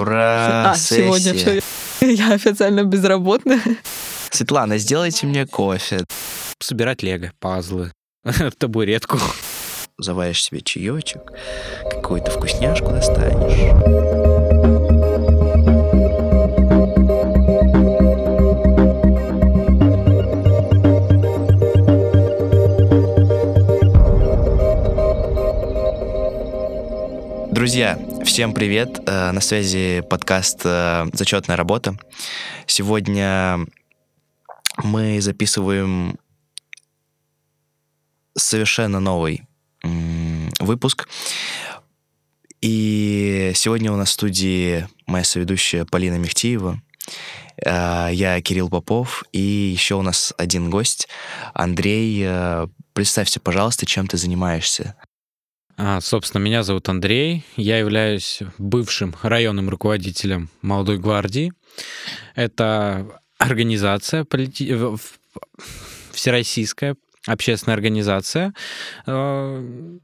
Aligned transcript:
Ура! 0.00 0.70
А, 0.72 0.76
сегодня 0.76 1.32
сессия. 1.32 1.60
все. 1.98 2.14
Я 2.14 2.32
официально 2.32 2.84
безработная. 2.84 3.60
Светлана, 4.30 4.78
сделайте 4.78 5.26
мне 5.26 5.46
кофе. 5.46 6.04
Собирать 6.60 7.02
лего, 7.02 7.32
пазлы, 7.40 7.92
табуретку. 8.58 9.18
Заваришь 10.00 10.44
себе 10.44 10.60
чаечек, 10.60 11.22
какую-то 11.90 12.30
вкусняшку 12.30 12.90
достанешь. 12.90 14.68
Друзья, 27.50 27.98
всем 28.28 28.52
привет! 28.52 29.00
Э, 29.06 29.32
На 29.32 29.40
связи 29.40 30.02
подкаст 30.02 30.60
э, 30.62 31.06
«Зачетная 31.14 31.56
работа». 31.56 31.96
Сегодня 32.66 33.60
мы 34.76 35.22
записываем 35.22 36.18
совершенно 38.36 39.00
новый 39.00 39.48
выпуск. 40.60 41.08
И 42.60 43.52
сегодня 43.54 43.90
у 43.92 43.96
нас 43.96 44.10
в 44.10 44.12
студии 44.12 44.86
моя 45.06 45.24
соведущая 45.24 45.86
Полина 45.86 46.16
Мехтиева. 46.16 46.82
Э, 47.64 48.10
Я 48.12 48.42
Кирилл 48.42 48.68
Попов. 48.68 49.24
И 49.32 49.40
еще 49.40 49.94
у 49.94 50.02
нас 50.02 50.34
один 50.36 50.68
гость, 50.68 51.08
Андрей. 51.54 52.28
Представься, 52.92 53.40
пожалуйста, 53.40 53.86
чем 53.86 54.06
ты 54.06 54.18
занимаешься. 54.18 54.96
А, 55.80 56.00
собственно, 56.00 56.42
меня 56.42 56.64
зовут 56.64 56.88
Андрей. 56.88 57.44
Я 57.56 57.78
являюсь 57.78 58.40
бывшим 58.58 59.14
районным 59.22 59.70
руководителем 59.70 60.50
Молодой 60.60 60.98
гвардии. 60.98 61.52
Это 62.34 63.20
организация, 63.38 64.24
полити- 64.24 64.98
всероссийская 66.10 66.96
общественная 67.28 67.76
организация, 67.76 68.54
э, 69.06 69.98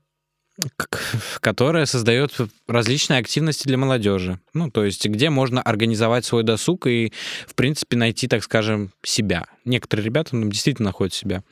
которая 1.41 1.87
создает 1.87 2.37
различные 2.69 3.19
активности 3.19 3.67
для 3.67 3.77
молодежи. 3.77 4.39
Ну, 4.53 4.71
то 4.71 4.85
есть, 4.85 5.05
где 5.07 5.29
можно 5.29 5.61
организовать 5.61 6.25
свой 6.25 6.45
досуг 6.45 6.87
и, 6.87 7.13
в 7.49 7.57
принципе, 7.57 7.97
найти, 7.97 8.29
так 8.29 8.45
скажем, 8.45 8.93
себя. 9.03 9.47
Некоторые 9.65 10.05
ребята 10.05 10.37
ну, 10.37 10.49
действительно 10.49 10.91
находят 10.91 11.15
себя. 11.15 11.43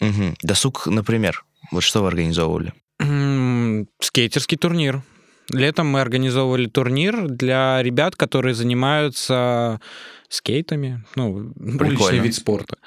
Мгм. 0.00 0.36
Досуг, 0.42 0.88
например. 0.88 1.44
Вот 1.70 1.84
что 1.84 2.02
вы 2.02 2.08
организовывали? 2.08 2.72
Скейтерский 4.00 4.56
турнир. 4.56 5.02
Летом 5.50 5.88
мы 5.88 6.00
организовывали 6.00 6.66
турнир 6.66 7.28
для 7.28 7.82
ребят, 7.82 8.16
которые 8.16 8.54
занимаются 8.54 9.80
скейтами, 10.28 11.04
ну, 11.14 11.52
уличный 11.56 11.78
Прикольно. 11.78 12.20
вид 12.22 12.34
спорта. 12.34 12.78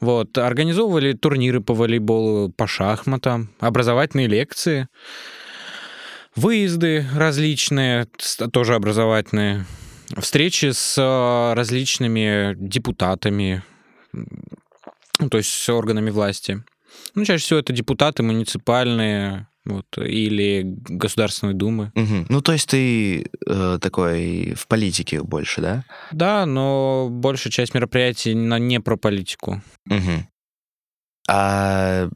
Вот, 0.00 0.36
организовывали 0.36 1.14
турниры 1.14 1.60
по 1.60 1.72
волейболу, 1.72 2.50
по 2.50 2.66
шахматам, 2.66 3.50
образовательные 3.58 4.26
лекции, 4.26 4.88
выезды 6.36 7.06
различные, 7.14 8.06
тоже 8.52 8.74
образовательные, 8.74 9.64
встречи 10.18 10.72
с 10.72 10.98
э, 10.98 11.54
различными 11.54 12.54
депутатами, 12.56 13.62
ну, 14.12 15.28
то 15.30 15.38
есть 15.38 15.50
с 15.50 15.68
органами 15.68 16.10
власти. 16.10 16.62
Ну, 17.14 17.24
чаще 17.24 17.44
всего 17.44 17.60
это 17.60 17.72
депутаты 17.72 18.22
муниципальные 18.22 19.46
вот, 19.64 19.86
или 19.98 20.62
Государственной 20.64 21.54
Думы. 21.54 21.92
Мгм. 21.94 22.26
Ну, 22.28 22.40
то 22.40 22.52
есть 22.52 22.68
ты 22.68 23.26
э, 23.46 23.78
такой 23.80 24.54
в 24.54 24.66
политике 24.66 25.22
больше, 25.22 25.60
да? 25.60 25.84
Да, 26.12 26.46
но 26.46 27.08
большая 27.10 27.52
часть 27.52 27.74
мероприятий 27.74 28.34
на- 28.34 28.58
не 28.58 28.80
про 28.80 28.96
политику. 28.96 29.62
Мгм. 29.86 30.26
А 31.28 32.08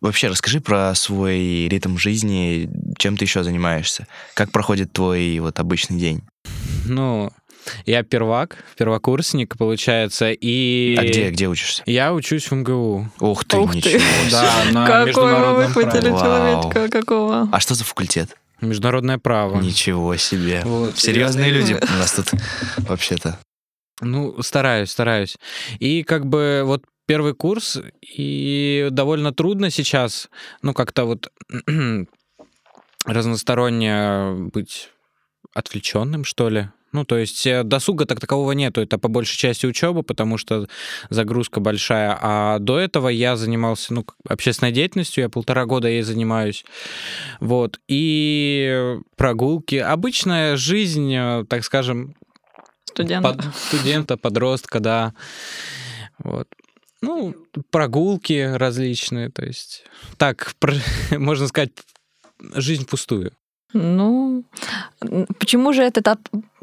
вообще 0.00 0.28
расскажи 0.28 0.60
про 0.60 0.94
свой 0.94 1.68
ритм 1.68 1.96
жизни, 1.96 2.68
чем 2.98 3.16
ты 3.16 3.24
еще 3.24 3.42
занимаешься, 3.42 4.06
как 4.34 4.50
проходит 4.50 4.92
твой 4.92 5.38
вот 5.38 5.58
обычный 5.60 5.98
день. 5.98 6.22
Ну, 6.86 7.30
я 7.86 8.02
первак, 8.02 8.64
первокурсник, 8.76 9.56
получается, 9.56 10.30
и... 10.32 10.96
А 10.98 11.04
где, 11.04 11.30
где 11.30 11.48
учишься? 11.48 11.82
Я 11.86 12.12
учусь 12.14 12.50
в 12.50 12.54
МГУ. 12.54 13.10
Ух 13.20 13.44
ты, 13.44 13.56
Ух 13.58 13.72
ты. 13.72 13.76
ничего 13.78 13.98
себе. 13.98 14.30
Да, 14.30 14.64
на 14.72 14.86
Какой 14.86 15.34
вы. 15.34 15.66
Вау. 15.68 16.20
человечка 16.20 16.88
какого. 16.88 17.48
А 17.52 17.60
что 17.60 17.74
за 17.74 17.84
факультет? 17.84 18.36
Международное 18.60 19.18
право. 19.18 19.60
Ничего 19.60 20.16
себе. 20.16 20.62
Вот. 20.64 20.98
Серьезные 20.98 21.50
люди 21.50 21.74
у 21.74 21.98
нас 21.98 22.12
тут 22.12 22.30
вообще-то. 22.78 23.38
Ну, 24.02 24.42
стараюсь, 24.42 24.90
стараюсь. 24.90 25.36
И 25.78 26.02
как 26.02 26.26
бы 26.26 26.62
вот 26.64 26.84
первый 27.06 27.34
курс, 27.34 27.78
и 28.00 28.88
довольно 28.90 29.32
трудно 29.32 29.70
сейчас, 29.70 30.28
ну, 30.62 30.72
как-то 30.74 31.04
вот 31.04 31.30
разносторонне 33.04 34.32
быть 34.52 34.90
отвлеченным, 35.54 36.24
что 36.24 36.48
ли. 36.48 36.68
Ну, 36.92 37.04
то 37.04 37.16
есть 37.16 37.46
э, 37.46 37.62
досуга 37.62 38.04
так 38.04 38.18
такового 38.18 38.52
нету, 38.52 38.80
это 38.80 38.98
по 38.98 39.08
большей 39.08 39.36
части 39.36 39.64
учеба, 39.66 40.02
потому 40.02 40.38
что 40.38 40.66
загрузка 41.08 41.60
большая. 41.60 42.18
А 42.20 42.58
до 42.58 42.78
этого 42.78 43.08
я 43.08 43.36
занимался, 43.36 43.94
ну, 43.94 44.04
общественной 44.28 44.72
деятельностью, 44.72 45.22
я 45.22 45.28
полтора 45.28 45.66
года 45.66 45.88
ей 45.88 46.02
занимаюсь. 46.02 46.64
Вот. 47.38 47.78
И 47.86 48.96
прогулки. 49.16 49.76
Обычная 49.76 50.56
жизнь, 50.56 51.14
э, 51.14 51.44
так 51.48 51.64
скажем, 51.64 52.16
Студент. 52.84 53.24
под- 53.24 53.54
студента, 53.54 54.16
подростка, 54.16 54.80
да. 54.80 55.14
Вот. 56.18 56.48
Ну, 57.02 57.34
прогулки 57.70 58.52
различные, 58.56 59.30
то 59.30 59.44
есть 59.44 59.84
так, 60.18 60.54
можно 61.12 61.46
сказать, 61.46 61.70
жизнь 62.54 62.86
пустую. 62.86 63.32
Ну, 63.72 64.44
почему 65.38 65.72
же 65.72 65.82
этот 65.82 66.08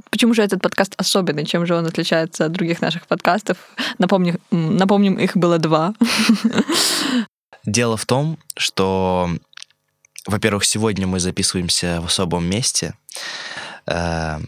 Почему 0.09 0.33
же 0.33 0.41
этот 0.41 0.61
подкаст 0.61 0.93
особенный? 0.97 1.45
Чем 1.45 1.65
же 1.65 1.75
он 1.75 1.85
отличается 1.85 2.45
от 2.45 2.51
других 2.51 2.81
наших 2.81 3.07
подкастов? 3.07 3.57
Напомню, 3.97 4.39
напомним, 4.51 5.15
их 5.15 5.35
было 5.35 5.57
два. 5.57 5.93
Дело 7.65 7.97
в 7.97 8.05
том, 8.05 8.37
что, 8.55 9.29
во-первых, 10.25 10.63
сегодня 10.65 11.05
мы 11.07 11.19
записываемся 11.19 11.99
в 12.01 12.05
особом 12.05 12.45
месте. 12.49 12.93
Э, 13.85 14.39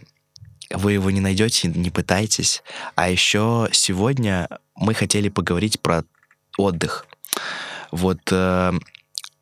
Вы 0.71 0.93
его 0.93 1.11
не 1.11 1.19
найдете, 1.19 1.67
не 1.67 1.89
пытайтесь. 1.89 2.63
А 2.95 3.09
еще 3.09 3.67
сегодня 3.71 4.47
мы 4.75 4.93
хотели 4.93 5.29
поговорить 5.29 5.81
про 5.81 6.03
отдых. 6.57 7.05
Вот 7.91 8.19
э, 8.31 8.71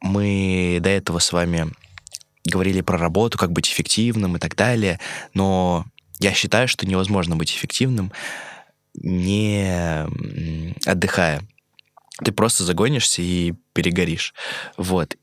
мы 0.02 0.80
до 0.82 0.90
этого 0.90 1.20
с 1.20 1.32
вами 1.32 1.72
говорили 2.46 2.82
про 2.82 2.98
работу, 2.98 3.38
как 3.38 3.52
быть 3.52 3.68
эффективным 3.68 4.38
и 4.38 4.40
так 4.40 4.56
далее, 4.56 5.00
но 5.34 5.86
я 6.20 6.34
считаю, 6.34 6.68
что 6.68 6.88
невозможно 6.88 7.36
быть 7.36 7.52
эффективным, 7.52 8.12
не 8.94 10.06
отдыхая 10.86 11.42
ты 12.24 12.32
просто 12.32 12.64
загонишься 12.64 13.22
и 13.22 13.54
перегоришь. 13.74 14.34
Вот. 14.78 15.16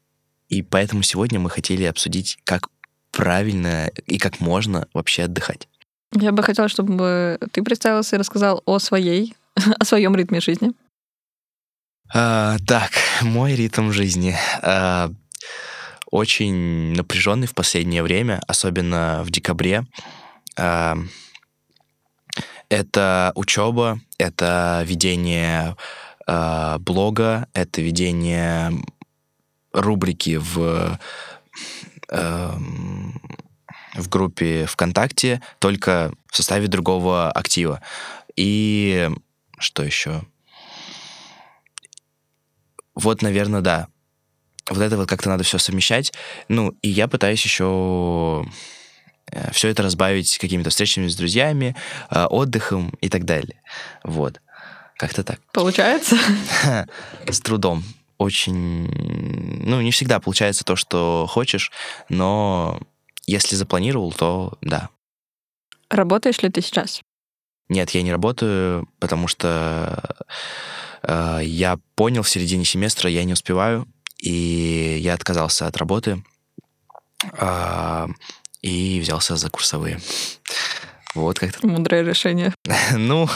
И 0.48 0.62
поэтому 0.62 1.02
сегодня 1.02 1.40
мы 1.40 1.50
хотели 1.50 1.84
обсудить, 1.84 2.38
как 2.44 2.68
правильно 3.10 3.90
и 4.06 4.18
как 4.18 4.40
можно 4.40 4.88
вообще 4.92 5.24
отдыхать. 5.24 5.68
Я 6.12 6.32
бы 6.32 6.42
хотела, 6.42 6.68
чтобы 6.68 7.38
ты 7.52 7.62
представился 7.62 8.16
и 8.16 8.18
рассказал 8.18 8.62
о 8.66 8.78
своей, 8.78 9.34
о 9.78 9.84
своем 9.84 10.14
ритме 10.14 10.40
жизни. 10.40 10.72
А, 12.12 12.58
так, 12.66 12.92
мой 13.22 13.54
ритм 13.54 13.90
жизни 13.90 14.36
а, 14.62 15.10
очень 16.10 16.94
напряженный 16.94 17.48
в 17.48 17.54
последнее 17.54 18.02
время, 18.02 18.40
особенно 18.46 19.22
в 19.24 19.30
декабре. 19.30 19.84
А, 20.56 20.96
это 22.68 23.32
учеба, 23.34 24.00
это 24.18 24.82
ведение 24.86 25.76
а, 26.26 26.78
блога, 26.78 27.48
это 27.52 27.80
ведение 27.80 28.72
рубрики 29.72 30.36
в 30.36 30.98
эм, 32.08 33.20
в 33.94 34.08
группе 34.08 34.66
ВКонтакте, 34.66 35.40
только 35.58 36.12
в 36.30 36.36
составе 36.36 36.66
другого 36.66 37.30
актива. 37.30 37.80
И 38.36 39.10
что 39.58 39.82
еще? 39.82 40.22
Вот, 42.94 43.22
наверное, 43.22 43.60
да. 43.60 43.88
Вот 44.70 44.80
это 44.80 44.96
вот 44.96 45.08
как-то 45.08 45.28
надо 45.28 45.44
все 45.44 45.58
совмещать. 45.58 46.12
Ну, 46.48 46.76
и 46.82 46.88
я 46.88 47.06
пытаюсь 47.06 47.44
еще 47.44 48.46
все 49.52 49.68
это 49.68 49.82
разбавить 49.82 50.38
какими-то 50.38 50.70
встречами 50.70 51.08
с 51.08 51.16
друзьями, 51.16 51.76
э, 52.10 52.24
отдыхом 52.24 52.92
и 53.00 53.08
так 53.08 53.24
далее. 53.24 53.60
Вот. 54.02 54.40
Как-то 54.96 55.24
так. 55.24 55.40
Получается? 55.52 56.16
С 57.26 57.40
трудом. 57.40 57.82
Очень... 58.18 58.88
Ну, 59.66 59.80
не 59.80 59.90
всегда 59.90 60.20
получается 60.20 60.64
то, 60.64 60.76
что 60.76 61.26
хочешь, 61.28 61.72
но 62.08 62.80
если 63.26 63.56
запланировал, 63.56 64.12
то 64.12 64.56
да. 64.60 64.88
Работаешь 65.90 66.40
ли 66.42 66.50
ты 66.50 66.60
сейчас? 66.60 67.02
Нет, 67.68 67.90
я 67.90 68.02
не 68.02 68.12
работаю, 68.12 68.88
потому 69.00 69.26
что 69.26 70.02
э, 71.02 71.40
я 71.42 71.78
понял 71.96 72.22
в 72.22 72.28
середине 72.28 72.64
семестра, 72.64 73.10
я 73.10 73.24
не 73.24 73.32
успеваю, 73.32 73.88
и 74.18 74.98
я 75.00 75.14
отказался 75.14 75.66
от 75.66 75.76
работы 75.76 76.22
э, 77.32 78.06
и 78.64 78.98
взялся 78.98 79.36
за 79.36 79.50
курсовые. 79.50 80.00
Вот 81.14 81.38
как-то. 81.38 81.66
Мудрое 81.66 82.02
решение. 82.02 82.54
Ну, 82.96 83.28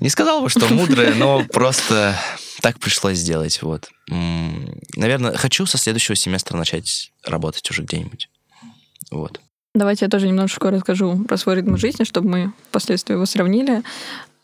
не 0.00 0.10
сказал 0.10 0.42
бы, 0.42 0.50
что 0.50 0.66
мудрое, 0.68 1.14
но 1.14 1.44
просто 1.52 2.18
так 2.60 2.78
пришлось 2.80 3.18
сделать. 3.18 3.62
Вот. 3.62 3.88
Наверное, 4.08 5.36
хочу 5.36 5.66
со 5.66 5.78
следующего 5.78 6.16
семестра 6.16 6.56
начать 6.56 7.12
работать 7.24 7.70
уже 7.70 7.82
где-нибудь. 7.82 8.28
Вот. 9.10 9.40
Давайте 9.74 10.06
я 10.06 10.10
тоже 10.10 10.26
немножечко 10.26 10.70
расскажу 10.70 11.24
про 11.24 11.36
свой 11.36 11.56
ритм 11.56 11.76
жизни, 11.76 12.04
чтобы 12.04 12.28
мы 12.28 12.52
впоследствии 12.68 13.14
его 13.14 13.24
сравнили. 13.24 13.82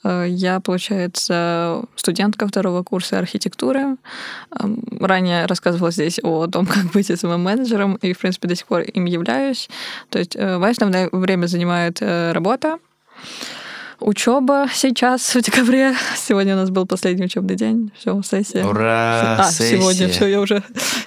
Э, 0.05 0.27
я, 0.29 0.61
получается, 0.61 1.83
студентка 1.97 2.47
второго 2.47 2.83
курса 2.83 3.19
архитектуры. 3.19 3.97
Эм, 4.61 4.83
ранее 5.01 5.47
рассказывала 5.47 5.91
здесь 5.91 6.21
о 6.23 6.47
том, 6.47 6.67
как 6.75 6.93
быть 6.93 7.11
СММ-менеджером, 7.11 7.97
и, 7.97 8.13
в 8.13 8.19
принципе, 8.19 8.49
до 8.49 8.55
сих 8.55 8.67
пор 8.67 8.83
им 8.83 9.07
являюсь. 9.07 9.69
То 10.11 10.19
есть 10.19 10.37
в 10.37 10.39
э, 10.39 10.71
основное 10.71 11.09
время 11.11 11.47
занимает 11.47 11.99
э, 12.01 12.33
работа 12.33 12.79
учеба 14.01 14.67
сейчас 14.73 15.35
в 15.35 15.41
декабре. 15.41 15.95
Сегодня 16.17 16.55
у 16.55 16.59
нас 16.59 16.71
был 16.71 16.87
последний 16.87 17.25
учебный 17.25 17.57
день. 17.57 17.91
Все, 17.99 18.21
сессия. 18.23 18.65
Ура! 18.65 19.37
А, 19.39 19.51
сессия. 19.51 19.79
сегодня 19.79 20.09
все, 20.09 20.27
я 20.27 20.41
уже, 20.41 20.55
я 20.55 20.63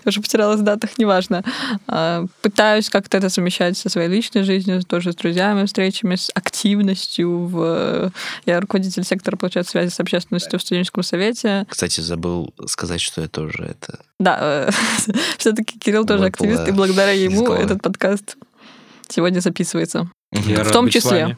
уже 0.05 0.21
потерялась 0.21 0.59
в 0.59 0.63
датах, 0.63 0.97
неважно. 0.97 1.43
А, 1.87 2.25
пытаюсь 2.41 2.89
как-то 2.89 3.17
это 3.17 3.29
совмещать 3.29 3.77
со 3.77 3.89
своей 3.89 4.09
личной 4.09 4.43
жизнью, 4.43 4.83
тоже 4.83 5.11
с 5.11 5.15
друзьями, 5.15 5.65
встречами, 5.65 6.15
с 6.15 6.29
активностью. 6.33 7.45
В... 7.45 8.11
Я 8.45 8.59
руководитель 8.59 9.03
сектора, 9.03 9.35
получается, 9.35 9.71
связи 9.71 9.89
с 9.89 9.99
общественностью 9.99 10.59
в 10.59 10.61
студенческом 10.61 11.03
совете. 11.03 11.65
Кстати, 11.69 12.01
забыл 12.01 12.53
сказать, 12.65 13.01
что 13.01 13.21
я 13.21 13.27
тоже 13.27 13.63
это... 13.63 13.99
Да, 14.19 14.37
э, 14.41 14.69
все-таки 15.37 15.77
Кирилл 15.77 16.05
тоже 16.05 16.25
активист, 16.25 16.67
и 16.67 16.71
благодаря 16.71 17.11
ему 17.11 17.51
этот 17.53 17.81
подкаст 17.81 18.37
сегодня 19.09 19.39
записывается. 19.39 20.09
Я 20.31 20.63
в 20.63 20.71
том 20.71 20.89
числе. 20.89 21.37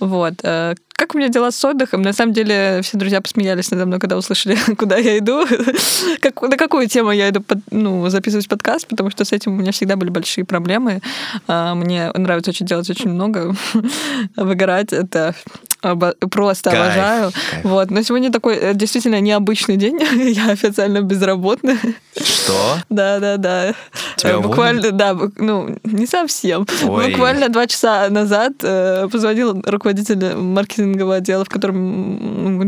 Вот. 0.00 0.34
Э, 0.42 0.74
как 0.96 1.14
у 1.14 1.18
меня 1.18 1.28
дела 1.28 1.50
с 1.50 1.64
отдыхом? 1.64 2.00
На 2.02 2.12
самом 2.12 2.32
деле, 2.32 2.80
все 2.82 2.96
друзья 2.96 3.20
посмеялись 3.20 3.70
надо 3.70 3.86
мной, 3.86 3.98
когда 3.98 4.16
услышали, 4.16 4.56
куда 4.78 4.96
я 4.96 5.18
иду, 5.18 5.44
как, 6.20 6.40
на 6.42 6.56
какую 6.56 6.88
тему 6.88 7.12
я 7.12 7.28
иду 7.28 7.42
под, 7.42 7.58
ну, 7.70 8.08
записывать 8.08 8.48
подкаст, 8.48 8.86
потому 8.86 9.10
что 9.10 9.24
с 9.24 9.32
этим 9.32 9.52
у 9.52 9.56
меня 9.56 9.72
всегда 9.72 9.96
были 9.96 10.10
большие 10.10 10.44
проблемы. 10.44 11.02
А, 11.46 11.74
мне 11.74 12.10
нравится 12.14 12.50
очень 12.50 12.66
делать 12.66 12.88
очень 12.88 13.10
много. 13.10 13.54
Выгорать— 14.36 14.92
это 14.92 15.34
Обо- 15.82 16.14
просто 16.30 16.70
кайф, 16.70 16.82
обожаю. 16.82 17.30
Кайф. 17.32 17.64
Вот. 17.64 17.90
Но 17.90 18.02
сегодня 18.02 18.32
такой 18.32 18.56
э, 18.56 18.74
действительно 18.74 19.20
необычный 19.20 19.76
день. 19.76 20.00
Я 20.34 20.50
официально 20.50 21.02
безработная. 21.02 21.78
Что? 22.16 22.78
Да, 22.88 23.18
да, 23.20 23.36
да. 23.36 23.74
Тебя 24.16 24.40
Буквально, 24.40 24.90
да, 24.92 25.16
ну, 25.36 25.78
не 25.84 26.06
совсем. 26.06 26.66
Ой. 26.82 27.10
Буквально 27.10 27.48
два 27.50 27.66
часа 27.66 28.08
назад 28.08 28.54
э, 28.62 29.08
позвонил 29.12 29.62
руководитель 29.64 29.85
маркетингового 29.94 31.16
отдела, 31.16 31.44
в 31.44 31.48
котором 31.48 32.58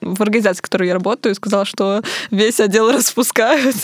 в, 0.00 0.22
организации, 0.22 0.58
в 0.58 0.62
которой 0.62 0.88
я 0.88 0.94
работаю, 0.94 1.34
сказал, 1.34 1.64
что 1.64 2.02
весь 2.30 2.60
отдел 2.60 2.90
распускают. 2.92 3.76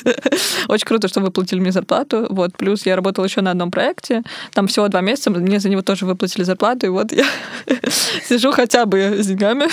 Очень 0.68 0.86
круто, 0.86 1.08
что 1.08 1.20
выплатили 1.20 1.60
мне 1.60 1.72
зарплату. 1.72 2.26
Вот. 2.30 2.56
Плюс 2.56 2.86
я 2.86 2.96
работала 2.96 3.24
еще 3.24 3.40
на 3.40 3.50
одном 3.52 3.70
проекте. 3.70 4.22
Там 4.52 4.66
всего 4.66 4.88
два 4.88 5.00
месяца. 5.00 5.30
Мне 5.30 5.60
за 5.60 5.68
него 5.68 5.82
тоже 5.82 6.06
выплатили 6.06 6.42
зарплату. 6.44 6.86
И 6.86 6.90
вот 6.90 7.12
я 7.12 7.26
сижу, 8.28 8.52
хотя 8.52 8.86
бы 8.86 8.98
с 8.98 9.26
деньгами, 9.26 9.66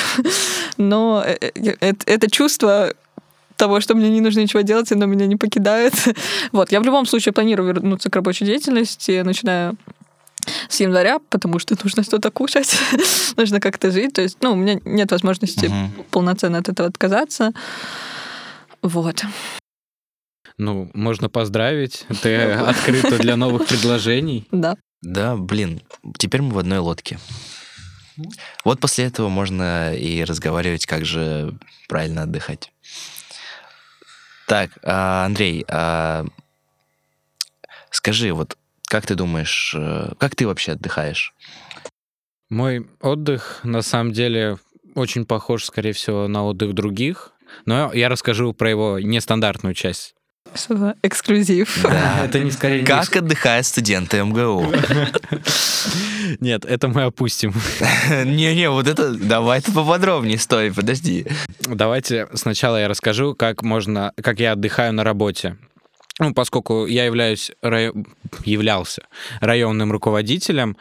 но 0.77 1.23
э, 1.25 1.37
э, 1.41 1.75
это, 1.79 2.03
это 2.05 2.31
чувство 2.31 2.93
того, 3.59 3.81
что 3.81 3.93
мне 3.93 4.09
не 4.09 4.21
нужно 4.21 4.39
ничего 4.39 4.61
делать, 4.61 4.91
оно 4.91 5.05
меня 5.05 5.27
не 5.27 5.35
покидает. 5.35 5.93
Вот, 6.51 6.71
я 6.71 6.79
в 6.79 6.83
любом 6.83 7.05
случае 7.05 7.33
планирую 7.33 7.67
вернуться 7.67 8.09
к 8.09 8.15
рабочей 8.15 8.45
деятельности, 8.45 9.21
начиная 9.23 9.75
с 10.69 10.79
января, 10.79 11.19
потому 11.29 11.59
что 11.59 11.75
нужно 11.83 12.03
что-то 12.03 12.31
кушать, 12.31 12.75
нужно 13.37 13.59
как-то 13.59 13.91
жить. 13.91 14.13
То 14.13 14.21
есть, 14.21 14.37
ну, 14.41 14.53
у 14.53 14.55
меня 14.55 14.79
нет 14.85 15.11
возможности 15.11 15.67
угу. 15.67 16.05
полноценно 16.11 16.59
от 16.59 16.69
этого 16.69 16.87
отказаться. 16.87 17.51
Вот. 18.81 19.23
Ну, 20.57 20.91
можно 20.93 21.29
поздравить. 21.29 22.05
Ты 22.21 22.35
открыта 22.51 23.17
для 23.17 23.35
новых 23.35 23.67
предложений. 23.67 24.47
Да. 24.51 24.75
Да, 25.01 25.37
блин, 25.37 25.81
теперь 26.17 26.41
мы 26.41 26.51
в 26.51 26.59
одной 26.59 26.79
лодке. 26.79 27.17
Вот 28.65 28.81
после 28.81 29.05
этого 29.05 29.29
можно 29.29 29.95
и 29.95 30.25
разговаривать, 30.25 30.85
как 30.85 31.05
же 31.05 31.57
правильно 31.87 32.23
отдыхать. 32.23 32.73
Так, 34.45 34.71
а, 34.83 35.25
Андрей, 35.25 35.63
а, 35.69 36.25
скажи, 37.91 38.33
вот 38.33 38.57
как 38.89 39.05
ты 39.05 39.15
думаешь, 39.15 39.73
э, 39.77 40.13
как 40.17 40.35
ты 40.35 40.47
вообще 40.47 40.73
отдыхаешь? 40.73 41.33
Мой 42.49 42.87
отдых, 42.99 43.59
на 43.63 43.83
самом 43.83 44.11
деле, 44.11 44.57
очень 44.95 45.25
похож, 45.25 45.63
скорее 45.65 45.93
всего, 45.93 46.27
на 46.27 46.43
отдых 46.43 46.73
других. 46.73 47.31
Но 47.65 47.93
я 47.93 48.09
расскажу 48.09 48.53
про 48.53 48.69
его 48.69 48.99
нестандартную 48.99 49.75
часть. 49.75 50.15
Что 50.55 50.77
за 50.77 50.95
эксклюзив? 51.03 51.81
Да, 51.83 52.25
это 52.25 52.39
не 52.39 52.49
скорее... 52.49 52.83
Как 52.83 53.15
отдыхают 53.15 53.67
студенты 53.67 54.23
МГУ? 54.23 54.73
Нет, 56.39 56.65
это 56.65 56.87
мы 56.87 57.03
опустим. 57.03 57.53
Не-не, 58.25 58.71
вот 58.71 58.87
это 58.87 59.13
давай 59.13 59.61
ты 59.61 59.71
поподробнее, 59.71 60.39
стой, 60.39 60.73
подожди. 60.73 61.27
Давайте 61.59 62.27
сначала 62.33 62.77
я 62.77 62.87
расскажу, 62.87 63.35
как 63.35 63.61
можно, 63.61 64.11
как 64.21 64.39
я 64.39 64.53
отдыхаю 64.53 64.93
на 64.93 65.03
работе 65.03 65.57
ну, 66.19 66.33
поскольку 66.33 66.85
я 66.85 67.05
являюсь, 67.05 67.51
рай... 67.61 67.91
являлся 68.43 69.07
районным 69.39 69.91
руководителем, 69.91 70.77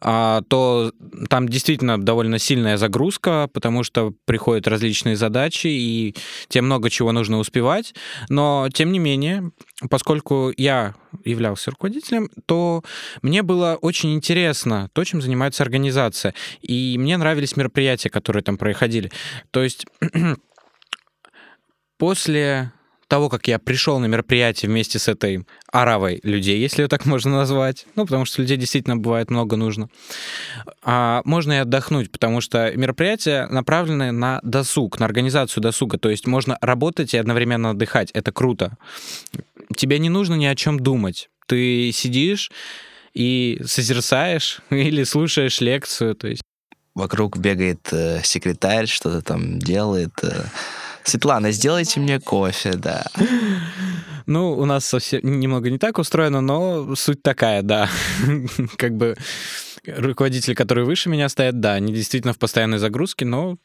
а, 0.00 0.42
то 0.48 0.92
там 1.28 1.48
действительно 1.48 2.00
довольно 2.00 2.38
сильная 2.38 2.78
загрузка, 2.78 3.48
потому 3.52 3.84
что 3.84 4.14
приходят 4.24 4.66
различные 4.66 5.16
задачи, 5.16 5.66
и 5.66 6.16
тебе 6.48 6.62
много 6.62 6.88
чего 6.88 7.12
нужно 7.12 7.38
успевать. 7.38 7.94
Но, 8.30 8.68
тем 8.72 8.90
не 8.90 8.98
менее, 8.98 9.52
поскольку 9.90 10.52
я 10.56 10.94
являлся 11.24 11.70
руководителем, 11.70 12.30
то 12.46 12.82
мне 13.20 13.42
было 13.42 13.78
очень 13.80 14.14
интересно 14.14 14.88
то, 14.94 15.04
чем 15.04 15.20
занимается 15.20 15.62
организация. 15.62 16.34
И 16.62 16.96
мне 16.98 17.18
нравились 17.18 17.56
мероприятия, 17.56 18.08
которые 18.08 18.42
там 18.42 18.56
происходили. 18.56 19.10
То 19.50 19.62
есть 19.62 19.86
после 21.98 22.72
того, 23.08 23.28
как 23.28 23.48
я 23.48 23.58
пришел 23.58 23.98
на 23.98 24.06
мероприятие 24.06 24.70
вместе 24.70 24.98
с 24.98 25.08
этой 25.08 25.46
аравой 25.72 26.20
людей, 26.22 26.60
если 26.60 26.82
ее 26.82 26.88
так 26.88 27.06
можно 27.06 27.32
назвать, 27.32 27.86
ну, 27.96 28.04
потому 28.04 28.26
что 28.26 28.42
людей 28.42 28.56
действительно 28.56 28.96
бывает 28.96 29.30
много 29.30 29.56
нужно, 29.56 29.88
а, 30.82 31.22
можно 31.24 31.54
и 31.54 31.56
отдохнуть, 31.56 32.12
потому 32.12 32.40
что 32.40 32.70
мероприятия 32.76 33.46
направлены 33.46 34.12
на 34.12 34.40
досуг, 34.42 35.00
на 35.00 35.06
организацию 35.06 35.62
досуга, 35.62 35.98
то 35.98 36.10
есть 36.10 36.26
можно 36.26 36.58
работать 36.60 37.14
и 37.14 37.18
одновременно 37.18 37.70
отдыхать, 37.70 38.10
это 38.12 38.30
круто. 38.30 38.76
Тебе 39.74 39.98
не 39.98 40.10
нужно 40.10 40.34
ни 40.34 40.46
о 40.46 40.54
чем 40.54 40.78
думать, 40.78 41.30
ты 41.46 41.90
сидишь 41.92 42.50
и 43.14 43.60
созерцаешь 43.64 44.60
или 44.70 45.02
слушаешь 45.04 45.60
лекцию, 45.60 46.14
то 46.14 46.28
есть. 46.28 46.42
Вокруг 46.94 47.38
бегает 47.38 47.88
э, 47.92 48.20
секретарь, 48.24 48.86
что-то 48.86 49.22
там 49.22 49.60
делает, 49.60 50.12
э, 50.22 50.44
Светлана, 51.08 51.50
сделайте 51.50 52.00
мне 52.00 52.20
кофе, 52.20 52.72
да. 52.72 53.06
Ну, 54.26 54.52
у 54.52 54.66
нас 54.66 54.84
совсем 54.84 55.20
немного 55.22 55.70
не 55.70 55.78
так 55.78 55.98
устроено, 55.98 56.40
но 56.40 56.94
суть 56.94 57.22
такая, 57.22 57.62
да. 57.62 57.88
Как 58.76 58.94
бы 58.94 59.16
руководители, 59.86 60.54
которые 60.54 60.84
выше 60.84 61.08
меня 61.08 61.28
стоят, 61.28 61.60
да, 61.60 61.74
они 61.74 61.92
действительно 61.92 62.34
в 62.34 62.38
постоянной 62.38 62.78
загрузке, 62.78 63.24
но 63.24 63.56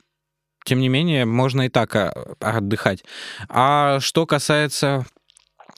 тем 0.66 0.80
не 0.80 0.88
менее, 0.88 1.26
можно 1.26 1.64
и 1.64 1.70
так 1.70 1.96
а, 1.96 2.36
отдыхать. 2.40 3.04
А 3.50 4.00
что 4.00 4.26
касается 4.26 5.06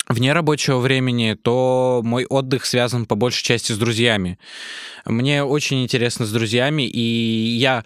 вне 0.08 0.34
рабочего 0.34 0.78
времени, 0.78 1.34
то 1.34 2.02
мой 2.04 2.26
отдых 2.26 2.66
связан 2.66 3.08
по 3.08 3.16
большей 3.16 3.44
части 3.44 3.72
с 3.72 3.78
друзьями. 3.78 4.38
Мне 5.06 5.44
очень 5.44 5.82
интересно 5.82 6.26
с 6.26 6.32
друзьями, 6.32 6.84
и 6.84 7.00
я 7.58 7.84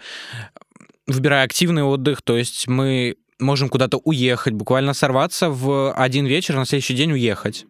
выбираю 1.06 1.44
активный 1.44 1.82
отдых, 1.82 2.22
то 2.22 2.36
есть 2.36 2.68
мы 2.68 3.16
можем 3.40 3.68
куда-то 3.68 3.98
уехать, 3.98 4.54
буквально 4.54 4.94
сорваться 4.94 5.50
в 5.50 5.92
один 5.92 6.26
вечер, 6.26 6.56
на 6.56 6.66
следующий 6.66 6.94
день 6.94 7.12
уехать. 7.12 7.66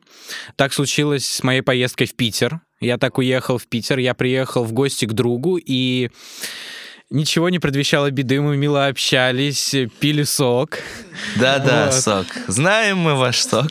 Так 0.56 0.72
случилось 0.72 1.26
с 1.26 1.42
моей 1.42 1.62
поездкой 1.62 2.06
в 2.06 2.14
Питер. 2.14 2.60
Я 2.80 2.98
так 2.98 3.18
уехал 3.18 3.58
в 3.58 3.66
Питер, 3.66 3.98
я 3.98 4.14
приехал 4.14 4.64
в 4.64 4.72
гости 4.72 5.04
к 5.04 5.12
другу, 5.12 5.58
и 5.58 6.10
ничего 7.10 7.48
не 7.48 7.58
предвещало 7.58 8.10
беды, 8.10 8.40
мы 8.40 8.56
мило 8.56 8.86
общались, 8.86 9.74
пили 9.98 10.22
сок. 10.22 10.78
Да-да, 11.36 11.86
вот. 11.86 11.94
сок. 11.94 12.26
Знаем 12.46 12.98
мы 12.98 13.14
ваш 13.14 13.40
сок. 13.40 13.70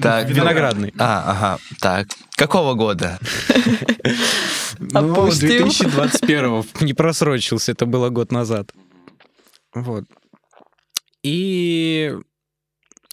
Так, 0.00 0.30
виноградный. 0.30 0.94
А, 0.98 1.24
ага, 1.26 1.58
так. 1.80 2.08
Какого 2.36 2.74
года? 2.74 3.18
Ну, 4.78 5.28
2021 5.28 6.64
не 6.80 6.94
просрочился, 6.94 7.72
это 7.72 7.84
было 7.84 8.10
год 8.10 8.30
назад. 8.30 8.70
Вот. 9.74 10.04
И 11.22 12.14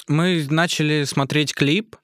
мы 0.08 0.46
начали 0.50 1.04
смотреть 1.04 1.54
клип 1.54 1.96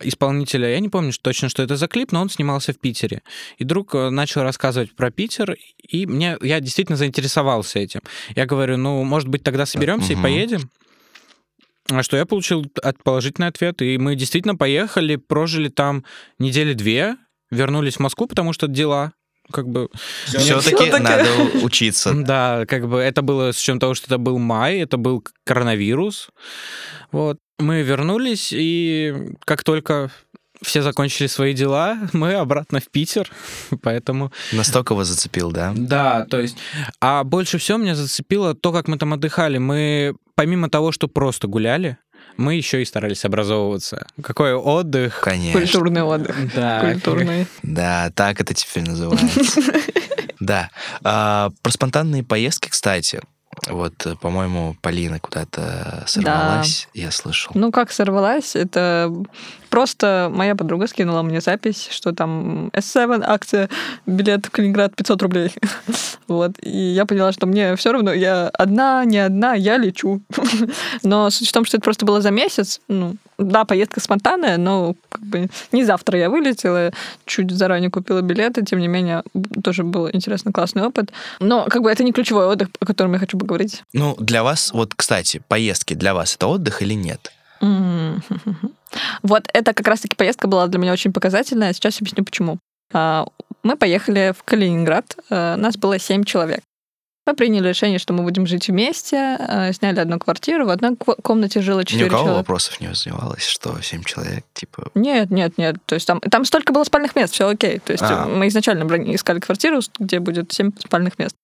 исполнителя, 0.00 0.70
я 0.70 0.80
не 0.80 0.88
помню 0.88 1.12
точно, 1.12 1.48
что 1.48 1.62
это 1.62 1.76
за 1.76 1.88
клип, 1.88 2.12
но 2.12 2.20
он 2.20 2.30
снимался 2.30 2.72
в 2.72 2.78
Питере. 2.78 3.22
И 3.56 3.64
друг 3.64 3.94
э, 3.94 4.10
начал 4.10 4.42
рассказывать 4.42 4.94
про 4.94 5.10
Питер, 5.10 5.56
и 5.82 6.06
мне, 6.06 6.36
я 6.40 6.60
действительно 6.60 6.96
заинтересовался 6.96 7.78
этим. 7.78 8.00
Я 8.34 8.46
говорю, 8.46 8.76
ну, 8.76 9.02
может 9.04 9.28
быть, 9.28 9.42
тогда 9.42 9.66
соберемся 9.66 10.12
угу. 10.12 10.20
и 10.20 10.22
поедем? 10.22 10.70
А 11.90 12.02
что 12.02 12.16
я 12.16 12.26
получил 12.26 12.66
положительный 13.02 13.48
ответ, 13.48 13.80
и 13.80 13.96
мы 13.96 14.14
действительно 14.14 14.56
поехали, 14.56 15.16
прожили 15.16 15.68
там 15.68 16.04
недели 16.38 16.74
две, 16.74 17.16
вернулись 17.50 17.96
в 17.96 18.00
Москву, 18.00 18.26
потому 18.26 18.52
что 18.52 18.68
дела 18.68 19.12
как 19.52 19.68
бы... 19.68 19.88
Все-таки 20.26 20.90
надо 20.90 21.26
учиться. 21.62 22.14
Да, 22.14 22.64
как 22.66 22.88
бы 22.88 22.98
это 22.98 23.22
было 23.22 23.52
с 23.52 23.58
учетом 23.58 23.80
того, 23.80 23.94
что 23.94 24.06
это 24.06 24.18
был 24.18 24.38
май, 24.38 24.78
это 24.78 24.96
был 24.96 25.24
коронавирус. 25.44 26.28
Вот. 27.12 27.38
Мы 27.58 27.82
вернулись, 27.82 28.52
и 28.52 29.34
как 29.44 29.64
только 29.64 30.10
все 30.62 30.82
закончили 30.82 31.26
свои 31.26 31.54
дела, 31.54 31.98
мы 32.12 32.34
обратно 32.34 32.80
в 32.80 32.88
Питер, 32.90 33.30
поэтому... 33.82 34.32
Настолько 34.52 34.94
вас 34.94 35.08
зацепил, 35.08 35.50
да? 35.50 35.72
Да, 35.76 36.26
то 36.26 36.40
есть... 36.40 36.56
А 37.00 37.24
больше 37.24 37.58
всего 37.58 37.78
меня 37.78 37.94
зацепило 37.94 38.54
то, 38.54 38.72
как 38.72 38.88
мы 38.88 38.98
там 38.98 39.12
отдыхали. 39.12 39.58
Мы, 39.58 40.16
помимо 40.34 40.68
того, 40.68 40.92
что 40.92 41.08
просто 41.08 41.48
гуляли, 41.48 41.98
мы 42.38 42.54
еще 42.54 42.80
и 42.80 42.84
старались 42.84 43.24
образовываться. 43.24 44.06
Какой 44.22 44.54
отдых. 44.54 45.20
Конечно. 45.20 45.60
Культурный 45.60 46.02
отдых. 46.02 46.54
Да. 46.54 46.80
Культурный. 46.80 47.46
Да, 47.62 48.10
так 48.14 48.40
это 48.40 48.54
теперь 48.54 48.84
называется. 48.84 49.62
Да. 50.40 50.70
А, 51.02 51.50
про 51.62 51.72
спонтанные 51.72 52.22
поездки, 52.22 52.68
кстати. 52.68 53.20
Вот, 53.66 54.06
э, 54.06 54.14
по-моему, 54.16 54.76
Полина 54.80 55.18
куда-то 55.18 56.04
сорвалась, 56.06 56.88
да. 56.94 57.00
я 57.00 57.10
слышал. 57.10 57.52
Ну, 57.54 57.72
как 57.72 57.92
сорвалась? 57.92 58.56
Это 58.56 59.12
просто 59.70 60.30
моя 60.32 60.54
подруга 60.54 60.86
скинула 60.86 61.22
мне 61.22 61.40
запись, 61.40 61.88
что 61.90 62.12
там 62.12 62.68
S7 62.68 63.22
акция, 63.24 63.68
билет 64.06 64.46
в 64.46 64.50
Калининград 64.50 64.94
500 64.96 65.22
рублей. 65.22 65.52
вот. 66.28 66.52
И 66.62 66.70
я 66.70 67.04
поняла, 67.06 67.32
что 67.32 67.46
мне 67.46 67.76
все 67.76 67.92
равно, 67.92 68.12
я 68.12 68.48
одна, 68.48 69.04
не 69.04 69.18
одна, 69.18 69.54
я 69.54 69.76
лечу. 69.76 70.20
Но 71.02 71.30
суть 71.30 71.48
в 71.48 71.52
том, 71.52 71.64
что 71.64 71.76
это 71.76 71.84
просто 71.84 72.06
было 72.06 72.20
за 72.20 72.30
месяц, 72.30 72.80
ну, 72.88 73.16
да, 73.38 73.64
поездка 73.64 74.00
спонтанная, 74.00 74.58
но 74.58 74.96
как 75.08 75.22
бы 75.22 75.48
не 75.70 75.84
завтра 75.84 76.18
я 76.18 76.28
вылетела, 76.28 76.90
чуть 77.24 77.50
заранее 77.52 77.88
купила 77.88 78.20
билеты, 78.20 78.64
тем 78.64 78.80
не 78.80 78.88
менее, 78.88 79.22
тоже 79.62 79.84
был 79.84 80.10
интересный, 80.10 80.52
классный 80.52 80.82
опыт. 80.82 81.12
Но 81.38 81.66
как 81.70 81.82
бы 81.82 81.90
это 81.90 82.02
не 82.02 82.12
ключевой 82.12 82.46
отдых, 82.46 82.68
о 82.80 82.86
котором 82.86 83.12
я 83.12 83.18
хочу 83.20 83.38
поговорить. 83.48 83.82
Ну, 83.92 84.14
для 84.18 84.42
вас, 84.42 84.72
вот, 84.72 84.94
кстати, 84.94 85.42
поездки 85.48 85.94
для 85.94 86.14
вас 86.14 86.36
это 86.36 86.46
отдых 86.46 86.82
или 86.82 86.94
нет? 86.94 87.32
Вот 89.22 89.46
это 89.52 89.74
как 89.74 89.86
раз-таки 89.86 90.16
поездка 90.16 90.48
была 90.48 90.66
для 90.66 90.78
меня 90.78 90.92
очень 90.92 91.12
показательная. 91.12 91.74
Сейчас 91.74 92.00
объясню 92.00 92.24
почему. 92.24 92.58
А, 92.92 93.26
мы 93.62 93.76
поехали 93.76 94.32
в 94.36 94.42
Калининград. 94.44 95.14
Э, 95.28 95.56
нас 95.56 95.76
было 95.76 95.98
семь 95.98 96.24
человек. 96.24 96.60
Мы 97.26 97.34
приняли 97.34 97.68
решение, 97.68 97.98
что 97.98 98.14
мы 98.14 98.22
будем 98.22 98.46
жить 98.46 98.68
вместе, 98.68 99.36
э, 99.38 99.74
сняли 99.74 100.00
одну 100.00 100.18
квартиру, 100.18 100.64
в 100.64 100.70
одной 100.70 100.96
комнате 100.96 101.60
жило 101.60 101.84
четыре 101.84 102.08
человека. 102.08 102.16
Ни 102.16 102.22
у 102.22 102.24
кого 102.24 102.36
вопросов 102.38 102.80
не 102.80 102.88
вызывалось, 102.88 103.46
что 103.46 103.78
семь 103.82 104.02
человек, 104.02 104.46
типа... 104.54 104.90
Нет, 104.94 105.30
нет, 105.30 105.58
нет. 105.58 105.76
То 105.84 105.96
есть 105.96 106.06
там, 106.06 106.20
там 106.20 106.46
столько 106.46 106.72
было 106.72 106.84
спальных 106.84 107.14
мест, 107.14 107.34
все 107.34 107.48
окей. 107.48 107.80
То 107.80 107.92
есть 107.92 108.04
а. 108.04 108.24
мы 108.24 108.48
изначально 108.48 108.84
искали 109.14 109.40
квартиру, 109.40 109.80
где 109.98 110.20
будет 110.20 110.50
семь 110.52 110.70
спальных 110.78 111.18
мест. 111.18 111.34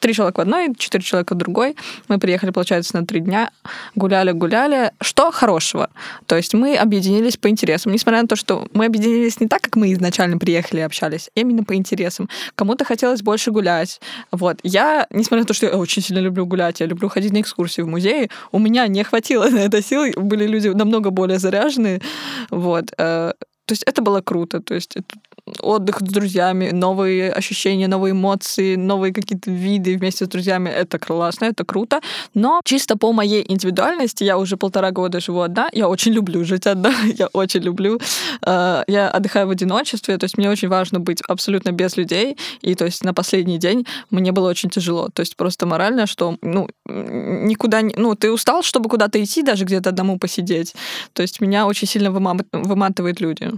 Три 0.00 0.14
человека 0.14 0.38
в 0.38 0.42
одной, 0.42 0.74
четыре 0.76 1.02
человека 1.02 1.34
в 1.34 1.38
другой. 1.38 1.76
Мы 2.06 2.18
приехали, 2.18 2.50
получается, 2.50 2.96
на 2.96 3.04
три 3.04 3.20
дня, 3.20 3.50
гуляли-гуляли. 3.96 4.92
Что 5.00 5.30
хорошего? 5.32 5.90
То 6.26 6.36
есть 6.36 6.54
мы 6.54 6.76
объединились 6.76 7.36
по 7.36 7.48
интересам. 7.48 7.92
Несмотря 7.92 8.22
на 8.22 8.28
то, 8.28 8.36
что 8.36 8.68
мы 8.72 8.86
объединились 8.86 9.40
не 9.40 9.48
так, 9.48 9.62
как 9.62 9.76
мы 9.76 9.92
изначально 9.92 10.38
приехали 10.38 10.80
и 10.80 10.84
общались, 10.84 11.30
именно 11.34 11.64
по 11.64 11.74
интересам. 11.74 12.28
Кому-то 12.54 12.84
хотелось 12.84 13.22
больше 13.22 13.50
гулять. 13.50 14.00
Вот. 14.30 14.60
Я, 14.62 15.06
несмотря 15.10 15.40
на 15.40 15.46
то, 15.46 15.54
что 15.54 15.66
я 15.66 15.76
очень 15.76 16.02
сильно 16.02 16.20
люблю 16.20 16.46
гулять, 16.46 16.80
я 16.80 16.86
люблю 16.86 17.08
ходить 17.08 17.32
на 17.32 17.40
экскурсии 17.40 17.82
в 17.82 17.88
музеи, 17.88 18.30
у 18.52 18.58
меня 18.58 18.86
не 18.86 19.02
хватило 19.02 19.44
на 19.50 19.58
это 19.58 19.82
сил. 19.82 20.04
Были 20.16 20.46
люди 20.46 20.68
намного 20.68 21.10
более 21.10 21.38
заряженные. 21.38 22.00
Вот. 22.50 22.92
Э, 22.98 23.32
то 23.68 23.72
есть 23.72 23.82
это 23.82 24.00
было 24.00 24.20
круто. 24.20 24.60
То 24.60 24.74
есть 24.74 24.96
это 24.96 25.14
отдых 25.60 26.00
с 26.00 26.02
друзьями, 26.02 26.70
новые 26.70 27.32
ощущения, 27.32 27.88
новые 27.88 28.12
эмоции, 28.12 28.76
новые 28.76 29.12
какие-то 29.12 29.50
виды 29.50 29.96
вместе 29.96 30.24
с 30.24 30.28
друзьями. 30.28 30.68
Это 30.68 30.98
классно, 30.98 31.46
это 31.46 31.64
круто. 31.64 32.00
Но 32.34 32.60
чисто 32.64 32.96
по 32.96 33.12
моей 33.12 33.44
индивидуальности, 33.48 34.24
я 34.24 34.38
уже 34.38 34.56
полтора 34.56 34.90
года 34.90 35.20
живу 35.20 35.40
одна, 35.40 35.68
я 35.72 35.88
очень 35.88 36.12
люблю 36.12 36.44
жить 36.44 36.66
одна, 36.66 36.92
я 37.18 37.26
очень 37.32 37.60
люблю. 37.60 38.00
Э, 38.46 38.82
я 38.86 39.10
отдыхаю 39.10 39.46
в 39.46 39.50
одиночестве, 39.50 40.18
то 40.18 40.24
есть 40.24 40.38
мне 40.38 40.50
очень 40.50 40.68
важно 40.68 41.00
быть 41.00 41.22
абсолютно 41.28 41.72
без 41.72 41.96
людей. 41.96 42.36
И 42.60 42.74
то 42.74 42.84
есть 42.84 43.04
на 43.04 43.14
последний 43.14 43.58
день 43.58 43.86
мне 44.10 44.32
было 44.32 44.48
очень 44.48 44.70
тяжело. 44.70 45.08
То 45.12 45.20
есть 45.20 45.36
просто 45.36 45.66
морально, 45.66 46.06
что 46.06 46.36
ну, 46.42 46.68
никуда 46.86 47.82
не... 47.82 47.94
Ну, 47.96 48.14
ты 48.14 48.30
устал, 48.30 48.62
чтобы 48.62 48.88
куда-то 48.88 49.22
идти, 49.22 49.42
даже 49.42 49.64
где-то 49.64 49.90
одному 49.90 50.18
посидеть. 50.18 50.74
То 51.12 51.22
есть 51.22 51.40
меня 51.40 51.66
очень 51.66 51.88
сильно 51.88 52.10
выматывают 52.10 53.20
люди. 53.20 53.50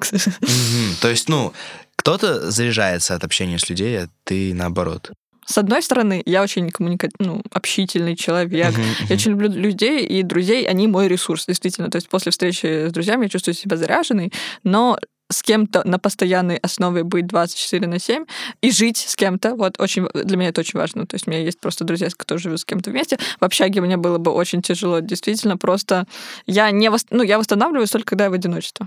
То 1.00 1.08
есть, 1.16 1.28
ну, 1.28 1.52
кто-то 1.96 2.50
заряжается 2.50 3.14
от 3.14 3.24
общения 3.24 3.58
с 3.58 3.68
людьми, 3.68 3.94
а 3.96 4.08
ты 4.24 4.54
наоборот. 4.54 5.10
С 5.46 5.58
одной 5.58 5.82
стороны, 5.82 6.22
я 6.26 6.42
очень 6.42 6.70
коммуника... 6.70 7.08
ну, 7.20 7.42
общительный 7.52 8.16
человек. 8.16 8.72
Uh-huh, 8.72 8.80
uh-huh. 8.80 9.06
Я 9.08 9.14
очень 9.14 9.30
люблю 9.30 9.48
людей, 9.48 10.04
и 10.04 10.22
друзей, 10.22 10.66
они 10.66 10.88
мой 10.88 11.06
ресурс, 11.06 11.46
действительно. 11.46 11.88
То 11.88 11.96
есть 11.96 12.08
после 12.08 12.32
встречи 12.32 12.88
с 12.88 12.92
друзьями 12.92 13.24
я 13.24 13.28
чувствую 13.28 13.54
себя 13.54 13.76
заряженной, 13.76 14.32
но 14.64 14.98
с 15.28 15.42
кем-то 15.42 15.86
на 15.86 15.98
постоянной 15.98 16.56
основе 16.56 17.02
быть 17.02 17.26
24 17.26 17.86
на 17.86 17.98
7 17.98 18.26
и 18.60 18.70
жить 18.70 18.98
с 18.98 19.16
кем-то. 19.16 19.54
Вот 19.54 19.80
очень 19.80 20.06
для 20.14 20.36
меня 20.36 20.48
это 20.50 20.60
очень 20.60 20.78
важно. 20.78 21.06
То 21.06 21.14
есть 21.14 21.26
у 21.26 21.30
меня 21.30 21.42
есть 21.42 21.60
просто 21.60 21.84
друзья, 21.84 22.08
которые 22.16 22.42
живут 22.42 22.60
с 22.60 22.64
кем-то 22.64 22.90
вместе. 22.90 23.18
В 23.40 23.44
общаге 23.44 23.80
мне 23.80 23.96
было 23.96 24.18
бы 24.18 24.32
очень 24.32 24.62
тяжело, 24.62 25.00
действительно. 25.00 25.56
Просто 25.56 26.06
я 26.46 26.70
не 26.70 26.90
вос... 26.90 27.06
ну, 27.10 27.22
я 27.22 27.38
восстанавливаюсь 27.38 27.90
только 27.90 28.10
когда 28.10 28.24
я 28.24 28.30
в 28.30 28.34
одиночестве. 28.34 28.86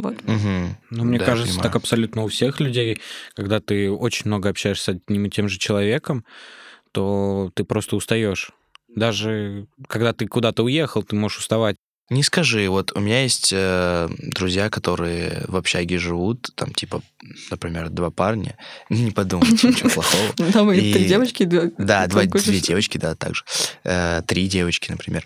Вот. 0.00 0.14
Угу. 0.22 0.76
Ну, 0.90 1.04
мне 1.04 1.18
да, 1.18 1.24
кажется, 1.24 1.52
понимаю. 1.52 1.62
так 1.62 1.76
абсолютно 1.76 2.22
у 2.22 2.28
всех 2.28 2.60
людей, 2.60 3.00
когда 3.34 3.60
ты 3.60 3.90
очень 3.90 4.26
много 4.26 4.48
общаешься 4.48 4.84
с 4.84 4.88
одним 4.88 5.26
и 5.26 5.30
тем 5.30 5.48
же 5.48 5.58
человеком, 5.58 6.24
то 6.92 7.50
ты 7.54 7.64
просто 7.64 7.96
устаешь. 7.96 8.50
Даже 8.88 9.66
когда 9.86 10.12
ты 10.12 10.26
куда-то 10.26 10.64
уехал, 10.64 11.02
ты 11.02 11.14
можешь 11.14 11.38
уставать. 11.38 11.76
Не 12.10 12.24
скажи, 12.24 12.68
вот 12.68 12.90
у 12.96 13.00
меня 13.00 13.22
есть 13.22 13.50
э, 13.52 14.08
друзья, 14.18 14.68
которые 14.68 15.44
в 15.46 15.54
общаге 15.54 15.96
живут, 15.98 16.50
там 16.56 16.74
типа, 16.74 17.02
например, 17.52 17.88
два 17.88 18.10
парня. 18.10 18.56
Не 18.90 19.12
подумайте, 19.12 19.68
ничего 19.68 19.90
плохого. 19.94 20.32
Там 20.52 20.72
и 20.72 20.92
три 20.92 21.04
девочки. 21.04 21.44
Да, 21.44 22.08
две 22.08 22.60
девочки, 22.60 22.98
да, 22.98 23.14
также. 23.14 23.44
Э, 23.84 24.22
три 24.26 24.48
девочки, 24.48 24.90
например. 24.90 25.24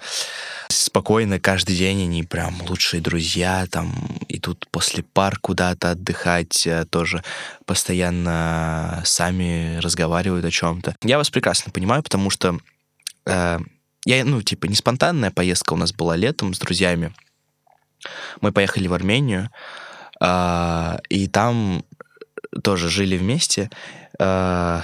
Спокойно 0.68 1.40
каждый 1.40 1.74
день 1.74 2.02
они 2.02 2.22
прям 2.22 2.60
лучшие 2.68 3.00
друзья, 3.00 3.66
там 3.70 4.18
идут 4.28 4.66
после 4.70 5.02
пар 5.04 5.38
куда-то 5.38 5.92
отдыхать, 5.92 6.66
э, 6.66 6.84
тоже 6.84 7.24
постоянно 7.64 9.00
сами 9.06 9.78
разговаривают 9.78 10.44
о 10.44 10.50
чем-то. 10.50 10.96
Я 11.02 11.16
вас 11.16 11.30
прекрасно 11.30 11.72
понимаю, 11.72 12.02
потому 12.02 12.28
что 12.28 12.58
я, 14.04 14.24
ну, 14.24 14.42
типа, 14.42 14.66
не 14.66 14.74
спонтанная 14.74 15.30
поездка 15.30 15.72
у 15.72 15.76
нас 15.76 15.92
была 15.92 16.16
летом 16.16 16.54
с 16.54 16.58
друзьями. 16.58 17.14
Мы 18.40 18.52
поехали 18.52 18.86
в 18.86 18.94
Армению, 18.94 19.50
э, 20.20 20.98
и 21.08 21.26
там 21.26 21.84
тоже 22.62 22.88
жили 22.90 23.16
вместе. 23.16 23.70
Э, 24.18 24.82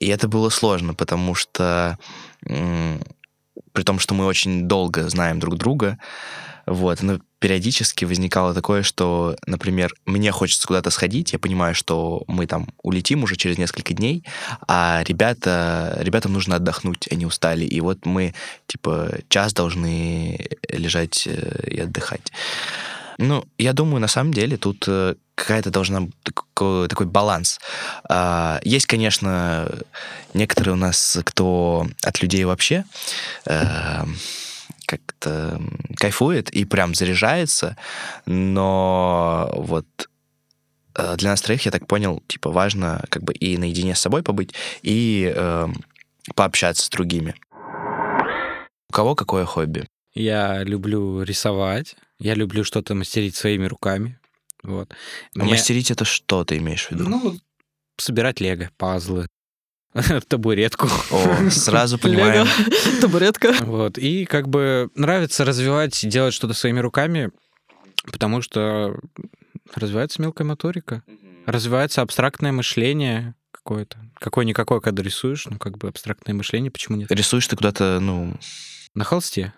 и 0.00 0.08
это 0.08 0.28
было 0.28 0.48
сложно, 0.48 0.94
потому 0.94 1.34
что 1.34 1.98
э, 2.48 2.98
при 3.72 3.82
том, 3.82 3.98
что 3.98 4.14
мы 4.14 4.26
очень 4.26 4.66
долго 4.66 5.08
знаем 5.08 5.38
друг 5.38 5.56
друга, 5.56 5.98
вот, 6.66 7.02
но 7.02 7.20
периодически 7.38 8.04
возникало 8.04 8.54
такое, 8.54 8.82
что, 8.82 9.36
например, 9.46 9.92
мне 10.06 10.30
хочется 10.32 10.66
куда-то 10.66 10.90
сходить, 10.90 11.32
я 11.32 11.38
понимаю, 11.38 11.74
что 11.74 12.24
мы 12.26 12.46
там 12.46 12.68
улетим 12.82 13.22
уже 13.22 13.36
через 13.36 13.58
несколько 13.58 13.92
дней, 13.92 14.24
а 14.66 15.02
ребята, 15.06 15.98
ребятам 16.00 16.32
нужно 16.32 16.56
отдохнуть, 16.56 17.06
они 17.10 17.26
устали, 17.26 17.64
и 17.64 17.80
вот 17.80 18.06
мы, 18.06 18.34
типа, 18.66 19.18
час 19.28 19.52
должны 19.52 20.48
лежать 20.68 21.26
э, 21.26 21.68
и 21.70 21.80
отдыхать. 21.80 22.32
Ну, 23.18 23.44
я 23.58 23.72
думаю, 23.72 24.00
на 24.00 24.08
самом 24.08 24.32
деле 24.32 24.56
тут 24.56 24.84
э, 24.88 25.14
какая-то 25.34 25.70
должна 25.70 26.08
такой, 26.22 26.88
такой 26.88 27.06
баланс. 27.06 27.60
А, 28.08 28.60
есть, 28.64 28.86
конечно, 28.86 29.70
некоторые 30.32 30.74
у 30.74 30.76
нас, 30.78 31.18
кто 31.24 31.86
от 32.02 32.22
людей 32.22 32.44
вообще 32.44 32.84
э, 33.46 34.04
как-то 34.86 35.60
кайфует 35.96 36.50
и 36.50 36.64
прям 36.64 36.94
заряжается, 36.94 37.76
но 38.26 39.52
вот 39.56 39.86
э, 40.96 41.16
для 41.16 41.30
нас 41.30 41.42
троих, 41.42 41.62
я 41.66 41.70
так 41.70 41.86
понял, 41.86 42.22
типа 42.26 42.50
важно 42.50 43.04
как 43.08 43.22
бы 43.22 43.32
и 43.32 43.56
наедине 43.56 43.94
с 43.94 44.00
собой 44.00 44.22
побыть, 44.22 44.54
и 44.82 45.32
э, 45.34 45.68
пообщаться 46.34 46.84
с 46.84 46.88
другими. 46.88 47.34
У 48.88 48.92
кого 48.92 49.14
какое 49.14 49.44
хобби? 49.44 49.86
Я 50.14 50.62
люблю 50.62 51.22
рисовать, 51.22 51.96
я 52.18 52.34
люблю 52.34 52.64
что-то 52.64 52.94
мастерить 52.94 53.34
своими 53.34 53.66
руками. 53.66 54.18
Вот. 54.62 54.94
Мне... 55.34 55.50
Мастерить 55.50 55.90
это 55.90 56.04
что 56.04 56.44
ты 56.44 56.58
имеешь 56.58 56.86
в 56.86 56.92
виду? 56.92 57.08
Ну, 57.08 57.38
собирать 57.98 58.40
лего, 58.40 58.70
пазлы, 58.76 59.26
табуретку. 60.28 60.88
О, 61.10 61.50
сразу 61.50 61.98
понимаем. 62.00 62.46
Табуретка. 63.00 63.54
Вот. 63.60 63.98
И 63.98 64.24
как 64.24 64.48
бы 64.48 64.90
нравится 64.94 65.44
развивать, 65.44 66.06
делать 66.08 66.34
что-то 66.34 66.54
своими 66.54 66.80
руками, 66.80 67.30
потому 68.10 68.42
что 68.42 68.98
развивается 69.74 70.20
мелкая 70.20 70.46
моторика, 70.46 71.02
развивается 71.46 72.02
абстрактное 72.02 72.52
мышление 72.52 73.34
какое-то. 73.50 73.98
Какое-никакое, 74.18 74.80
когда 74.80 75.02
рисуешь, 75.02 75.46
ну, 75.46 75.58
как 75.58 75.78
бы 75.78 75.88
абстрактное 75.88 76.34
мышление, 76.34 76.70
почему 76.70 76.96
нет? 76.96 77.10
Рисуешь 77.10 77.46
ты 77.46 77.56
куда-то, 77.56 77.98
ну... 78.00 78.36
На 78.94 79.04
холсте, 79.04 79.52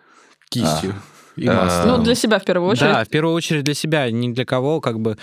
кистью. 0.48 0.94
А 0.96 1.25
и 1.36 1.48
маслом. 1.48 1.98
Ну, 1.98 2.04
для 2.04 2.14
себя 2.14 2.38
в 2.38 2.44
первую 2.44 2.70
очередь. 2.70 2.92
Да, 2.92 3.04
в 3.04 3.08
первую 3.08 3.34
очередь 3.34 3.64
для 3.64 3.74
себя, 3.74 4.10
не 4.10 4.30
для 4.30 4.44
кого, 4.44 4.80
как 4.80 5.00
бы. 5.00 5.16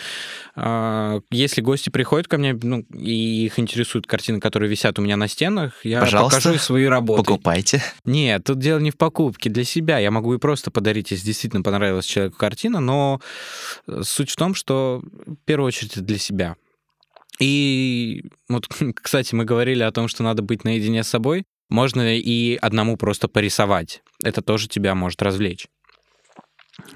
Э, 0.55 1.19
если 1.31 1.61
гости 1.61 1.89
приходят 1.89 2.27
ко 2.27 2.37
мне, 2.37 2.53
ну, 2.53 2.85
и 2.93 3.45
их 3.45 3.59
интересуют 3.59 4.07
картины, 4.07 4.39
которые 4.39 4.69
висят 4.69 4.99
у 4.99 5.01
меня 5.01 5.17
на 5.17 5.27
стенах, 5.27 5.83
я 5.83 6.01
Пожалуйста, 6.01 6.39
покажу 6.39 6.59
свои 6.59 6.85
работы. 6.85 7.23
покупайте. 7.23 7.81
Нет, 8.05 8.43
тут 8.43 8.59
дело 8.59 8.79
не 8.79 8.91
в 8.91 8.97
покупке, 8.97 9.49
для 9.49 9.63
себя. 9.63 9.99
Я 9.99 10.11
могу 10.11 10.33
и 10.33 10.37
просто 10.37 10.71
подарить, 10.71 11.11
если 11.11 11.25
действительно 11.25 11.63
понравилась 11.63 12.05
человеку 12.05 12.37
картина, 12.37 12.79
но 12.79 13.19
суть 14.01 14.29
в 14.29 14.35
том, 14.35 14.55
что 14.55 15.01
в 15.25 15.35
первую 15.45 15.67
очередь 15.67 15.99
для 16.03 16.17
себя. 16.17 16.55
И 17.39 18.23
вот, 18.49 18.67
кстати, 19.01 19.35
мы 19.35 19.45
говорили 19.45 19.83
о 19.83 19.91
том, 19.91 20.07
что 20.07 20.23
надо 20.23 20.41
быть 20.41 20.63
наедине 20.63 21.03
с 21.03 21.07
собой. 21.07 21.45
Можно 21.69 22.17
и 22.17 22.55
одному 22.55 22.97
просто 22.97 23.27
порисовать. 23.27 24.03
Это 24.23 24.41
тоже 24.41 24.67
тебя 24.67 24.93
может 24.95 25.21
развлечь. 25.21 25.67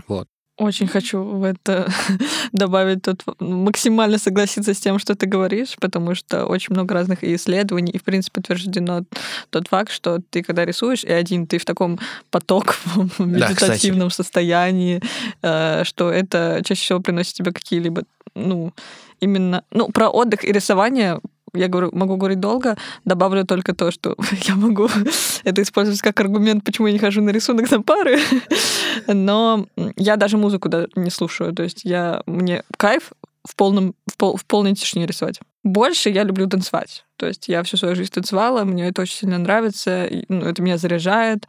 Вот. 0.07 0.27
Очень 0.57 0.87
хочу 0.87 1.23
в 1.23 1.43
это 1.43 1.87
добавить 2.51 3.03
тут 3.03 3.23
максимально 3.39 4.17
согласиться 4.17 4.73
с 4.73 4.79
тем, 4.79 4.97
что 4.97 5.13
ты 5.13 5.27
говоришь, 5.27 5.75
потому 5.79 6.15
что 6.15 6.47
очень 6.47 6.73
много 6.73 6.95
разных 6.95 7.23
исследований, 7.23 7.91
и, 7.91 7.99
в 7.99 8.03
принципе, 8.03 8.41
подтверждено 8.41 9.03
тот 9.51 9.67
факт, 9.67 9.91
что 9.91 10.19
ты, 10.31 10.41
когда 10.41 10.65
рисуешь, 10.65 11.03
и 11.03 11.11
один 11.11 11.45
ты 11.45 11.59
в 11.59 11.65
таком 11.65 11.99
потоковом 12.31 13.11
медитативном 13.19 14.07
да, 14.07 14.15
состоянии, 14.15 14.99
э, 15.43 15.83
что 15.83 16.09
это 16.09 16.63
чаще 16.65 16.81
всего 16.81 16.99
приносит 17.01 17.35
тебе 17.35 17.51
какие-либо, 17.51 18.01
ну, 18.33 18.73
именно, 19.19 19.63
ну, 19.69 19.89
про 19.89 20.09
отдых 20.09 20.43
и 20.43 20.51
рисование 20.51 21.19
я 21.53 21.67
говорю, 21.67 21.89
могу 21.93 22.17
говорить 22.17 22.39
долго, 22.39 22.77
добавлю 23.05 23.45
только 23.45 23.73
то, 23.73 23.91
что 23.91 24.15
я 24.43 24.55
могу 24.55 24.89
это 25.43 25.61
использовать 25.61 26.01
как 26.01 26.19
аргумент, 26.19 26.63
почему 26.63 26.87
я 26.87 26.93
не 26.93 26.99
хожу 26.99 27.21
на 27.21 27.29
рисунок 27.29 27.69
на 27.71 27.81
пары. 27.81 28.19
Но 29.07 29.67
я 29.95 30.15
даже 30.15 30.37
музыку 30.37 30.69
не 30.95 31.09
слушаю. 31.09 31.53
То 31.53 31.63
есть 31.63 31.83
я, 31.83 32.21
мне 32.25 32.63
кайф 32.77 33.11
в, 33.47 33.55
полном, 33.55 33.95
в, 34.11 34.17
пол, 34.17 34.35
в 34.35 34.45
полной 34.45 34.75
тишине 34.75 35.05
рисовать. 35.05 35.39
Больше 35.63 36.09
я 36.09 36.23
люблю 36.23 36.47
танцевать. 36.47 37.05
То 37.17 37.27
есть 37.27 37.47
я 37.47 37.63
всю 37.63 37.77
свою 37.77 37.95
жизнь 37.95 38.11
танцевала, 38.11 38.63
мне 38.63 38.87
это 38.87 39.01
очень 39.01 39.17
сильно 39.17 39.37
нравится, 39.37 40.07
ну, 40.29 40.45
это 40.45 40.61
меня 40.61 40.77
заряжает. 40.77 41.47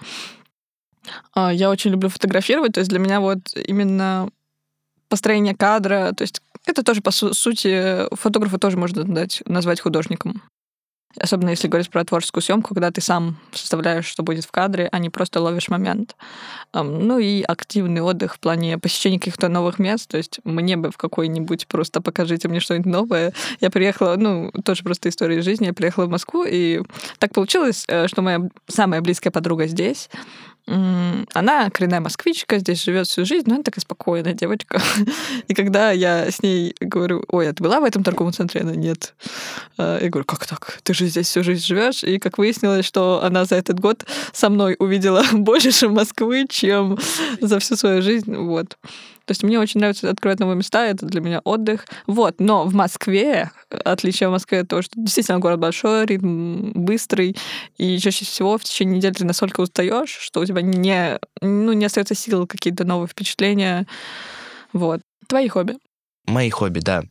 А, 1.35 1.53
я 1.53 1.71
очень 1.71 1.91
люблю 1.91 2.09
фотографировать, 2.09 2.73
то 2.73 2.81
есть 2.81 2.91
для 2.91 2.99
меня 2.99 3.21
вот 3.21 3.39
именно 3.55 4.31
построение 5.09 5.55
кадра, 5.55 6.13
то 6.17 6.23
есть 6.23 6.43
это 6.69 6.83
тоже, 6.83 7.01
по 7.01 7.11
су- 7.11 7.35
сути, 7.35 8.07
фотографа 8.15 8.59
тоже 8.59 8.77
можно 8.77 9.05
дать, 9.05 9.43
назвать 9.47 9.81
художником. 9.81 10.43
Особенно 11.19 11.51
если 11.51 11.69
говорить 11.69 11.91
про 11.91 12.05
творческую 12.05 12.43
съемку, 12.43 12.75
когда 12.75 12.91
ты 12.91 13.01
сам 13.01 13.39
составляешь, 13.53 14.05
что 14.05 14.23
будет 14.23 14.45
в 14.45 14.51
кадре, 14.51 14.89
а 14.93 14.99
не 14.99 15.09
просто 15.09 15.41
ловишь 15.41 15.69
момент. 15.69 16.17
Ну 16.75 17.19
и 17.19 17.43
активный 17.43 18.03
отдых 18.03 18.35
в 18.35 18.39
плане 18.39 18.79
посещения 18.79 19.19
каких-то 19.19 19.49
новых 19.49 19.79
мест. 19.79 20.09
То 20.09 20.19
есть 20.19 20.39
мне 20.45 20.77
бы 20.77 20.91
в 20.91 20.99
какой-нибудь 20.99 21.67
просто 21.67 22.03
покажите 22.03 22.47
мне 22.49 22.61
что-нибудь 22.61 22.93
новое. 22.93 23.33
Я 23.61 23.71
приехала, 23.71 24.17
ну, 24.17 24.53
тоже 24.65 24.85
просто 24.85 25.09
история 25.09 25.41
жизни. 25.41 25.67
Я 25.67 25.73
приехала 25.73 26.05
в 26.05 26.11
Москву, 26.11 26.45
и 26.47 26.83
так 27.19 27.33
получилось, 27.33 27.85
э, 27.89 28.07
что 28.07 28.21
моя 28.21 28.43
самая 28.69 29.01
близкая 29.01 29.33
подруга 29.33 29.67
здесь. 29.67 30.11
Она 31.33 31.71
коренная 31.71 32.01
москвичка, 32.01 32.59
здесь 32.59 32.85
живет 32.85 33.07
всю 33.07 33.25
жизнь, 33.25 33.45
но 33.47 33.55
она 33.55 33.65
такая 33.65 33.81
спокойная 33.81 34.35
девочка. 34.35 34.81
И 35.49 35.55
когда 35.55 35.93
я 35.93 36.31
с 36.31 36.43
ней 36.43 36.75
говорю, 36.81 37.25
ой, 37.29 37.49
а 37.49 37.55
ты 37.55 37.63
была 37.63 37.81
в 37.81 37.85
этом 37.85 38.05
торговом 38.05 38.33
центре? 38.33 38.61
Она 38.61 38.75
нет. 38.75 39.15
А, 39.79 39.99
я 39.99 40.11
говорю, 40.11 40.27
как 40.27 40.47
так? 40.47 40.81
Ты 40.83 40.93
же 40.93 41.07
здесь 41.07 41.27
всю 41.27 41.43
жизнь 41.43 41.65
живешь. 41.65 42.05
И 42.05 42.19
как 42.19 42.37
выяснилось, 42.37 42.85
что 42.85 43.23
она 43.23 43.47
за 43.47 43.57
этот 43.57 43.81
год 43.81 44.05
со 44.33 44.51
мной 44.51 44.77
увидела 44.79 45.25
больше 45.33 45.89
Москвы, 45.89 46.47
чем 46.49 46.99
за 47.41 47.59
всю 47.61 47.77
свою 47.77 48.03
жизнь. 48.03 48.35
Вот. 48.35 48.77
То 49.29 49.33
есть 49.33 49.43
мне 49.43 49.61
очень 49.61 49.79
нравится 49.81 50.09
открывать 50.09 50.41
новые 50.41 50.57
места, 50.57 50.87
это 50.87 51.05
для 51.05 51.21
меня 51.21 51.41
отдых. 51.45 51.85
Вот, 52.07 52.37
но 52.41 52.65
в 52.65 52.73
Москве, 52.73 53.51
отличие 53.69 54.31
в 54.31 54.33
Москве 54.33 54.65
то, 54.65 54.81
что 54.81 54.99
действительно 54.99 55.39
город 55.39 55.61
большой, 55.61 56.07
ритм 56.07 56.71
быстрый, 56.73 57.37
и 57.77 57.99
чаще 57.99 58.25
всего 58.25 58.57
в 58.57 58.65
течение 58.65 58.97
недели 58.97 59.13
ты 59.13 59.27
настолько 59.27 59.61
устаешь, 59.61 60.17
что 60.19 60.41
у 60.41 60.47
тебя 60.47 60.63
не, 60.63 61.19
ну, 61.43 61.75
не 61.75 61.85
остается 61.85 62.15
сил 62.15 62.47
какие-то 62.47 62.85
новые 62.87 63.07
впечатления. 63.07 63.87
Вот. 64.73 65.03
Твои 65.27 65.47
хобби? 65.49 65.77
Мои 66.25 66.49
хобби, 66.49 66.81
да. 66.81 67.03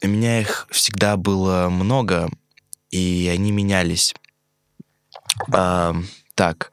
У 0.00 0.06
меня 0.06 0.40
их 0.40 0.68
всегда 0.70 1.16
было 1.16 1.68
много, 1.68 2.30
и 2.92 3.28
они 3.34 3.50
менялись. 3.50 4.14
А, 5.52 5.96
так, 6.36 6.70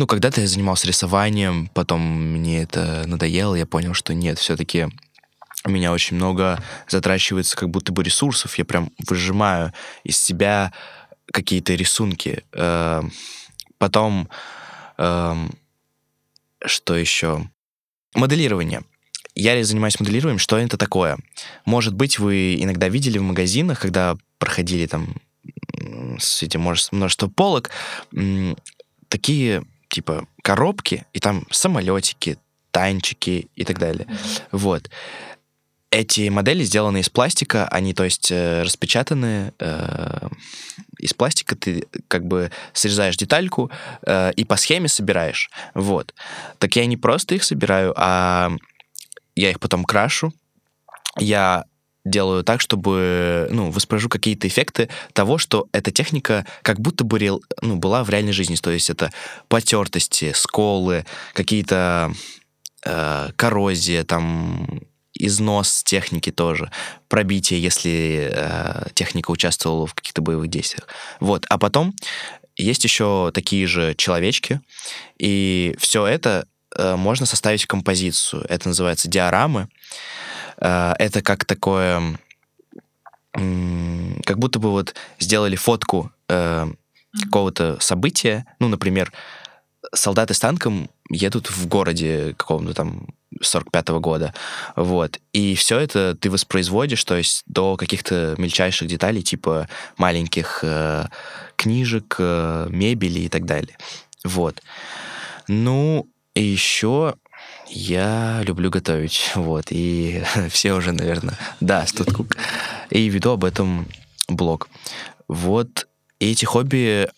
ну, 0.00 0.06
когда-то 0.06 0.40
я 0.40 0.46
занимался 0.46 0.86
рисованием, 0.86 1.68
потом 1.74 2.00
мне 2.00 2.62
это 2.62 3.04
надоело, 3.06 3.54
я 3.54 3.66
понял, 3.66 3.92
что 3.92 4.14
нет, 4.14 4.38
все-таки 4.38 4.88
у 5.66 5.70
меня 5.70 5.92
очень 5.92 6.16
много 6.16 6.58
затрачивается 6.88 7.54
как 7.54 7.68
будто 7.68 7.92
бы 7.92 8.02
ресурсов, 8.02 8.56
я 8.56 8.64
прям 8.64 8.92
выжимаю 9.06 9.74
из 10.02 10.16
себя 10.16 10.72
какие-то 11.30 11.74
рисунки. 11.74 12.44
Эм, 12.52 13.12
потом, 13.76 14.30
эм, 14.96 15.50
что 16.64 16.96
еще? 16.96 17.46
Моделирование. 18.14 18.80
Я 19.34 19.62
занимаюсь 19.62 20.00
моделированием. 20.00 20.38
Что 20.38 20.56
это 20.56 20.78
такое? 20.78 21.18
Может 21.66 21.92
быть, 21.92 22.18
вы 22.18 22.54
иногда 22.54 22.88
видели 22.88 23.18
в 23.18 23.22
магазинах, 23.22 23.80
когда 23.80 24.16
проходили 24.38 24.86
там 24.86 25.16
с 26.18 26.42
этим 26.42 26.62
множество 26.90 27.28
полок, 27.28 27.70
такие 29.08 29.62
типа 29.90 30.26
коробки, 30.42 31.04
и 31.12 31.20
там 31.20 31.46
самолетики, 31.50 32.38
танчики 32.70 33.48
и 33.54 33.64
так 33.64 33.78
далее. 33.78 34.06
Mm-hmm. 34.06 34.42
Вот. 34.52 34.90
Эти 35.90 36.28
модели 36.28 36.62
сделаны 36.62 37.00
из 37.00 37.08
пластика, 37.08 37.66
они, 37.66 37.94
то 37.94 38.04
есть, 38.04 38.30
э, 38.30 38.62
распечатаны 38.62 39.52
э, 39.58 40.28
из 40.98 41.12
пластика, 41.14 41.56
ты 41.56 41.88
как 42.06 42.24
бы 42.24 42.52
срезаешь 42.72 43.16
детальку 43.16 43.72
э, 44.06 44.32
и 44.36 44.44
по 44.44 44.56
схеме 44.56 44.86
собираешь. 44.86 45.50
Вот. 45.74 46.14
Так 46.58 46.76
я 46.76 46.86
не 46.86 46.96
просто 46.96 47.34
их 47.34 47.42
собираю, 47.42 47.92
а 47.96 48.52
я 49.34 49.50
их 49.50 49.58
потом 49.58 49.84
крашу, 49.84 50.32
я 51.18 51.64
делаю 52.04 52.44
так, 52.44 52.60
чтобы, 52.60 53.48
ну, 53.50 53.70
воспроизвожу 53.70 54.08
какие-то 54.08 54.48
эффекты 54.48 54.88
того, 55.12 55.38
что 55.38 55.66
эта 55.72 55.90
техника 55.90 56.46
как 56.62 56.80
будто 56.80 57.04
бы 57.04 57.18
реал, 57.18 57.42
ну, 57.60 57.76
была 57.76 58.04
в 58.04 58.10
реальной 58.10 58.32
жизни. 58.32 58.56
То 58.56 58.70
есть 58.70 58.90
это 58.90 59.12
потертости, 59.48 60.32
сколы, 60.34 61.04
какие-то 61.34 62.12
э, 62.84 63.28
коррозия, 63.36 64.04
там, 64.04 64.80
износ 65.14 65.82
техники 65.84 66.30
тоже, 66.30 66.70
пробитие, 67.08 67.62
если 67.62 68.30
э, 68.32 68.88
техника 68.94 69.30
участвовала 69.30 69.86
в 69.86 69.94
каких-то 69.94 70.22
боевых 70.22 70.48
действиях. 70.48 70.88
Вот. 71.20 71.44
А 71.48 71.58
потом 71.58 71.94
есть 72.56 72.84
еще 72.84 73.30
такие 73.34 73.66
же 73.66 73.94
человечки, 73.94 74.60
и 75.18 75.74
все 75.78 76.06
это 76.06 76.46
э, 76.76 76.96
можно 76.96 77.26
составить 77.26 77.64
в 77.64 77.66
композицию. 77.66 78.44
Это 78.48 78.68
называется 78.68 79.08
диорамы. 79.08 79.68
Это 80.60 81.22
как 81.22 81.44
такое, 81.44 82.18
как 83.32 84.38
будто 84.38 84.58
бы 84.58 84.70
вот 84.70 84.94
сделали 85.18 85.56
фотку 85.56 86.12
э, 86.28 86.66
какого-то 87.24 87.78
события, 87.80 88.46
ну, 88.58 88.68
например, 88.68 89.12
солдаты 89.94 90.34
с 90.34 90.40
танком 90.40 90.90
едут 91.08 91.50
в 91.50 91.66
городе 91.66 92.34
каком-то 92.36 92.74
там 92.74 93.08
45-го 93.42 94.00
года, 94.00 94.34
вот, 94.76 95.20
и 95.32 95.54
все 95.54 95.78
это 95.78 96.16
ты 96.16 96.30
воспроизводишь, 96.30 97.04
то 97.04 97.16
есть 97.16 97.42
до 97.46 97.76
каких-то 97.76 98.34
мельчайших 98.38 98.88
деталей, 98.88 99.22
типа 99.22 99.68
маленьких 99.96 100.60
э, 100.62 101.06
книжек, 101.56 102.16
э, 102.18 102.66
мебели 102.70 103.20
и 103.20 103.28
так 103.28 103.44
далее, 103.44 103.76
вот. 104.24 104.62
Ну, 105.48 106.08
и 106.34 106.42
еще 106.42 107.14
я 107.70 108.42
люблю 108.44 108.70
готовить, 108.70 109.32
вот, 109.34 109.66
и 109.70 110.22
все 110.50 110.72
уже, 110.72 110.92
наверное, 110.92 111.38
да, 111.60 111.86
Студкук, 111.86 112.36
и 112.90 113.08
веду 113.08 113.30
об 113.30 113.44
этом 113.44 113.86
блог. 114.28 114.68
Вот, 115.28 115.88
эти 116.18 116.44
хобби, 116.44 117.08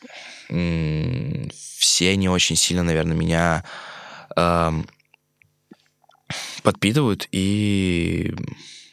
все 0.49 2.11
они 2.11 2.29
очень 2.29 2.57
сильно, 2.57 2.83
наверное, 2.83 3.17
меня 3.17 3.65
э, 4.37 4.83
подпитывают, 6.63 7.27
и 7.33 8.35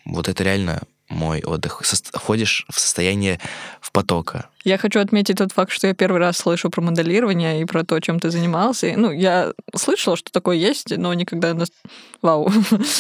вот 0.06 0.30
это 0.30 0.44
реально 0.44 0.82
мой 1.10 1.44
отдых. 1.44 1.82
Входишь 2.14 2.66
в 2.70 2.80
состояние 2.80 3.40
в 3.82 3.92
потока. 3.92 4.48
Я 4.64 4.78
хочу 4.78 5.00
отметить 5.00 5.38
тот 5.38 5.52
факт, 5.54 5.72
что 5.72 5.88
я 5.88 5.94
первый 5.94 6.20
раз 6.20 6.38
слышу 6.38 6.70
про 6.70 6.82
моделирование 6.82 7.62
и 7.62 7.66
про 7.66 7.84
то, 7.84 8.00
чем 8.00 8.20
ты 8.20 8.30
занимался. 8.30 8.94
Ну, 8.96 9.10
я 9.12 9.54
слышала, 9.76 10.18
что 10.18 10.32
такое 10.32 10.58
есть, 10.58 10.96
но 10.96 11.14
никогда... 11.14 11.56
Вау. 12.22 12.52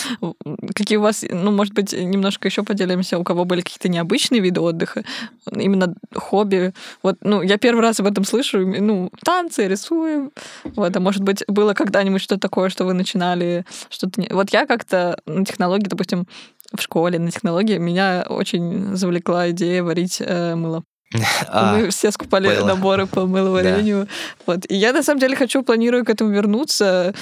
Какие 0.73 0.97
у 0.97 1.01
вас... 1.01 1.25
Ну, 1.29 1.51
может 1.51 1.73
быть, 1.73 1.91
немножко 1.91 2.47
еще 2.47 2.63
поделимся, 2.63 3.19
у 3.19 3.23
кого 3.23 3.43
были 3.43 3.61
какие-то 3.61 3.89
необычные 3.89 4.39
виды 4.39 4.61
отдыха, 4.61 5.03
именно 5.51 5.93
хобби. 6.15 6.73
Вот, 7.03 7.17
ну, 7.21 7.41
я 7.41 7.57
первый 7.57 7.81
раз 7.81 7.99
об 7.99 8.07
этом 8.07 8.23
слышу. 8.23 8.65
Ну, 8.65 9.11
танцы, 9.23 9.67
рисуем. 9.67 10.31
Вот, 10.63 10.95
а 10.95 10.99
может 11.01 11.23
быть, 11.23 11.43
было 11.47 11.73
когда-нибудь 11.73 12.21
что-то 12.21 12.41
такое, 12.41 12.69
что 12.69 12.85
вы 12.85 12.93
начинали 12.93 13.65
что-то... 13.89 14.23
Вот 14.33 14.51
я 14.51 14.65
как-то 14.65 15.19
на 15.25 15.45
технологии, 15.45 15.87
допустим, 15.87 16.25
в 16.73 16.81
школе 16.81 17.19
на 17.19 17.31
технологии, 17.31 17.77
меня 17.77 18.25
очень 18.27 18.95
завлекла 18.95 19.49
идея 19.51 19.83
варить 19.83 20.17
э, 20.19 20.55
мыло. 20.55 20.83
А, 21.47 21.75
Мы 21.77 21.89
все 21.89 22.11
скупали 22.11 22.47
было. 22.47 22.67
наборы 22.67 23.07
по 23.07 23.25
мыловарению. 23.25 24.05
Да. 24.05 24.11
Вот. 24.45 24.65
И 24.69 24.75
я 24.75 24.93
на 24.93 25.01
самом 25.01 25.19
деле 25.19 25.35
хочу, 25.35 25.63
планирую 25.63 26.05
к 26.05 26.09
этому 26.09 26.29
вернуться. 26.29 27.15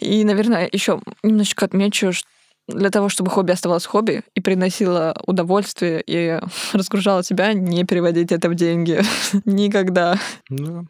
И, 0.00 0.24
наверное, 0.24 0.68
еще 0.70 1.00
немножечко 1.22 1.64
отмечу, 1.64 2.12
что 2.12 2.28
для 2.68 2.90
того, 2.90 3.08
чтобы 3.08 3.30
хобби 3.30 3.52
оставалось 3.52 3.86
хобби 3.86 4.22
и 4.34 4.40
приносило 4.40 5.14
удовольствие 5.26 6.02
и 6.06 6.38
разгружало 6.72 7.22
тебя, 7.22 7.52
не 7.52 7.84
переводить 7.84 8.32
это 8.32 8.48
в 8.48 8.54
деньги. 8.54 9.00
Никогда. 9.44 10.18
Ну, 10.50 10.86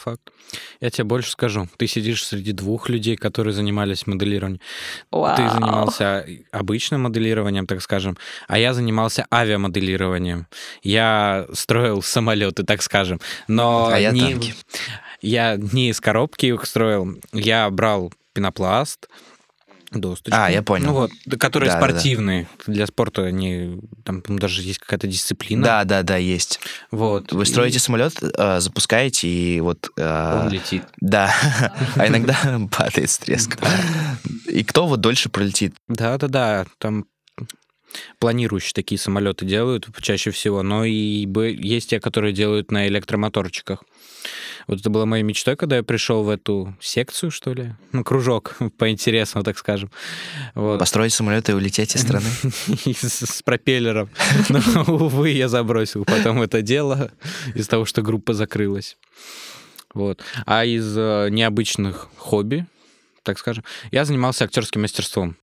факт. 0.00 0.30
Я 0.80 0.90
тебе 0.90 1.04
больше 1.04 1.30
скажу. 1.30 1.68
Ты 1.76 1.86
сидишь 1.86 2.26
среди 2.26 2.52
двух 2.52 2.88
людей, 2.88 3.16
которые 3.16 3.52
занимались 3.52 4.06
моделированием. 4.06 4.60
Вау. 5.10 5.36
Ты 5.36 5.48
занимался 5.48 6.26
обычным 6.50 7.02
моделированием, 7.02 7.66
так 7.66 7.82
скажем, 7.82 8.16
а 8.48 8.58
я 8.58 8.74
занимался 8.74 9.26
авиамоделированием. 9.32 10.46
Я 10.82 11.46
строил 11.52 12.02
самолеты, 12.02 12.64
так 12.64 12.82
скажем. 12.82 13.20
Но 13.48 13.88
а 13.92 13.98
я 13.98 14.10
не... 14.10 14.32
танки. 14.32 14.54
Я 15.22 15.56
не 15.56 15.90
из 15.90 16.00
коробки 16.00 16.46
их 16.46 16.64
строил. 16.64 17.20
Я 17.32 17.68
брал 17.70 18.12
пенопласт, 18.32 19.08
досточку. 19.90 20.38
А, 20.40 20.50
я 20.50 20.62
понял. 20.62 20.86
Ну 20.86 20.92
вот, 20.92 21.10
которые 21.38 21.70
да, 21.70 21.78
спортивные. 21.78 22.42
Да, 22.42 22.64
да. 22.66 22.72
Для 22.72 22.86
спорта 22.86 23.24
они, 23.24 23.80
там 24.04 24.22
даже 24.38 24.62
есть 24.62 24.78
какая-то 24.78 25.06
дисциплина. 25.06 25.62
Да, 25.64 25.84
да, 25.84 26.02
да, 26.02 26.16
есть. 26.16 26.60
Вот. 26.90 27.32
Вы 27.32 27.44
строите 27.44 27.76
и... 27.76 27.80
самолет, 27.80 28.14
э, 28.22 28.60
запускаете, 28.60 29.28
и 29.28 29.60
вот... 29.60 29.90
Э, 29.96 30.42
Он 30.44 30.50
летит. 30.50 30.84
Да. 31.00 31.34
А 31.96 32.06
иногда 32.06 32.36
падает 32.70 33.10
с 33.10 33.18
треском. 33.18 33.66
И 34.46 34.62
кто 34.64 34.86
вот 34.86 35.00
дольше 35.00 35.28
пролетит? 35.28 35.74
Да, 35.88 36.18
да, 36.18 36.28
да. 36.28 36.66
Там 36.78 37.06
планирующие 38.18 38.72
такие 38.74 38.98
самолеты 38.98 39.44
делают 39.44 39.88
чаще 40.00 40.30
всего, 40.30 40.62
но 40.62 40.84
и 40.84 41.26
есть 41.58 41.90
те, 41.90 42.00
которые 42.00 42.32
делают 42.32 42.70
на 42.70 42.86
электромоторчиках. 42.86 43.82
Вот 44.70 44.78
это 44.78 44.88
была 44.88 45.04
моя 45.04 45.24
мечта, 45.24 45.56
когда 45.56 45.78
я 45.78 45.82
пришел 45.82 46.22
в 46.22 46.28
эту 46.28 46.76
секцию, 46.80 47.32
что 47.32 47.52
ли, 47.52 47.74
ну, 47.90 48.04
кружок 48.04 48.56
по 48.78 48.88
интересам, 48.88 49.42
так 49.42 49.58
скажем. 49.58 49.90
Вот. 50.54 50.78
Построить 50.78 51.12
самолет 51.12 51.48
и 51.48 51.52
улететь 51.52 51.96
из 51.96 52.02
страны? 52.02 52.28
С 53.02 53.42
пропеллером. 53.42 54.10
Но, 54.48 54.84
увы, 54.86 55.30
я 55.30 55.48
забросил 55.48 56.04
потом 56.04 56.40
это 56.40 56.62
дело 56.62 57.10
из 57.56 57.66
того, 57.66 57.84
что 57.84 58.02
группа 58.02 58.32
закрылась. 58.32 58.96
Вот. 59.92 60.22
А 60.46 60.64
из 60.64 60.96
э, 60.96 61.30
необычных 61.32 62.08
хобби, 62.16 62.64
так 63.24 63.40
скажем, 63.40 63.64
я 63.90 64.04
занимался 64.04 64.44
актерским 64.44 64.82
мастерством. 64.82 65.36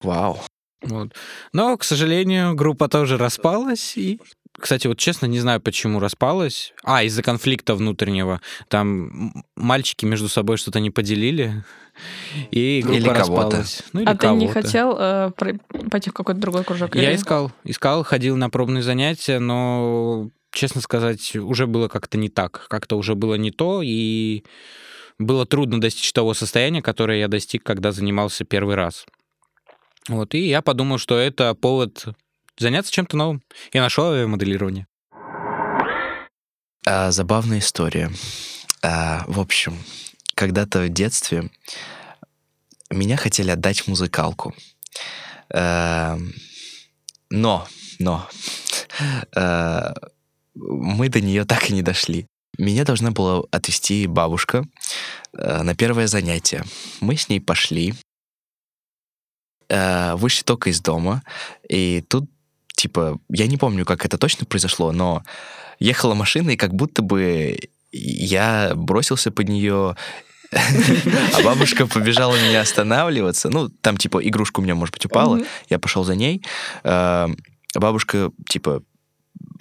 Вау. 0.00 0.40
Вот. 0.82 1.12
Но, 1.52 1.76
к 1.76 1.82
сожалению, 1.82 2.54
группа 2.54 2.88
тоже 2.88 3.18
распалась, 3.18 3.96
и 3.96 4.20
кстати, 4.60 4.86
вот 4.86 4.98
честно, 4.98 5.26
не 5.26 5.40
знаю, 5.40 5.60
почему 5.60 5.98
распалась. 6.00 6.72
А, 6.84 7.02
из-за 7.02 7.22
конфликта 7.22 7.74
внутреннего. 7.74 8.40
Там 8.68 9.44
мальчики 9.56 10.04
между 10.04 10.28
собой 10.28 10.56
что-то 10.56 10.80
не 10.80 10.90
поделили, 10.90 11.64
и 12.50 12.80
группа 12.82 12.98
Или 12.98 13.08
распалась. 13.08 13.82
Ну, 13.92 14.00
или 14.00 14.08
а 14.08 14.14
ты 14.14 14.28
не 14.28 14.48
хотел 14.48 14.96
э, 14.98 15.30
пойти 15.90 16.10
в 16.10 16.12
какой-то 16.12 16.40
другой 16.40 16.64
кружок? 16.64 16.94
Я 16.94 17.10
или? 17.10 17.16
искал, 17.16 17.52
искал, 17.64 18.04
ходил 18.04 18.36
на 18.36 18.50
пробные 18.50 18.82
занятия, 18.82 19.38
но, 19.38 20.30
честно 20.52 20.80
сказать, 20.80 21.36
уже 21.36 21.66
было 21.66 21.88
как-то 21.88 22.18
не 22.18 22.28
так. 22.28 22.66
Как-то 22.68 22.96
уже 22.96 23.14
было 23.14 23.34
не 23.34 23.50
то, 23.50 23.82
и 23.82 24.44
было 25.18 25.46
трудно 25.46 25.80
достичь 25.80 26.12
того 26.12 26.34
состояния, 26.34 26.82
которое 26.82 27.18
я 27.18 27.28
достиг, 27.28 27.62
когда 27.62 27.92
занимался 27.92 28.44
первый 28.44 28.74
раз. 28.74 29.06
Вот, 30.08 30.34
и 30.34 30.48
я 30.48 30.62
подумал, 30.62 30.98
что 30.98 31.18
это 31.18 31.54
повод 31.54 32.06
заняться 32.60 32.92
чем-то 32.92 33.16
новым. 33.16 33.42
Я 33.72 33.80
нашел 33.80 34.26
моделирование. 34.28 34.86
А, 36.86 37.10
забавная 37.10 37.58
история. 37.58 38.10
А, 38.82 39.24
в 39.26 39.40
общем, 39.40 39.78
когда-то 40.34 40.80
в 40.82 40.88
детстве 40.88 41.50
меня 42.90 43.16
хотели 43.16 43.50
отдать 43.50 43.80
в 43.80 43.88
музыкалку. 43.88 44.54
А, 45.52 46.18
но, 47.30 47.66
но, 47.98 48.28
а, 49.34 49.94
мы 50.54 51.08
до 51.08 51.20
нее 51.20 51.44
так 51.44 51.70
и 51.70 51.72
не 51.72 51.82
дошли. 51.82 52.26
Меня 52.58 52.84
должна 52.84 53.10
была 53.10 53.44
отвезти 53.50 54.06
бабушка 54.06 54.64
а, 55.32 55.62
на 55.62 55.74
первое 55.74 56.06
занятие. 56.06 56.64
Мы 57.00 57.16
с 57.16 57.28
ней 57.28 57.40
пошли, 57.40 57.94
а, 59.70 60.16
вышли 60.16 60.42
только 60.42 60.70
из 60.70 60.80
дома, 60.80 61.22
и 61.68 62.04
тут 62.08 62.28
типа, 62.80 63.18
я 63.28 63.46
не 63.46 63.58
помню, 63.58 63.84
как 63.84 64.06
это 64.06 64.16
точно 64.16 64.46
произошло, 64.46 64.92
но 64.92 65.22
ехала 65.78 66.14
машина, 66.14 66.50
и 66.50 66.56
как 66.56 66.74
будто 66.74 67.02
бы 67.02 67.58
я 67.92 68.72
бросился 68.74 69.30
под 69.30 69.48
нее, 69.48 69.96
а 70.52 71.42
бабушка 71.44 71.86
побежала 71.86 72.36
меня 72.36 72.62
останавливаться. 72.62 73.50
Ну, 73.50 73.68
там, 73.68 73.96
типа, 73.96 74.26
игрушка 74.26 74.60
у 74.60 74.62
меня, 74.62 74.74
может 74.74 74.94
быть, 74.94 75.04
упала. 75.04 75.40
Я 75.68 75.78
пошел 75.78 76.04
за 76.04 76.16
ней. 76.16 76.42
А, 76.82 77.28
бабушка, 77.74 78.30
типа, 78.48 78.82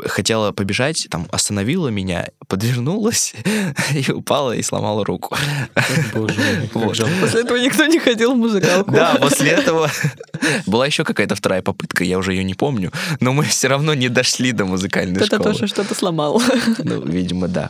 хотела 0.06 0.52
побежать, 0.52 1.08
там, 1.10 1.28
остановила 1.32 1.90
меня, 1.90 2.30
подвернулась 2.48 3.34
и 3.94 4.12
упала 4.12 4.56
и 4.56 4.62
сломала 4.62 5.06
руку. 5.06 5.36
Боже 6.14 6.36
мой, 6.36 6.70
вот. 6.74 6.98
После 7.22 7.42
этого 7.42 7.58
никто 7.58 7.86
не 7.86 8.00
ходил 8.00 8.34
в 8.34 8.38
музыкалку. 8.38 8.92
Да, 8.92 9.16
после 9.16 9.52
этого 9.52 9.90
была 10.66 10.86
еще 10.86 11.04
какая-то 11.04 11.36
вторая 11.36 11.62
попытка, 11.62 12.04
я 12.04 12.18
уже 12.18 12.34
ее 12.34 12.44
не 12.44 12.54
помню, 12.54 12.92
но 13.20 13.34
мы 13.34 13.44
все 13.44 13.68
равно 13.68 13.94
не 13.94 14.10
дошли 14.10 14.52
до 14.52 14.66
музыкальной 14.66 15.24
школы. 15.24 15.42
Это 15.42 15.52
тоже 15.52 15.68
что-то 15.68 15.96
сломал. 15.96 16.42
Ну, 16.80 17.02
видимо, 17.06 17.48
да. 17.48 17.70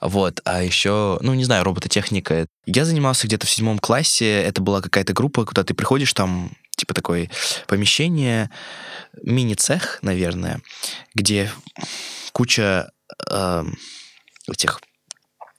Вот, 0.00 0.40
а 0.44 0.62
еще, 0.62 1.18
ну, 1.20 1.34
не 1.34 1.44
знаю, 1.44 1.64
робототехника. 1.64 2.46
Я 2.66 2.84
занимался 2.84 3.26
где-то 3.26 3.46
в 3.46 3.50
седьмом 3.50 3.78
классе, 3.78 4.42
это 4.42 4.60
была 4.60 4.80
какая-то 4.80 5.12
группа, 5.12 5.44
куда 5.44 5.62
ты 5.62 5.74
приходишь, 5.74 6.12
там, 6.12 6.50
типа, 6.82 6.94
такое 6.94 7.30
помещение, 7.68 8.50
мини-цех, 9.22 10.00
наверное, 10.02 10.60
где 11.14 11.48
куча 12.32 12.90
э, 13.30 13.64
этих 14.50 14.80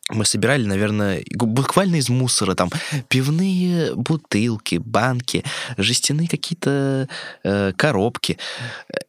мы 0.09 0.25
собирали, 0.25 0.65
наверное, 0.65 1.23
буквально 1.31 1.95
из 1.95 2.09
мусора, 2.09 2.55
там, 2.55 2.69
пивные 3.07 3.95
бутылки, 3.95 4.75
банки, 4.75 5.45
жестяные 5.77 6.27
какие-то 6.27 7.07
э, 7.45 7.71
коробки. 7.77 8.37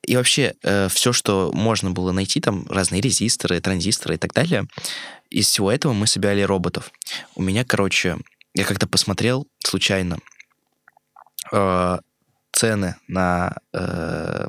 И 0.07 0.15
вообще 0.15 0.55
э, 0.63 0.89
все, 0.89 1.13
что 1.13 1.51
можно 1.53 1.91
было 1.91 2.13
найти, 2.13 2.41
там, 2.41 2.65
разные 2.71 3.01
резисторы, 3.01 3.61
транзисторы 3.61 4.15
и 4.15 4.19
так 4.19 4.33
далее. 4.33 4.69
Из 5.31 5.49
всего 5.49 5.73
этого 5.73 5.93
мы 5.93 6.07
собирали 6.07 6.43
роботов. 6.43 6.93
У 7.35 7.43
меня, 7.43 7.65
короче, 7.65 8.19
я 8.55 8.65
как-то 8.65 8.87
посмотрел 8.87 9.49
случайно 9.59 10.19
э, 11.53 11.99
цены 12.53 12.97
на 13.09 13.57
э, 13.73 14.47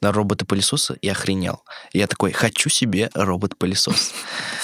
на 0.00 0.12
робота-пылесоса 0.12 0.94
и 0.94 1.08
охренел. 1.08 1.62
Я 1.92 2.06
такой, 2.06 2.32
хочу 2.32 2.68
себе 2.68 3.10
робот-пылесос. 3.14 4.12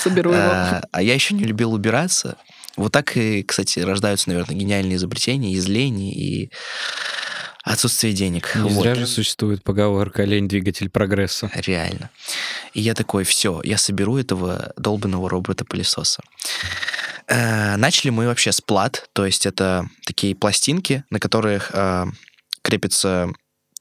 Соберу 0.03 0.33
его. 0.33 0.43
А, 0.43 0.83
а 0.93 1.03
я 1.03 1.15
еще 1.15 1.35
не 1.35 1.45
любил 1.45 1.73
убираться. 1.73 2.37
Вот 2.77 2.93
так 2.93 3.17
и, 3.17 3.43
кстати, 3.43 3.81
рождаются, 3.81 4.29
наверное, 4.31 4.57
гениальные 4.57 4.97
изобретения 4.97 5.53
из 5.53 5.67
лени 5.67 6.15
и 6.15 6.51
отсутствие 7.63 8.13
денег. 8.13 8.55
Не 8.55 8.71
Вот. 8.71 8.83
зря 8.83 8.95
же 8.95 9.07
существует 9.07 9.63
поговорка 9.63 10.25
«лень– 10.25 10.49
двигатель 10.49 10.89
прогресса». 10.89 11.51
Реально. 11.55 12.11
И 12.73 12.81
я 12.81 12.95
такой, 12.95 13.25
все, 13.25 13.61
я 13.65 13.77
соберу 13.77 14.17
этого 14.17 14.73
долбанного 14.77 15.29
робота-пылесоса. 15.29 16.23
Э, 17.31 17.77
Начали 17.77 18.11
мы 18.11 18.27
вообще 18.27 18.53
с 18.53 18.61
плат, 18.61 19.09
то 19.13 19.25
есть 19.25 19.47
это 19.47 19.89
такие 20.05 20.35
пластинки, 20.35 21.05
на 21.11 21.21
которых 21.21 21.71
э, 21.73 22.07
крепятся, 22.63 23.31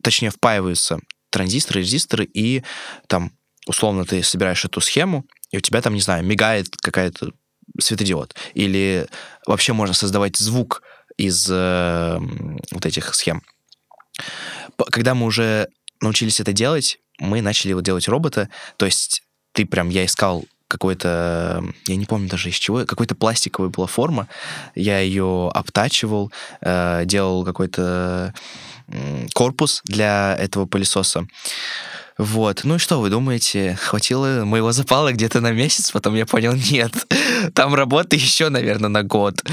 точнее 0.03 0.29
впаиваются 0.29 0.99
транзисторы, 1.31 1.81
резисторы, 1.81 2.25
и 2.25 2.63
там, 3.07 3.31
условно, 3.65 4.05
ты 4.05 4.21
собираешь 4.23 4.63
эту 4.65 4.81
схему, 4.81 5.25
и 5.51 5.57
у 5.57 5.61
тебя 5.61 5.81
там, 5.81 5.95
не 5.95 6.01
знаю, 6.01 6.23
мигает 6.23 6.75
какая-то 6.77 7.31
светодиод. 7.79 8.35
Или 8.53 9.07
вообще 9.47 9.73
можно 9.73 9.95
создавать 9.95 10.37
звук 10.37 10.83
из 11.17 11.47
э, 11.49 12.19
вот 12.71 12.85
этих 12.85 13.15
схем. 13.15 13.41
Когда 14.91 15.15
мы 15.15 15.25
уже 15.25 15.69
научились 16.01 16.39
это 16.39 16.53
делать, 16.53 16.99
мы 17.17 17.41
начали 17.41 17.73
вот 17.73 17.83
делать 17.83 18.07
робота. 18.07 18.49
То 18.77 18.85
есть 18.85 19.23
ты 19.53 19.65
прям, 19.65 19.89
я 19.89 20.05
искал 20.05 20.45
какой-то, 20.69 21.63
я 21.87 21.95
не 21.95 22.05
помню 22.05 22.29
даже 22.29 22.49
из 22.49 22.55
чего, 22.55 22.85
какой-то 22.85 23.15
пластиковая 23.15 23.69
была 23.69 23.87
форма. 23.87 24.27
Я 24.75 24.99
ее 24.99 25.51
обтачивал, 25.53 26.31
э, 26.61 27.01
делал 27.05 27.43
какой-то 27.43 28.33
м, 28.87 29.27
корпус 29.33 29.81
для 29.85 30.37
этого 30.39 30.65
пылесоса. 30.65 31.27
Вот. 32.19 32.65
Ну 32.65 32.75
и 32.75 32.79
что 32.79 32.99
вы 32.99 33.09
думаете? 33.09 33.77
Хватило 33.81 34.43
моего 34.43 34.73
запала 34.73 35.13
где-то 35.13 35.39
на 35.39 35.51
месяц, 35.51 35.89
потом 35.91 36.15
я 36.15 36.25
понял, 36.25 36.53
нет, 36.53 36.91
там 37.53 37.73
работы 37.73 38.17
еще, 38.17 38.49
наверное, 38.49 38.89
на 38.89 39.03
год. 39.03 39.43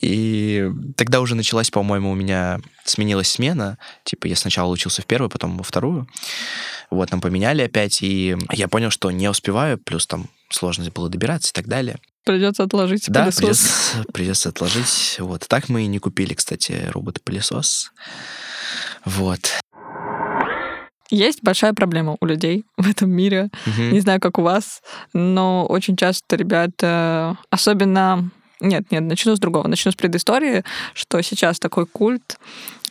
И 0.00 0.68
тогда 0.96 1.20
уже 1.20 1.36
началась, 1.36 1.70
по-моему, 1.70 2.10
у 2.10 2.14
меня 2.14 2.58
сменилась 2.84 3.28
смена. 3.28 3.78
Типа 4.04 4.26
я 4.26 4.36
сначала 4.36 4.72
учился 4.72 5.02
в 5.02 5.06
первую, 5.06 5.30
потом 5.30 5.56
во 5.56 5.62
вторую. 5.62 6.08
Вот, 6.90 7.12
нам 7.12 7.20
поменяли 7.20 7.62
опять, 7.62 8.02
и 8.02 8.36
я 8.52 8.68
понял, 8.68 8.90
что 8.90 9.10
не 9.12 9.28
успеваю, 9.28 9.78
плюс 9.78 10.06
там 10.06 10.26
сложно 10.50 10.90
было 10.94 11.08
добираться 11.08 11.50
и 11.50 11.52
так 11.52 11.66
далее. 11.66 11.98
Придется 12.24 12.64
отложить 12.64 13.04
Да, 13.08 13.20
пылесос. 13.22 13.38
придется, 13.40 14.04
придется 14.12 14.48
отложить. 14.48 15.16
Вот. 15.20 15.46
Так 15.48 15.68
мы 15.68 15.82
и 15.82 15.86
не 15.86 15.98
купили, 15.98 16.34
кстати, 16.34 16.88
робот-пылесос. 16.92 17.92
Вот. 19.04 19.40
Есть 21.08 21.38
большая 21.42 21.72
проблема 21.72 22.16
у 22.20 22.26
людей 22.26 22.64
в 22.76 22.88
этом 22.88 23.10
мире. 23.10 23.48
Мгм. 23.64 23.92
Не 23.92 24.00
знаю, 24.00 24.20
как 24.20 24.38
у 24.38 24.42
вас, 24.42 24.82
но 25.12 25.64
очень 25.66 25.96
часто 25.96 26.36
ребята, 26.36 27.38
особенно... 27.50 28.30
Нет, 28.60 28.90
нет, 28.90 29.02
начну 29.02 29.36
с 29.36 29.38
другого. 29.38 29.68
Начну 29.68 29.92
с 29.92 29.94
предыстории, 29.94 30.64
что 30.94 31.20
сейчас 31.22 31.58
такой 31.58 31.86
культ. 31.86 32.38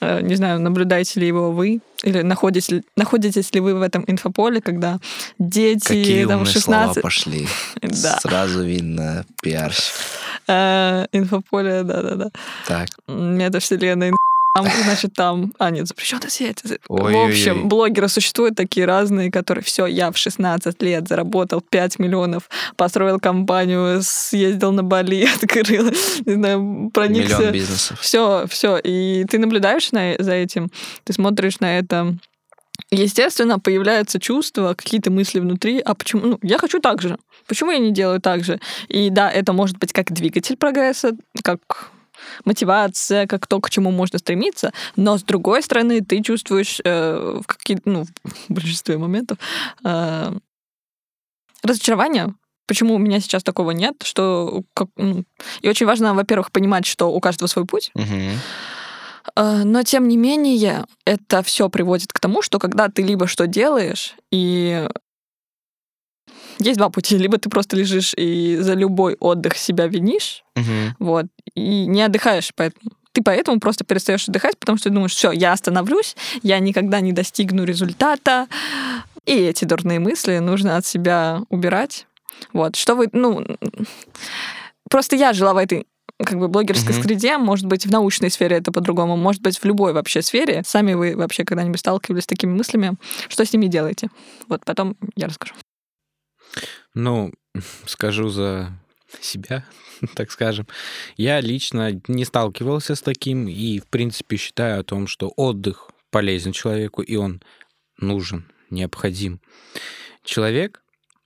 э, 0.01 0.21
Не 0.21 0.35
знаю, 0.35 0.59
наблюдаете 0.59 1.19
ли 1.19 1.27
его 1.27 1.51
вы, 1.51 1.79
или 2.03 2.21
находитесь, 2.21 2.83
находитесь 2.95 3.51
ли 3.53 3.59
вы 3.61 3.73
в 3.73 3.81
этом 3.81 4.03
инфополе, 4.07 4.61
когда 4.61 4.99
дети 5.39 5.87
Какие 5.87 6.25
там, 6.25 6.41
умные 6.41 6.53
16... 6.53 6.63
слова 6.63 6.93
пошли. 7.01 7.47
Да. 7.81 8.19
Сразу 8.21 8.63
видно 8.63 9.25
пиарщик. 9.41 9.93
Э, 10.47 11.05
инфополе, 11.11 11.83
да-да-да. 11.83 12.29
Так. 12.67 12.89
Метавселенная, 13.07 14.13
там, 14.63 14.83
значит, 14.83 15.13
там... 15.13 15.53
А, 15.59 15.69
нет, 15.69 15.87
запрещенная 15.87 16.29
сеть. 16.29 16.61
В 16.63 16.77
Ой-ой-ой. 16.87 17.29
общем, 17.29 17.67
блогеры 17.67 18.07
существуют 18.07 18.55
такие 18.55 18.85
разные, 18.85 19.29
которые 19.29 19.63
все, 19.63 19.85
я 19.85 20.11
в 20.11 20.17
16 20.17 20.81
лет 20.81 21.07
заработал 21.07 21.61
5 21.61 21.99
миллионов, 21.99 22.49
построил 22.77 23.19
компанию, 23.19 23.99
съездил 24.01 24.71
на 24.71 24.83
Бали, 24.83 25.27
открыл, 25.43 25.91
не 26.25 26.33
знаю, 26.33 26.61
Миллион 26.61 26.91
проникся. 26.91 27.51
бизнесов. 27.51 27.99
Все, 27.99 28.45
все. 28.47 28.77
И 28.77 29.25
ты 29.29 29.39
наблюдаешь 29.39 29.91
на, 29.91 30.15
за 30.19 30.33
этим, 30.33 30.71
ты 31.03 31.11
смотришь 31.11 31.59
на 31.59 31.77
это. 31.77 32.15
Естественно, 32.91 33.59
появляются 33.59 34.19
чувства, 34.19 34.73
какие-то 34.73 35.11
мысли 35.11 35.39
внутри, 35.39 35.79
а 35.79 35.95
почему, 35.95 36.25
ну, 36.25 36.39
я 36.41 36.57
хочу 36.57 36.79
так 36.79 37.01
же, 37.01 37.17
почему 37.47 37.71
я 37.71 37.79
не 37.79 37.91
делаю 37.91 38.21
так 38.21 38.43
же? 38.43 38.59
И 38.87 39.09
да, 39.09 39.29
это 39.29 39.53
может 39.53 39.77
быть 39.77 39.91
как 39.91 40.11
двигатель 40.11 40.55
прогресса, 40.55 41.11
как 41.43 41.91
мотивация, 42.45 43.27
как 43.27 43.47
то, 43.47 43.59
к 43.59 43.69
чему 43.69 43.91
можно 43.91 44.19
стремиться, 44.19 44.71
но 44.95 45.17
с 45.17 45.23
другой 45.23 45.61
стороны 45.63 46.01
ты 46.01 46.21
чувствуешь 46.21 46.79
э, 46.83 47.39
в 47.41 47.47
какие 47.47 47.79
ну, 47.85 48.05
в 48.49 48.53
большинстве 48.53 48.97
моментов 48.97 49.37
э, 49.83 50.33
разочарование. 51.63 52.33
Почему 52.67 52.95
у 52.95 52.97
меня 52.97 53.19
сейчас 53.19 53.43
такого 53.43 53.71
нет? 53.71 54.01
Что, 54.03 54.63
как, 54.73 54.87
ну, 54.97 55.23
и 55.61 55.69
очень 55.69 55.85
важно, 55.85 56.15
во-первых, 56.15 56.51
понимать, 56.51 56.85
что 56.85 57.11
у 57.11 57.19
каждого 57.19 57.47
свой 57.47 57.65
путь. 57.65 57.91
Э, 59.35 59.63
Но 59.63 59.83
тем 59.83 60.07
не 60.07 60.17
менее, 60.17 60.85
это 61.05 61.43
все 61.43 61.69
приводит 61.69 62.11
к 62.11 62.19
тому, 62.19 62.41
что 62.41 62.59
когда 62.59 62.89
ты 62.89 63.03
либо 63.03 63.27
что 63.27 63.47
делаешь, 63.47 64.15
и 64.31 64.87
есть 66.59 66.77
два 66.77 66.89
пути. 66.89 67.17
Либо 67.17 67.37
ты 67.37 67.49
просто 67.49 67.75
лежишь 67.75 68.13
и 68.15 68.57
за 68.59 68.73
любой 68.73 69.15
отдых 69.19 69.57
себя 69.57 69.87
винишь, 69.87 70.43
Мгм. 70.55 70.95
вот, 70.99 71.25
и 71.53 71.85
не 71.85 72.01
отдыхаешь 72.01 72.51
поэтому. 72.55 72.91
Ты 73.11 73.23
поэтому 73.23 73.61
просто 73.61 73.85
перестаешь 73.85 74.27
отдыхать, 74.27 74.57
потому 74.57 74.77
что 74.77 74.89
ты 74.89 74.93
думаешь, 74.95 75.13
все, 75.15 75.31
я 75.31 75.53
остановлюсь, 75.53 76.17
я 76.43 76.59
никогда 76.59 76.99
не 76.99 77.13
достигну 77.13 77.63
результата. 77.63 78.47
И 79.25 79.31
эти 79.33 79.63
дурные 79.63 79.99
мысли 79.99 80.37
нужно 80.39 80.75
от 80.75 80.85
себя 80.85 81.41
убирать. 81.49 82.07
Вот, 82.51 82.75
что 82.75 82.95
вы, 82.95 83.07
ну, 83.13 83.45
просто 84.89 85.15
я 85.15 85.31
жила 85.33 85.53
в 85.53 85.57
этой 85.57 85.87
как 86.23 86.37
бы 86.39 86.47
блогерской 86.47 86.93
Мгм. 86.93 87.03
среде, 87.03 87.37
может 87.37 87.65
быть, 87.65 87.85
в 87.85 87.91
научной 87.91 88.29
сфере 88.29 88.57
это 88.57 88.71
по-другому, 88.71 89.17
может 89.17 89.41
быть, 89.41 89.57
в 89.59 89.65
любой 89.65 89.93
вообще 89.93 90.21
сфере. 90.21 90.63
Сами 90.65 90.93
вы 90.93 91.15
вообще 91.15 91.43
когда-нибудь 91.43 91.79
сталкивались 91.79 92.23
с 92.23 92.27
такими 92.27 92.51
мыслями? 92.51 92.95
Что 93.29 93.45
с 93.45 93.51
ними 93.53 93.67
делаете? 93.67 94.09
Вот 94.47 94.63
потом 94.65 94.95
я 95.15 95.27
расскажу. 95.27 95.53
Ну, 96.95 97.31
скажу 97.85 98.29
за 98.29 98.71
себя, 99.21 99.65
так 100.15 100.31
скажем. 100.31 100.67
Я 101.17 101.39
лично 101.41 102.01
не 102.07 102.25
сталкивался 102.25 102.95
с 102.95 103.01
таким 103.01 103.47
и, 103.47 103.79
в 103.79 103.87
принципе, 103.87 104.37
считаю 104.37 104.79
о 104.79 104.83
том, 104.83 105.07
что 105.07 105.31
отдых 105.35 105.89
полезен 106.09 106.53
человеку, 106.53 107.01
и 107.01 107.15
он 107.15 107.43
нужен, 107.97 108.51
необходим. 108.69 109.41
Человек 110.23 110.81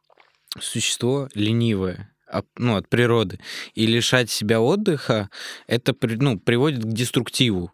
—существо 0.60 1.30
ленивое, 1.34 2.14
ну, 2.58 2.76
от 2.76 2.90
природы. 2.90 3.40
И 3.74 3.86
лишать 3.86 4.30
себя 4.30 4.62
отдыха, 4.62 5.30
это 5.68 5.96
ну, 6.02 6.40
приводит 6.40 6.84
к 6.84 6.88
деструктиву. 6.88 7.72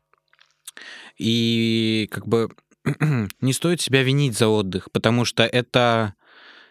И 1.18 2.10
как 2.12 2.28
бы 2.28 2.50
не 3.42 3.54
стоит 3.54 3.82
себя 3.82 4.04
винить 4.04 4.38
за 4.38 4.48
отдых, 4.48 4.92
потому 4.92 5.26
что 5.26 5.44
это 5.44 6.16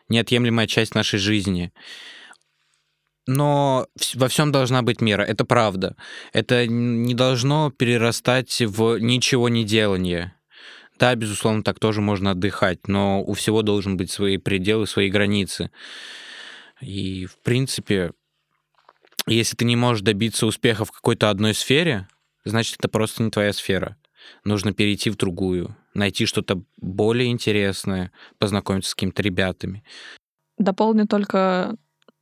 неотъемлемая 0.08 0.66
часть 0.66 0.94
нашей 0.94 1.18
жизни. 1.18 1.72
Но 3.26 3.86
во 4.14 4.28
всем 4.28 4.52
должна 4.52 4.82
быть 4.82 5.00
мера, 5.00 5.22
это 5.22 5.44
правда. 5.44 5.96
Это 6.32 6.66
не 6.66 7.14
должно 7.14 7.70
перерастать 7.70 8.60
в 8.60 8.98
ничего 8.98 9.48
не 9.48 9.64
делание. 9.64 10.34
Да, 10.98 11.14
безусловно, 11.14 11.62
так 11.62 11.80
тоже 11.80 12.00
можно 12.00 12.32
отдыхать, 12.32 12.86
но 12.86 13.22
у 13.22 13.32
всего 13.32 13.62
должен 13.62 13.96
быть 13.96 14.10
свои 14.10 14.36
пределы, 14.36 14.86
свои 14.86 15.10
границы. 15.10 15.70
И, 16.80 17.26
в 17.26 17.38
принципе, 17.42 18.12
если 19.26 19.56
ты 19.56 19.64
не 19.64 19.74
можешь 19.74 20.02
добиться 20.02 20.46
успеха 20.46 20.84
в 20.84 20.92
какой-то 20.92 21.30
одной 21.30 21.54
сфере, 21.54 22.08
значит, 22.44 22.76
это 22.78 22.88
просто 22.88 23.22
не 23.22 23.30
твоя 23.30 23.52
сфера. 23.52 23.96
Нужно 24.44 24.72
перейти 24.72 25.10
в 25.10 25.16
другую, 25.16 25.76
найти 25.94 26.26
что-то 26.26 26.62
более 26.80 27.30
интересное, 27.30 28.12
познакомиться 28.38 28.90
с 28.90 28.94
какими-то 28.94 29.22
ребятами. 29.22 29.82
Дополню 30.58 31.06
только 31.06 31.76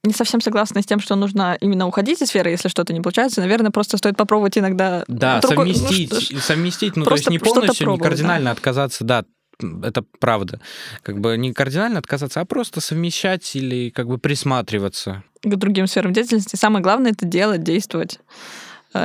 не 0.05 0.13
совсем 0.13 0.41
согласна 0.41 0.83
с 0.83 0.87
тем, 0.87 1.01
что 1.01 1.15
нужно 1.15 1.57
именно 1.61 1.87
уходить 1.87 2.21
из 2.23 2.29
сферы, 2.29 2.51
если 2.51 2.69
что-то 2.69 2.93
не 2.93 3.01
получается. 3.01 3.41
Наверное, 3.41 3.71
просто 3.71 3.97
стоит 3.97 4.17
попробовать 4.17 4.59
иногда... 4.59 5.05
Да, 5.07 5.41
ну, 5.43 5.49
совместить, 5.49 6.13
что 6.13 6.37
ж, 6.37 6.41
совместить, 6.41 6.97
ну, 6.97 7.05
то 7.05 7.13
есть 7.13 7.31
не 7.31 7.39
полностью, 7.39 7.91
не 7.91 7.99
кардинально 7.99 8.51
отказаться, 8.51 9.05
да, 9.05 9.25
это 9.61 10.03
правда. 10.19 10.61
Как 11.03 11.21
бы 11.21 11.37
не 11.37 11.53
кардинально 11.53 12.01
отказаться, 12.01 12.41
а 12.41 12.45
просто 12.45 12.81
совмещать 12.81 13.55
или 13.55 13.91
как 13.91 14.09
бы 14.09 14.19
присматриваться. 14.19 15.23
к 15.43 15.55
другим 15.57 15.87
сферам 15.87 16.13
деятельности. 16.13 16.57
Самое 16.57 16.83
главное 16.83 17.13
это 17.13 17.25
делать, 17.25 17.63
действовать 17.63 18.19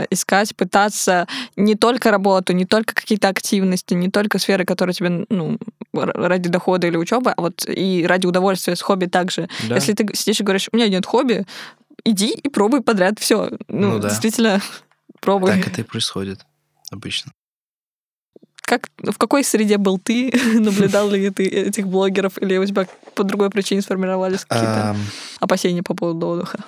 искать, 0.10 0.56
пытаться 0.56 1.28
не 1.56 1.76
только 1.76 2.12
работу, 2.12 2.54
не 2.54 2.66
только 2.66 2.94
какие-то 2.94 3.30
активности, 3.30 3.94
не 3.94 4.10
только 4.10 4.40
сферы, 4.40 4.66
которые 4.66 4.94
тебе 4.94 5.26
ну, 5.30 5.58
ради 5.94 6.50
дохода 6.50 6.88
или 6.88 6.98
учебы, 6.98 7.32
а 7.32 7.42
вот 7.42 7.66
и 7.68 8.06
ради 8.08 8.26
удовольствия 8.28 8.76
с 8.76 8.82
хобби 8.82 9.06
также. 9.06 9.48
Да. 9.68 9.76
Если 9.76 9.94
ты 9.94 10.08
сидишь 10.16 10.40
и 10.40 10.44
говоришь, 10.44 10.70
у 10.72 10.76
меня 10.76 10.88
нет 10.90 11.06
хобби, 11.06 11.46
иди 12.04 12.32
и 12.32 12.50
пробуй 12.50 12.82
подряд 12.82 13.20
все. 13.20 13.50
Ну, 13.68 13.94
Ну 13.94 14.00
да. 14.00 14.10
действительно, 14.10 14.62
пробуй. 15.22 15.52
Так 15.52 15.68
это 15.68 15.82
и 15.82 15.84
происходит 15.84 16.46
обычно. 16.92 17.32
как, 18.62 18.90
в 18.98 19.18
какой 19.18 19.44
среде 19.44 19.78
был 19.78 19.98
ты? 19.98 20.32
Наблюдал 20.60 21.10
ли 21.10 21.30
ты 21.30 21.46
этих 21.46 21.88
блогеров? 21.88 22.38
Или 22.42 22.58
у 22.58 22.66
тебя 22.66 22.88
по 23.16 23.24
другой 23.24 23.50
причине 23.50 23.82
сформировались 23.82 24.46
какие-то 24.46 24.96
опасения 25.40 25.84
по 25.84 25.94
поводу 25.96 26.28
отдыха? 26.28 26.60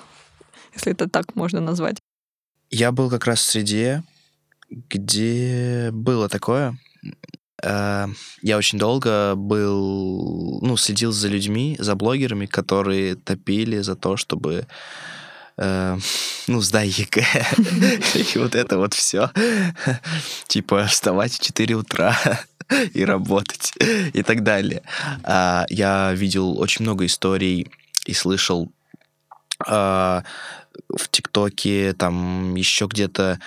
Если 0.74 0.92
это 0.92 1.08
так 1.08 1.34
можно 1.34 1.60
назвать. 1.60 1.98
Я 2.70 2.92
был 2.92 3.10
как 3.10 3.26
раз 3.26 3.40
в 3.40 3.50
среде, 3.50 4.04
где 4.70 5.90
было 5.92 6.28
такое. 6.28 6.78
Э, 7.62 8.06
я 8.42 8.56
очень 8.56 8.78
долго 8.78 9.34
был, 9.34 10.60
ну, 10.62 10.76
следил 10.76 11.10
за 11.12 11.28
людьми, 11.28 11.76
за 11.78 11.96
блогерами, 11.96 12.46
которые 12.46 13.16
топили 13.16 13.80
за 13.80 13.96
то, 13.96 14.16
чтобы 14.16 14.66
э, 15.56 15.98
ну, 16.46 16.60
сдай 16.60 16.88
ЕГЭ. 16.88 17.24
И 18.34 18.38
вот 18.38 18.54
это 18.54 18.78
вот 18.78 18.94
все. 18.94 19.30
Типа 20.46 20.86
вставать 20.86 21.32
в 21.32 21.40
4 21.40 21.74
утра 21.74 22.16
и 22.94 23.04
работать 23.04 23.72
и 24.14 24.22
так 24.22 24.42
далее. 24.44 24.82
А, 25.24 25.66
я 25.68 26.12
видел 26.12 26.58
очень 26.58 26.84
много 26.84 27.06
историй 27.06 27.70
и 28.06 28.14
слышал 28.14 28.70
а, 29.66 30.22
в 30.88 31.08
ТикТоке, 31.08 31.92
там 31.92 32.54
еще 32.54 32.86
где-то 32.86 33.40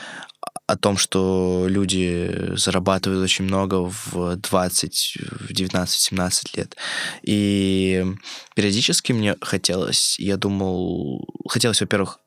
о 0.65 0.78
том, 0.78 0.98
что 0.98 1.65
люди 1.67 2.56
зарабатывают 2.56 3.24
очень 3.24 3.46
много 3.46 3.89
в 3.89 4.36
20, 4.38 5.17
в 5.22 5.52
19-17 5.52 6.58
лет. 6.58 6.78
И 7.22 8.06
периодически 8.56 9.12
мне 9.12 9.36
хотелось, 9.41 10.17
я 10.19 10.38
думал, 10.38 11.28
хотелось, 11.50 11.82
во-первых, 11.82 12.19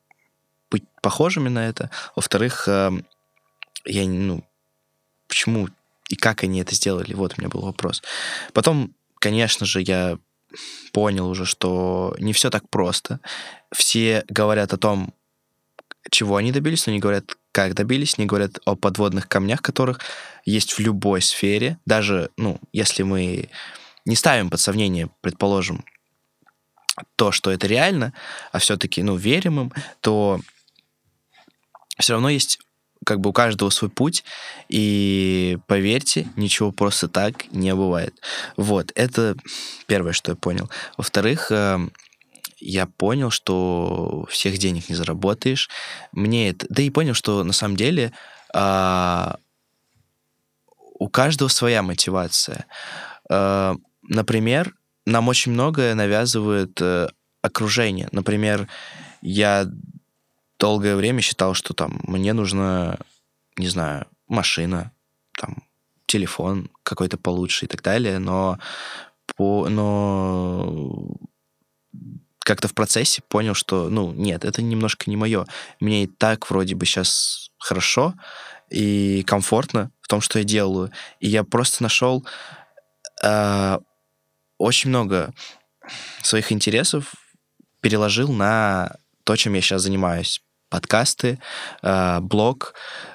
быть 0.69 0.83
похожими 1.01 1.49
на 1.49 1.67
это, 1.67 1.89
во-вторых, 2.15 2.67
эм, 2.67 3.05
я, 3.85 4.05
ну, 4.05 4.43
почему 5.27 5.69
и 6.09 6.15
как 6.15 6.43
они 6.43 6.61
это 6.61 6.75
сделали, 6.75 7.13
вот 7.13 7.33
у 7.37 7.41
меня 7.41 7.49
был 7.49 7.61
вопрос. 7.61 8.01
Потом, 8.53 8.93
конечно 9.19 9.65
же, 9.65 9.81
я 9.81 10.17
понял 10.93 11.29
уже, 11.29 11.45
что 11.45 12.15
не 12.19 12.33
все 12.33 12.49
так 12.49 12.69
просто. 12.69 13.19
Все 13.71 14.23
говорят 14.29 14.73
о 14.73 14.77
том, 14.77 15.13
чего 16.09 16.37
они 16.37 16.51
добились, 16.51 16.87
но 16.87 16.93
не 16.93 16.99
говорят, 16.99 17.37
как 17.51 17.73
добились, 17.73 18.17
не 18.17 18.25
говорят 18.25 18.59
о 18.65 18.75
подводных 18.75 19.27
камнях, 19.27 19.61
которых 19.61 19.99
есть 20.45 20.73
в 20.73 20.79
любой 20.79 21.21
сфере. 21.21 21.77
Даже, 21.85 22.29
ну, 22.37 22.59
если 22.71 23.03
мы 23.03 23.49
не 24.05 24.15
ставим 24.15 24.49
под 24.49 24.59
сомнение, 24.59 25.09
предположим, 25.21 25.83
то, 27.15 27.31
что 27.31 27.51
это 27.51 27.67
реально, 27.67 28.13
а 28.51 28.59
все-таки, 28.59 29.03
ну, 29.03 29.15
верим 29.15 29.59
им, 29.59 29.73
то 30.01 30.39
все 31.99 32.13
равно 32.13 32.29
есть 32.29 32.59
как 33.05 33.19
бы 33.19 33.29
у 33.29 33.33
каждого 33.33 33.69
свой 33.69 33.89
путь, 33.89 34.23
и 34.69 35.57
поверьте, 35.67 36.27
ничего 36.35 36.71
просто 36.71 37.07
так 37.07 37.51
не 37.51 37.73
бывает. 37.73 38.19
Вот, 38.55 38.91
это 38.95 39.35
первое, 39.85 40.13
что 40.13 40.31
я 40.31 40.35
понял. 40.35 40.69
Во-вторых, 40.97 41.51
эм, 41.51 41.91
я 42.59 42.85
понял, 42.87 43.29
что 43.29 44.25
всех 44.29 44.57
денег 44.57 44.89
не 44.89 44.95
заработаешь. 44.95 45.69
Мне 46.11 46.49
это... 46.49 46.65
Да 46.69 46.81
и 46.81 46.89
понял, 46.89 47.13
что 47.13 47.43
на 47.43 47.53
самом 47.53 47.75
деле 47.77 48.13
а, 48.53 49.37
у 50.99 51.07
каждого 51.07 51.49
своя 51.49 51.83
мотивация. 51.83 52.65
А, 53.29 53.75
например, 54.03 54.73
нам 55.05 55.27
очень 55.27 55.51
многое 55.51 55.93
навязывает 55.93 56.81
а, 56.81 57.09
окружение. 57.41 58.09
Например, 58.11 58.67
я 59.21 59.67
долгое 60.59 60.95
время 60.95 61.21
считал, 61.21 61.53
что 61.53 61.73
там 61.73 61.99
мне 62.03 62.33
нужно, 62.33 62.99
не 63.57 63.67
знаю, 63.67 64.07
машина, 64.27 64.91
там, 65.37 65.63
телефон 66.05 66.69
какой-то 66.83 67.17
получше 67.17 67.65
и 67.65 67.67
так 67.67 67.81
далее, 67.81 68.19
но 68.19 68.57
по, 69.35 69.67
но 69.69 71.17
как-то 72.39 72.67
в 72.69 72.73
процессе 72.73 73.21
понял, 73.27 73.53
что, 73.53 73.89
ну, 73.89 74.13
нет, 74.13 74.45
это 74.45 74.61
немножко 74.61 75.09
не 75.09 75.17
мое. 75.17 75.45
Мне 75.81 76.03
и 76.05 76.07
так 76.07 76.49
вроде 76.49 76.75
бы 76.75 76.85
сейчас 76.85 77.51
хорошо 77.57 78.13
и 78.69 79.23
комфортно 79.27 79.91
в 80.01 80.07
том, 80.07 80.21
что 80.21 80.39
я 80.39 80.45
делаю. 80.45 80.91
И 81.19 81.27
я 81.27 81.43
просто 81.43 81.83
нашел 81.83 82.25
э, 83.21 83.79
очень 84.57 84.89
много 84.89 85.33
своих 86.23 86.53
интересов, 86.53 87.13
переложил 87.81 88.31
на 88.31 88.95
то, 89.25 89.35
чем 89.35 89.53
я 89.53 89.61
сейчас 89.61 89.81
занимаюсь. 89.81 90.41
Подкасты, 90.69 91.39
э, 91.81 92.19
блог, 92.21 92.73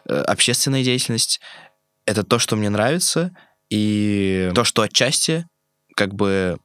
э, 0.08 0.14
общественная 0.14 0.82
деятельность. 0.82 1.40
Это 2.06 2.24
то, 2.24 2.38
что 2.38 2.56
мне 2.56 2.70
нравится, 2.70 3.36
и 3.70 4.50
то, 4.54 4.64
что 4.64 4.82
отчасти 4.82 5.46
как 5.96 6.14
бы 6.14 6.58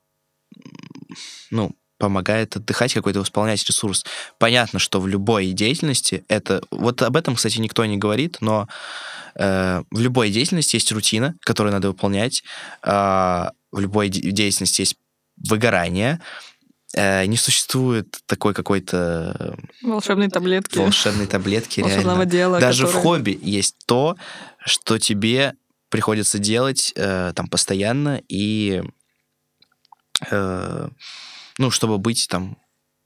ну, 1.52 1.76
помогает 1.98 2.56
отдыхать, 2.56 2.94
какой-то 2.94 3.20
восполнять 3.20 3.66
ресурс. 3.68 4.06
Понятно, 4.40 4.80
что 4.80 5.00
в 5.00 5.08
любой 5.08 5.52
деятельности 5.52 6.24
это... 6.28 6.62
Вот 6.72 7.02
об 7.02 7.18
этом, 7.18 7.36
кстати, 7.36 7.60
никто 7.60 7.86
не 7.86 7.98
говорит, 7.98 8.38
но 8.40 8.68
э, 9.36 9.84
в 9.90 10.00
любой 10.00 10.30
деятельности 10.30 10.76
есть 10.76 10.92
рутина, 10.92 11.36
которую 11.42 11.74
надо 11.74 11.88
выполнять. 11.90 12.44
Э, 12.84 13.50
в 13.72 13.80
любой 13.80 14.10
де- 14.10 14.32
деятельности 14.32 14.82
есть 14.82 14.96
выгорание. 15.38 16.22
Э, 16.96 17.26
не 17.26 17.38
существует 17.38 18.20
такой 18.26 18.54
какой-то... 18.54 19.58
Волшебной 19.82 20.30
таблетки. 20.30 20.78
Волшебной 20.78 21.28
таблетки, 21.28 21.82
Волшебного 21.82 22.18
реально. 22.18 22.32
дела. 22.32 22.60
Даже 22.60 22.86
которое... 22.86 23.00
в 23.00 23.04
хобби 23.04 23.40
есть 23.42 23.76
то, 23.86 24.16
что 24.66 24.98
тебе 24.98 25.54
приходится 25.90 26.40
делать 26.40 26.94
э, 26.96 27.34
там 27.36 27.48
постоянно 27.48 28.22
и... 28.30 28.84
Э, 30.32 30.90
ну, 31.58 31.72
чтобы 31.72 31.98
быть 31.98 32.28
там, 32.30 32.58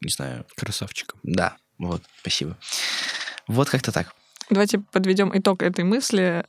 не 0.01 0.11
знаю... 0.11 0.45
Красавчиком. 0.55 1.19
Да, 1.23 1.57
вот, 1.77 2.03
спасибо. 2.19 2.57
Вот 3.47 3.69
как-то 3.69 3.91
так. 3.91 4.13
Давайте 4.49 4.79
подведем 4.79 5.31
итог 5.33 5.63
этой 5.63 5.85
мысли. 5.85 6.45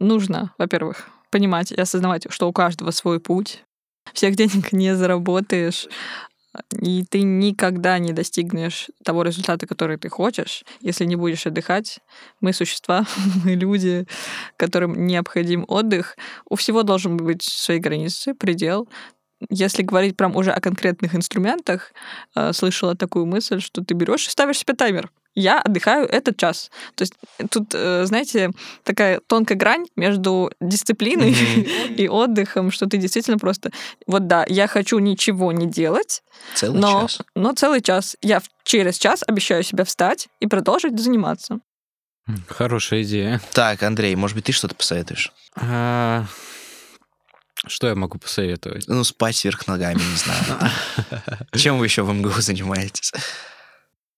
Нужно, 0.00 0.52
во-первых, 0.58 1.08
понимать 1.30 1.72
и 1.72 1.80
осознавать, 1.80 2.26
что 2.30 2.48
у 2.48 2.52
каждого 2.52 2.90
свой 2.90 3.20
путь. 3.20 3.64
Всех 4.12 4.36
денег 4.36 4.72
не 4.72 4.94
заработаешь, 4.94 5.88
и 6.80 7.04
ты 7.04 7.22
никогда 7.22 7.98
не 7.98 8.12
достигнешь 8.12 8.90
того 9.04 9.22
результата, 9.22 9.66
который 9.66 9.96
ты 9.96 10.08
хочешь, 10.08 10.64
если 10.80 11.04
не 11.04 11.16
будешь 11.16 11.46
отдыхать. 11.46 11.98
Мы 12.40 12.52
существа, 12.52 13.06
мы 13.44 13.54
люди, 13.54 14.06
которым 14.56 15.06
необходим 15.06 15.64
отдых. 15.68 16.16
У 16.48 16.56
всего 16.56 16.82
должен 16.82 17.16
быть 17.16 17.42
свои 17.42 17.78
границы, 17.78 18.34
предел 18.34 18.88
если 19.50 19.82
говорить 19.82 20.16
прям 20.16 20.36
уже 20.36 20.50
о 20.50 20.60
конкретных 20.60 21.14
инструментах, 21.14 21.92
э, 22.34 22.52
слышала 22.52 22.94
такую 22.94 23.26
мысль, 23.26 23.60
что 23.60 23.82
ты 23.82 23.94
берешь 23.94 24.26
и 24.26 24.30
ставишь 24.30 24.58
себе 24.58 24.74
таймер. 24.74 25.10
Я 25.34 25.60
отдыхаю 25.60 26.06
этот 26.06 26.36
час. 26.36 26.70
То 26.94 27.02
есть 27.02 27.14
тут, 27.50 27.74
э, 27.74 28.04
знаете, 28.06 28.50
такая 28.84 29.20
тонкая 29.26 29.58
грань 29.58 29.86
между 29.96 30.52
дисциплиной 30.60 31.32
mm-hmm. 31.32 31.94
и 31.96 32.08
отдыхом, 32.08 32.70
что 32.70 32.86
ты 32.86 32.98
действительно 32.98 33.38
просто... 33.38 33.72
Вот 34.06 34.28
да, 34.28 34.44
я 34.48 34.68
хочу 34.68 34.98
ничего 35.00 35.50
не 35.52 35.66
делать, 35.66 36.22
целый 36.54 36.80
но, 36.80 37.02
час. 37.02 37.22
но 37.34 37.52
целый 37.52 37.80
час. 37.80 38.16
Я 38.22 38.42
через 38.62 38.96
час 38.98 39.24
обещаю 39.26 39.64
себя 39.64 39.84
встать 39.84 40.28
и 40.38 40.46
продолжить 40.46 40.98
заниматься. 40.98 41.58
Хорошая 42.48 43.02
идея. 43.02 43.40
Так, 43.52 43.82
Андрей, 43.82 44.14
может 44.14 44.36
быть, 44.36 44.46
ты 44.46 44.52
что-то 44.52 44.74
посоветуешь? 44.74 45.32
А, 45.56 46.24
что 47.66 47.88
я 47.88 47.94
могу 47.94 48.18
посоветовать? 48.18 48.88
Ну, 48.88 49.04
спать 49.04 49.42
вверх 49.44 49.66
ногами, 49.66 49.98
не 49.98 50.16
знаю. 50.16 50.70
Чем 51.54 51.78
вы 51.78 51.86
еще 51.86 52.02
в 52.02 52.12
МГУ 52.12 52.40
занимаетесь? 52.40 53.12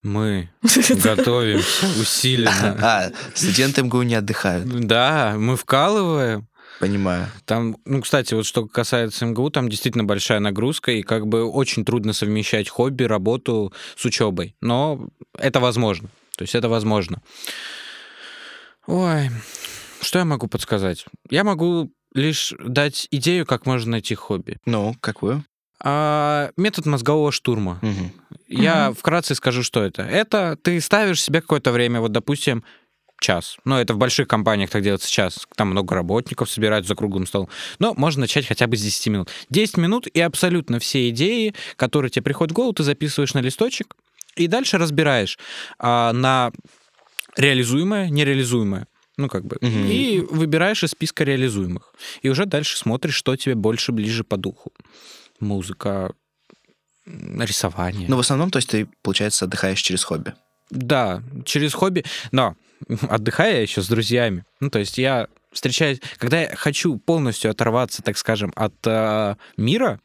Мы 0.03 0.51
готовимся 1.03 1.87
усиленно. 2.01 2.79
А, 2.81 3.13
студенты 3.35 3.83
МГУ 3.83 4.03
не 4.03 4.15
отдыхают. 4.15 4.67
Да, 4.87 5.35
мы 5.37 5.57
вкалываем. 5.57 6.49
Понимаю. 6.79 7.27
Там, 7.47 7.77
ну, 7.87 8.03
кстати, 8.03 8.35
вот 8.35 8.45
что 8.45 8.67
касается 8.67 9.25
МГУ, 9.27 9.51
там 9.51 9.69
действительно 9.69 10.05
большая 10.05 10.41
нагрузка, 10.41 10.93
и 10.93 11.03
как 11.03 11.27
бы 11.27 11.45
очень 11.45 11.85
трудно 11.85 12.13
совмещать 12.13 12.69
хобби, 12.69 13.05
работу 13.05 13.73
с 13.97 14.05
учебой. 14.05 14.55
Но 14.61 15.09
это 15.39 15.59
возможно. 15.59 16.09
То 16.37 16.43
есть 16.43 16.55
это 16.55 16.69
возможно. 16.69 17.23
Ой, 18.87 19.31
что 20.03 20.19
я 20.19 20.25
могу 20.25 20.49
подсказать? 20.49 21.07
Я 21.31 21.45
могу 21.45 21.91
лишь 22.17 22.53
дать 22.59 23.07
идею, 23.11 23.47
как 23.47 23.67
можно 23.67 23.93
найти 23.93 24.15
хобби. 24.15 24.59
Ну, 24.67 24.97
какую? 25.01 25.45
А, 25.83 26.51
метод 26.57 26.87
мозгового 26.87 27.31
штурма. 27.33 27.79
Угу. 27.83 28.13
Я 28.49 28.87
Мгм. 28.91 28.95
вкратце 28.97 29.35
скажу, 29.35 29.63
что 29.63 29.83
это. 29.83 30.03
Это 30.03 30.57
ты 30.63 30.81
ставишь 30.81 31.23
себе 31.23 31.41
какое-то 31.41 31.71
время, 31.73 32.01
вот, 32.01 32.13
допустим, 32.13 32.65
час. 33.21 33.57
Ну, 33.65 33.77
это 33.77 33.95
в 33.95 33.99
больших 33.99 34.29
компаниях 34.29 34.71
так 34.71 34.83
делается 34.83 35.11
час. 35.11 35.47
Там 35.57 35.69
много 35.69 35.95
работников 35.95 36.51
собирают 36.51 36.87
за 36.87 36.95
круглым 36.95 37.27
столом. 37.27 37.49
Но 37.79 37.95
можно 37.95 38.23
начать 38.23 38.47
хотя 38.47 38.67
бы 38.67 38.77
с 38.77 38.83
10 38.83 39.07
минут. 39.09 39.31
10 39.51 39.77
минут, 39.79 40.07
и 40.07 40.21
абсолютно 40.21 40.79
все 40.81 41.09
идеи, 41.11 41.55
которые 41.77 42.11
тебе 42.11 42.23
приходят 42.25 42.53
в 42.53 42.55
голову, 42.55 42.73
ты 42.75 42.83
записываешь 42.83 43.35
на 43.35 43.41
листочек, 43.41 43.95
и 44.35 44.47
дальше 44.49 44.77
разбираешь 44.79 45.39
а, 45.79 46.13
на 46.13 46.53
реализуемое, 47.37 48.09
нереализуемое. 48.11 48.87
Ну, 49.17 49.29
как 49.29 49.47
бы. 49.47 49.57
Угу. 49.57 49.67
И 49.67 50.21
выбираешь 50.21 50.85
из 50.85 50.91
списка 50.91 51.25
реализуемых. 51.25 51.93
И 52.23 52.29
уже 52.29 52.47
дальше 52.47 52.77
смотришь, 52.77 53.15
что 53.15 53.35
тебе 53.37 53.55
больше 53.55 53.93
ближе 53.93 54.25
по 54.25 54.37
духу. 54.37 54.73
Музыка, 55.41 56.13
рисование. 57.07 58.09
Ну, 58.09 58.17
в 58.17 58.21
основном, 58.21 58.51
то 58.51 58.59
есть 58.59 58.69
ты, 58.69 58.89
получается, 59.03 59.47
отдыхаешь 59.47 59.81
через 59.81 60.05
хобби. 60.05 60.35
Да, 60.71 61.23
через 61.45 61.73
хобби. 61.73 62.05
Но 62.33 62.57
отдыхаю 63.09 63.55
я 63.55 63.63
еще 63.63 63.83
с 63.83 63.89
друзьями. 63.89 64.45
Ну, 64.61 64.71
то 64.71 64.79
есть 64.79 64.99
я 64.99 65.29
встречаюсь... 65.53 66.01
Когда 66.19 66.43
я 66.43 66.57
хочу 66.57 66.99
полностью 66.99 67.51
оторваться, 67.51 68.03
так 68.03 68.19
скажем, 68.19 68.53
от 68.55 68.75
э, 68.85 69.37
мира, 69.57 70.01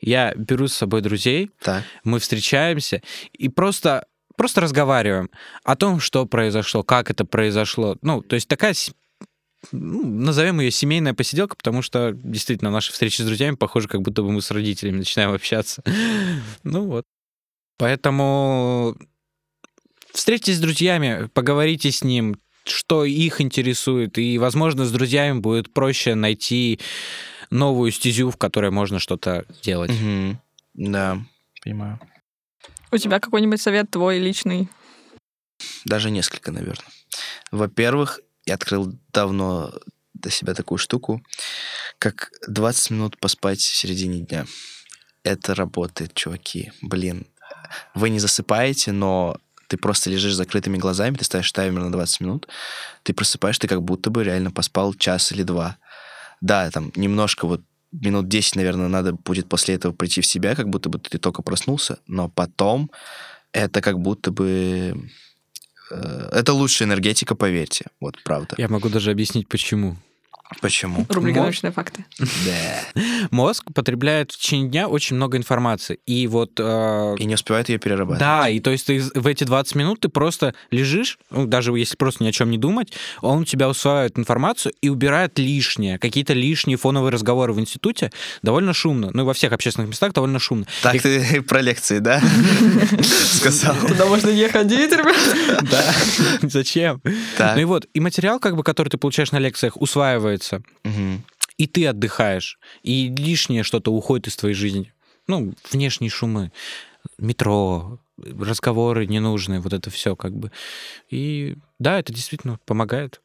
я 0.00 0.34
беру 0.34 0.68
с 0.68 0.74
собой 0.74 1.00
друзей, 1.00 1.50
так. 1.62 1.84
мы 2.04 2.18
встречаемся 2.18 3.00
и 3.32 3.48
просто 3.48 4.06
просто 4.42 4.60
разговариваем 4.60 5.30
о 5.62 5.76
том, 5.76 6.00
что 6.00 6.26
произошло, 6.26 6.82
как 6.82 7.12
это 7.12 7.24
произошло. 7.24 7.96
Ну, 8.02 8.22
то 8.22 8.34
есть 8.34 8.48
такая 8.48 8.74
ну, 9.70 10.04
назовем 10.04 10.58
ее 10.58 10.72
семейная 10.72 11.14
посиделка, 11.14 11.54
потому 11.54 11.80
что 11.80 12.10
действительно 12.12 12.72
наши 12.72 12.92
встречи 12.92 13.22
с 13.22 13.24
друзьями 13.24 13.54
похожи, 13.54 13.86
как 13.86 14.02
будто 14.02 14.22
бы 14.22 14.32
мы 14.32 14.42
с 14.42 14.50
родителями 14.50 14.96
начинаем 14.96 15.32
общаться. 15.32 15.84
ну 16.64 16.86
вот. 16.86 17.04
Поэтому 17.78 18.96
встретитесь 20.12 20.56
с 20.56 20.60
друзьями, 20.60 21.30
поговорите 21.32 21.92
с 21.92 22.02
ним, 22.02 22.34
что 22.64 23.04
их 23.04 23.40
интересует, 23.40 24.18
и, 24.18 24.38
возможно, 24.38 24.86
с 24.86 24.90
друзьями 24.90 25.38
будет 25.38 25.72
проще 25.72 26.16
найти 26.16 26.80
новую 27.50 27.92
стезю, 27.92 28.30
в 28.30 28.36
которой 28.36 28.72
можно 28.72 28.98
что-то 28.98 29.44
делать. 29.62 29.92
Да, 30.74 31.18
понимаю. 31.62 32.00
У 32.92 32.98
тебя 32.98 33.20
какой-нибудь 33.20 33.60
совет 33.60 33.90
твой 33.90 34.18
личный? 34.18 34.68
Даже 35.86 36.10
несколько, 36.10 36.52
наверное. 36.52 36.92
Во-первых, 37.50 38.20
я 38.44 38.54
открыл 38.54 38.92
давно 39.12 39.72
для 40.12 40.30
себя 40.30 40.52
такую 40.52 40.76
штуку, 40.76 41.22
как 41.98 42.30
20 42.46 42.90
минут 42.90 43.18
поспать 43.18 43.60
в 43.60 43.76
середине 43.76 44.20
дня. 44.20 44.46
Это 45.24 45.54
работает, 45.54 46.12
чуваки. 46.12 46.70
Блин. 46.82 47.26
Вы 47.94 48.10
не 48.10 48.18
засыпаете, 48.18 48.92
но 48.92 49.38
ты 49.68 49.78
просто 49.78 50.10
лежишь 50.10 50.34
с 50.34 50.36
закрытыми 50.36 50.76
глазами, 50.76 51.16
ты 51.16 51.24
ставишь 51.24 51.50
таймер 51.50 51.80
на 51.80 51.92
20 51.92 52.20
минут, 52.20 52.48
ты 53.04 53.14
просыпаешь, 53.14 53.58
ты 53.58 53.68
как 53.68 53.82
будто 53.82 54.10
бы 54.10 54.22
реально 54.22 54.50
поспал 54.50 54.92
час 54.92 55.32
или 55.32 55.44
два. 55.44 55.78
Да, 56.42 56.70
там 56.70 56.92
немножко 56.94 57.46
вот 57.46 57.62
минут 57.92 58.28
10, 58.28 58.56
наверное, 58.56 58.88
надо 58.88 59.12
будет 59.12 59.48
после 59.48 59.74
этого 59.74 59.92
прийти 59.92 60.20
в 60.20 60.26
себя, 60.26 60.54
как 60.54 60.68
будто 60.68 60.88
бы 60.88 60.98
ты 60.98 61.18
только 61.18 61.42
проснулся, 61.42 61.98
но 62.06 62.28
потом 62.28 62.90
это 63.52 63.80
как 63.80 63.98
будто 64.00 64.30
бы 64.30 65.10
Э, 65.92 66.28
это 66.32 66.52
лучшая 66.52 66.88
энергетика, 66.88 67.34
поверьте. 67.34 67.86
Вот 68.00 68.16
правда. 68.24 68.54
Я 68.58 68.68
могу 68.68 68.88
даже 68.88 69.10
объяснить, 69.10 69.48
почему. 69.48 69.96
Почему? 70.60 71.06
Рубрика 71.08 71.40
Мозг... 71.40 71.44
«Научные 71.44 71.72
факты». 71.72 72.04
Да. 72.44 73.02
Мозг 73.30 73.64
потребляет 73.74 74.32
в 74.32 74.38
течение 74.38 74.68
дня 74.68 74.88
очень 74.88 75.16
много 75.16 75.36
информации. 75.36 75.98
И 76.06 76.26
вот... 76.26 76.52
Э... 76.58 77.14
И 77.18 77.24
не 77.24 77.34
успевает 77.34 77.68
ее 77.68 77.78
перерабатывать. 77.78 78.20
Да, 78.20 78.48
и 78.48 78.60
то 78.60 78.70
есть 78.70 78.86
ты 78.86 79.00
в 79.00 79.26
эти 79.26 79.44
20 79.44 79.74
минут 79.76 80.00
ты 80.00 80.08
просто 80.08 80.54
лежишь, 80.70 81.18
ну, 81.30 81.46
даже 81.46 81.72
если 81.72 81.96
просто 81.96 82.24
ни 82.24 82.28
о 82.28 82.32
чем 82.32 82.50
не 82.50 82.58
думать, 82.58 82.92
он 83.20 83.40
у 83.40 83.44
тебя 83.44 83.68
усваивает 83.68 84.18
информацию 84.18 84.72
и 84.80 84.88
убирает 84.88 85.38
лишнее. 85.38 85.98
Какие-то 85.98 86.32
лишние 86.32 86.76
фоновые 86.76 87.12
разговоры 87.12 87.52
в 87.52 87.60
институте 87.60 88.10
довольно 88.42 88.72
шумно. 88.72 89.10
Ну, 89.12 89.22
и 89.22 89.26
во 89.26 89.34
всех 89.34 89.52
общественных 89.52 89.90
местах 89.90 90.12
довольно 90.12 90.38
шумно. 90.38 90.66
Так 90.82 90.96
и... 90.96 90.98
ты 90.98 91.42
про 91.48 91.60
лекции, 91.60 91.98
да? 91.98 92.20
Сказал. 93.02 93.76
Туда 93.86 94.06
можно 94.06 94.30
не 94.30 94.48
ходить, 94.48 94.92
ребят. 94.92 95.16
Да. 95.70 95.84
Зачем? 96.42 97.00
Ну 97.38 97.60
и 97.60 97.64
вот, 97.64 97.86
и 97.94 98.00
материал, 98.00 98.38
как 98.38 98.56
бы, 98.56 98.62
который 98.62 98.88
ты 98.88 98.98
получаешь 98.98 99.32
на 99.32 99.38
лекциях, 99.38 99.80
усваивается 99.80 100.41
становится, 100.42 100.62
угу. 100.84 101.22
и 101.56 101.66
ты 101.66 101.86
отдыхаешь, 101.86 102.58
и 102.82 103.08
лишнее 103.08 103.62
что-то 103.62 103.92
уходит 103.92 104.28
из 104.28 104.36
твоей 104.36 104.54
жизни. 104.54 104.92
Ну, 105.26 105.54
внешние 105.70 106.10
шумы, 106.10 106.52
метро, 107.18 108.00
разговоры 108.18 109.06
ненужные, 109.06 109.60
вот 109.60 109.72
это 109.72 109.90
все 109.90 110.16
как 110.16 110.34
бы. 110.34 110.50
И 111.10 111.56
да, 111.78 111.98
это 111.98 112.12
действительно 112.12 112.58
помогает. 112.66 113.20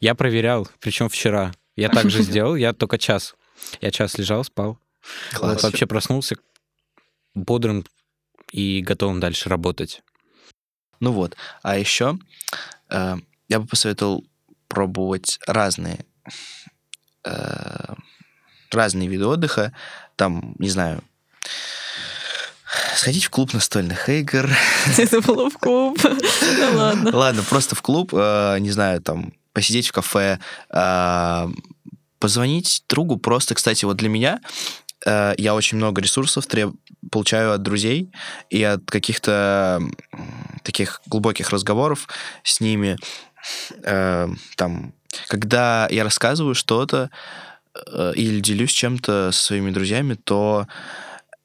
Я 0.00 0.14
проверял, 0.14 0.68
причем 0.80 1.08
вчера. 1.08 1.52
Я 1.76 1.88
также 1.88 2.22
сделал, 2.22 2.56
я 2.56 2.72
только 2.72 2.98
час. 2.98 3.34
Я 3.80 3.90
час 3.90 4.18
лежал, 4.18 4.44
спал. 4.44 4.78
Класс. 5.32 5.54
Вот 5.54 5.62
вообще 5.62 5.86
проснулся 5.86 6.36
бодрым 7.34 7.86
и 8.50 8.82
готовым 8.82 9.20
дальше 9.20 9.48
работать. 9.48 10.02
Ну 10.98 11.12
вот, 11.12 11.36
а 11.62 11.78
еще 11.78 12.18
э, 12.90 13.16
я 13.48 13.60
бы 13.60 13.66
посоветовал 13.66 14.24
пробовать 14.68 15.38
разные 15.46 16.04
э, 17.24 17.94
разные 18.70 19.08
виды 19.08 19.26
отдыха. 19.26 19.72
Там, 20.16 20.54
не 20.58 20.68
знаю, 20.68 21.02
сходить 22.94 23.24
в 23.24 23.30
клуб 23.30 23.52
настольных 23.52 24.08
игр. 24.08 24.48
Это 24.98 25.20
было 25.20 25.50
в 25.50 25.58
клуб. 25.58 25.98
Ну 26.60 26.76
ладно. 26.76 27.16
Ладно, 27.16 27.42
просто 27.42 27.74
в 27.74 27.82
клуб, 27.82 28.12
э, 28.12 28.58
не 28.60 28.70
знаю, 28.70 29.00
там, 29.00 29.32
посидеть 29.52 29.88
в 29.88 29.92
кафе, 29.92 30.38
э, 30.70 31.48
позвонить 32.18 32.84
другу. 32.88 33.16
Просто, 33.16 33.54
кстати, 33.54 33.84
вот 33.84 33.96
для 33.96 34.08
меня 34.08 34.40
э, 35.06 35.34
я 35.38 35.54
очень 35.54 35.78
много 35.78 36.02
ресурсов 36.02 36.46
треб... 36.46 36.74
получаю 37.10 37.52
от 37.52 37.62
друзей 37.62 38.10
и 38.50 38.62
от 38.62 38.84
каких-то 38.90 39.80
таких 40.62 41.00
глубоких 41.06 41.50
разговоров 41.50 42.08
с 42.42 42.60
ними. 42.60 42.98
Там 43.82 44.92
когда 45.28 45.88
я 45.90 46.04
рассказываю 46.04 46.54
что-то 46.54 47.10
э, 47.74 48.12
или 48.14 48.40
делюсь 48.40 48.72
чем-то 48.72 49.32
со 49.32 49.42
своими 49.42 49.70
друзьями, 49.70 50.14
то 50.14 50.66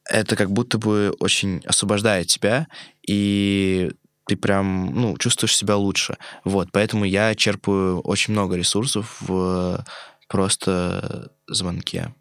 это 0.08 0.36
как 0.36 0.50
будто 0.50 0.78
бы 0.78 1.14
очень 1.18 1.62
освобождает 1.66 2.28
тебя, 2.28 2.68
и 3.06 3.90
ты 4.26 4.36
прям, 4.36 4.94
ну, 4.94 5.16
чувствуешь 5.18 5.56
себя 5.56 5.76
лучше. 5.76 6.16
Вот, 6.44 6.68
поэтому 6.72 7.04
я 7.04 7.34
черпаю 7.34 8.00
очень 8.00 8.32
много 8.32 8.56
ресурсов 8.56 9.16
в 9.20 9.84
просто 10.28 11.30
звонке. 11.46 12.12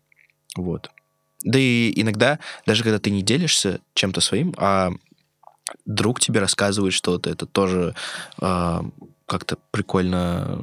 Вот. 0.56 0.92
Да 1.44 1.60
и 1.60 1.92
иногда, 2.00 2.40
даже 2.66 2.84
когда 2.84 3.00
ты 3.00 3.10
не 3.10 3.22
делишься 3.22 3.80
чем-то 3.94 4.22
своим, 4.22 4.54
а 4.58 4.92
друг 5.86 6.20
тебе 6.20 6.40
рассказывает 6.40 6.94
что-то, 6.94 7.30
это 7.30 7.46
тоже 7.46 7.96
э, 8.42 8.82
как-то 9.26 9.58
прикольно 9.72 10.60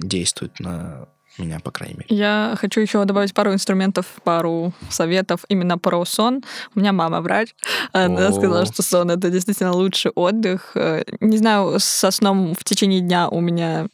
действует 0.00 0.58
на 0.60 1.08
меня, 1.38 1.60
по 1.60 1.70
крайней 1.70 1.94
мере. 1.94 2.06
Я 2.08 2.56
хочу 2.58 2.80
еще 2.80 3.04
добавить 3.04 3.32
пару 3.32 3.52
инструментов, 3.52 4.06
пару 4.24 4.72
советов 4.90 5.44
именно 5.48 5.78
про 5.78 6.04
сон. 6.04 6.42
У 6.74 6.80
меня 6.80 6.92
мама 6.92 7.20
врач. 7.20 7.54
Она 7.92 8.28
О. 8.28 8.32
сказала, 8.32 8.66
что 8.66 8.82
сон 8.82 9.10
это 9.10 9.30
действительно 9.30 9.72
лучший 9.72 10.10
отдых. 10.14 10.72
Э, 10.74 11.04
не 11.20 11.38
знаю, 11.38 11.76
со 11.78 12.10
сном 12.10 12.54
в 12.54 12.64
течение 12.64 13.00
дня 13.00 13.28
у 13.28 13.40
меня 13.40 13.86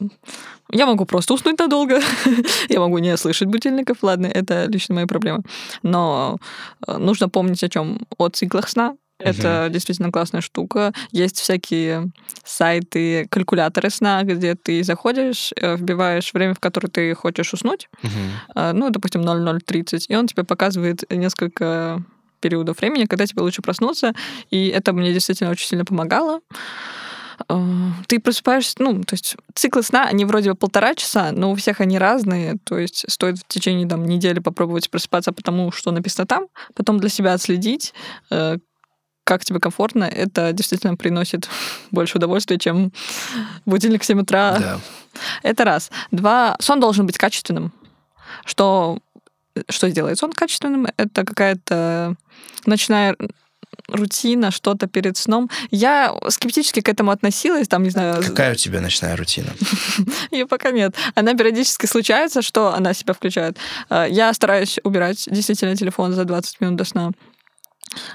я 0.70 0.87
могу 0.87 1.05
просто 1.05 1.35
уснуть 1.35 1.59
надолго. 1.59 2.01
я 2.68 2.80
могу 2.80 2.99
не 2.99 3.16
слышать 3.16 3.49
будильников. 3.49 3.99
Ладно, 4.03 4.26
это 4.26 4.64
лично 4.66 4.95
моя 4.95 5.07
проблема. 5.07 5.43
Но 5.82 6.39
э, 6.87 6.97
нужно 6.97 7.28
помнить 7.28 7.62
о 7.62 7.68
чем? 7.68 8.01
О 8.16 8.28
циклах 8.28 8.68
сна, 8.68 8.97
это 9.19 9.65
угу. 9.65 9.73
действительно 9.73 10.11
классная 10.11 10.41
штука. 10.41 10.93
Есть 11.12 11.39
всякие 11.39 12.11
сайты, 12.45 13.27
калькуляторы 13.31 13.91
сна, 13.91 14.23
где 14.23 14.55
ты 14.55 14.83
заходишь, 14.83 15.53
э, 15.57 15.77
вбиваешь 15.77 16.33
время, 16.35 16.55
в 16.55 16.61
которое 16.61 16.89
ты 16.89 17.15
хочешь 17.15 17.53
уснуть. 17.53 17.89
Угу. 18.03 18.73
Ну, 18.73 18.91
допустим, 18.91 19.23
0030, 19.23 20.07
и 20.09 20.17
он 20.17 20.27
тебе 20.27 20.45
показывает 20.45 21.05
несколько 21.11 22.03
периодов 22.41 22.79
времени, 22.79 23.07
когда 23.07 23.27
тебе 23.27 23.43
лучше 23.43 23.62
проснуться. 23.62 24.12
И 24.51 24.69
это 24.69 24.93
мне 24.93 25.12
действительно 25.12 25.51
очень 25.51 25.67
сильно 25.67 25.85
помогало. 25.85 26.41
А, 27.49 27.62
ты 28.07 28.21
просыпаешься, 28.21 28.77
ну, 28.79 29.03
то 29.03 29.15
есть 29.15 29.37
циклы 29.55 29.83
сна, 29.83 30.05
они 30.05 30.25
вроде 30.25 30.51
бы 30.51 30.57
полтора 30.57 30.95
часа, 30.95 31.33
но 31.33 31.51
у 31.51 31.55
всех 31.55 31.81
они 31.81 31.99
разные, 31.99 32.57
то 32.65 32.79
есть 32.79 33.05
стоит 33.11 33.39
в 33.39 33.49
течение 33.49 33.89
там, 33.89 34.05
недели 34.05 34.39
попробовать 34.39 34.91
просыпаться 34.91 35.33
потому, 35.33 35.73
что 35.73 35.91
написано 35.91 36.27
там, 36.27 36.47
потом 36.75 37.01
для 37.01 37.09
себя 37.09 37.33
отследить, 37.33 37.93
э, 38.31 38.59
как 39.25 39.45
тебе 39.45 39.59
комфортно, 39.59 40.05
это 40.05 40.53
действительно 40.53 40.97
приносит 40.97 41.49
больше 41.91 42.18
удовольствия, 42.18 42.59
чем 42.59 42.93
будильник 43.66 44.03
в 44.03 44.07
7 44.07 44.20
утра. 44.20 44.59
Да. 44.59 44.81
Это 45.43 45.64
раз. 45.64 45.91
Два, 46.11 46.57
сон 46.61 46.81
должен 46.81 47.07
быть 47.07 47.18
качественным. 47.18 47.72
Что, 48.45 48.99
что 49.68 49.89
сделает 49.89 50.18
сон 50.18 50.33
качественным? 50.33 50.89
Это 50.97 51.25
какая-то 51.25 52.16
ночная 52.66 53.16
рутина, 53.89 54.51
что-то 54.51 54.87
перед 54.87 55.16
сном. 55.16 55.51
Я 55.70 56.14
скептически 56.29 56.81
к 56.81 56.89
этому 56.89 57.11
относилась, 57.11 57.68
там, 57.68 57.83
не 57.83 57.91
знаю... 57.91 58.22
Какая 58.22 58.53
у 58.53 58.57
тебя 58.57 58.81
ночная 58.81 59.16
рутина? 59.16 59.53
Ее 60.31 60.47
пока 60.47 60.70
нет. 60.70 60.95
Она 61.14 61.35
периодически 61.35 61.87
случается, 61.87 62.43
что 62.43 62.75
она 62.75 62.95
себя 62.95 63.14
включает. 63.14 63.57
Э, 63.91 64.07
я 64.09 64.33
стараюсь 64.33 64.79
убирать 64.85 65.25
действительно 65.31 65.77
телефон 65.77 66.12
за 66.12 66.25
20 66.25 66.61
минут 66.61 66.77
до 66.77 66.85
сна. 66.85 67.11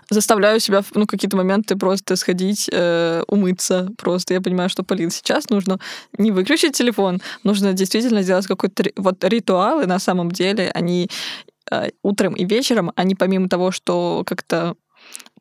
Заставляю 0.09 0.59
себя 0.59 0.83
ну, 0.93 1.05
какие-то 1.05 1.37
моменты 1.37 1.75
просто 1.75 2.15
сходить, 2.15 2.69
э, 2.71 3.23
умыться. 3.27 3.89
Просто 3.97 4.33
я 4.33 4.41
понимаю, 4.41 4.69
что, 4.69 4.83
Полин, 4.83 5.11
сейчас 5.11 5.49
нужно 5.49 5.79
не 6.17 6.31
выключить 6.31 6.75
телефон, 6.75 7.21
нужно 7.43 7.73
действительно 7.73 8.21
сделать 8.21 8.47
какой-то 8.47 8.83
вот 8.95 9.23
ритуал, 9.23 9.81
и 9.81 9.85
на 9.85 9.99
самом 9.99 10.31
деле 10.31 10.71
они 10.73 11.09
э, 11.71 11.89
утром 12.03 12.33
и 12.33 12.45
вечером, 12.45 12.91
они 12.95 13.15
помимо 13.15 13.49
того, 13.49 13.71
что 13.71 14.23
как-то 14.25 14.75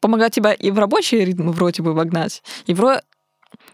помогают 0.00 0.34
тебя 0.34 0.52
и 0.52 0.70
в 0.70 0.78
рабочий 0.78 1.24
ритм 1.24 1.50
вроде 1.50 1.82
бы 1.82 1.92
вогнать, 1.92 2.42
и, 2.66 2.74
в, 2.74 3.02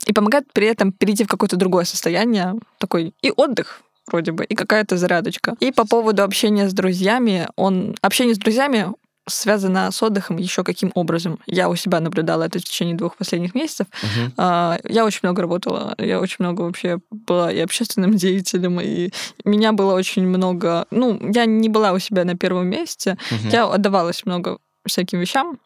и 0.07 0.13
помогают 0.13 0.53
при 0.53 0.67
этом 0.67 0.93
перейти 0.93 1.25
в 1.25 1.29
какое-то 1.29 1.57
другое 1.57 1.85
состояние, 1.85 2.55
такой 2.79 3.15
и 3.23 3.33
отдых, 3.37 3.83
вроде 4.07 4.33
бы, 4.33 4.45
и 4.45 4.55
какая-то 4.55 4.97
зарядочка. 4.97 5.55
И 5.61 5.73
по 5.73 5.87
поводу 5.87 6.23
общения 6.23 6.69
с 6.69 6.73
друзьями, 6.73 7.49
он 7.57 7.95
общение 8.03 8.35
с 8.35 8.39
друзьями 8.39 8.93
связано 9.27 9.91
с 9.91 10.03
отдыхом 10.03 10.37
еще 10.37 10.65
каким 10.65 10.91
образом? 10.95 11.39
Я 11.47 11.69
у 11.69 11.77
себя 11.77 12.01
наблюдала 12.01 12.45
это 12.45 12.59
в 12.59 12.65
течение 12.65 12.95
двух 12.95 13.17
последних 13.17 13.55
месяцев. 13.55 13.87
Uh-huh. 14.03 14.81
Я 14.89 15.05
очень 15.05 15.21
много 15.23 15.43
работала, 15.43 15.95
я 15.99 16.21
очень 16.21 16.37
много 16.41 16.63
вообще 16.63 16.99
была 17.11 17.53
и 17.53 17.59
общественным 17.61 18.15
деятелем, 18.17 18.81
и 18.81 19.11
меня 19.45 19.73
было 19.73 19.95
очень 19.95 20.27
много... 20.27 20.87
Ну, 20.91 21.19
я 21.33 21.47
не 21.47 21.69
была 21.69 21.93
у 21.93 21.99
себя 21.99 22.25
на 22.25 22.37
первом 22.37 22.69
месте, 22.69 23.17
uh-huh. 23.31 23.53
я 23.53 23.65
отдавалась 23.65 24.25
много 24.27 24.59
всяким 24.87 25.21
вещам, 25.21 25.59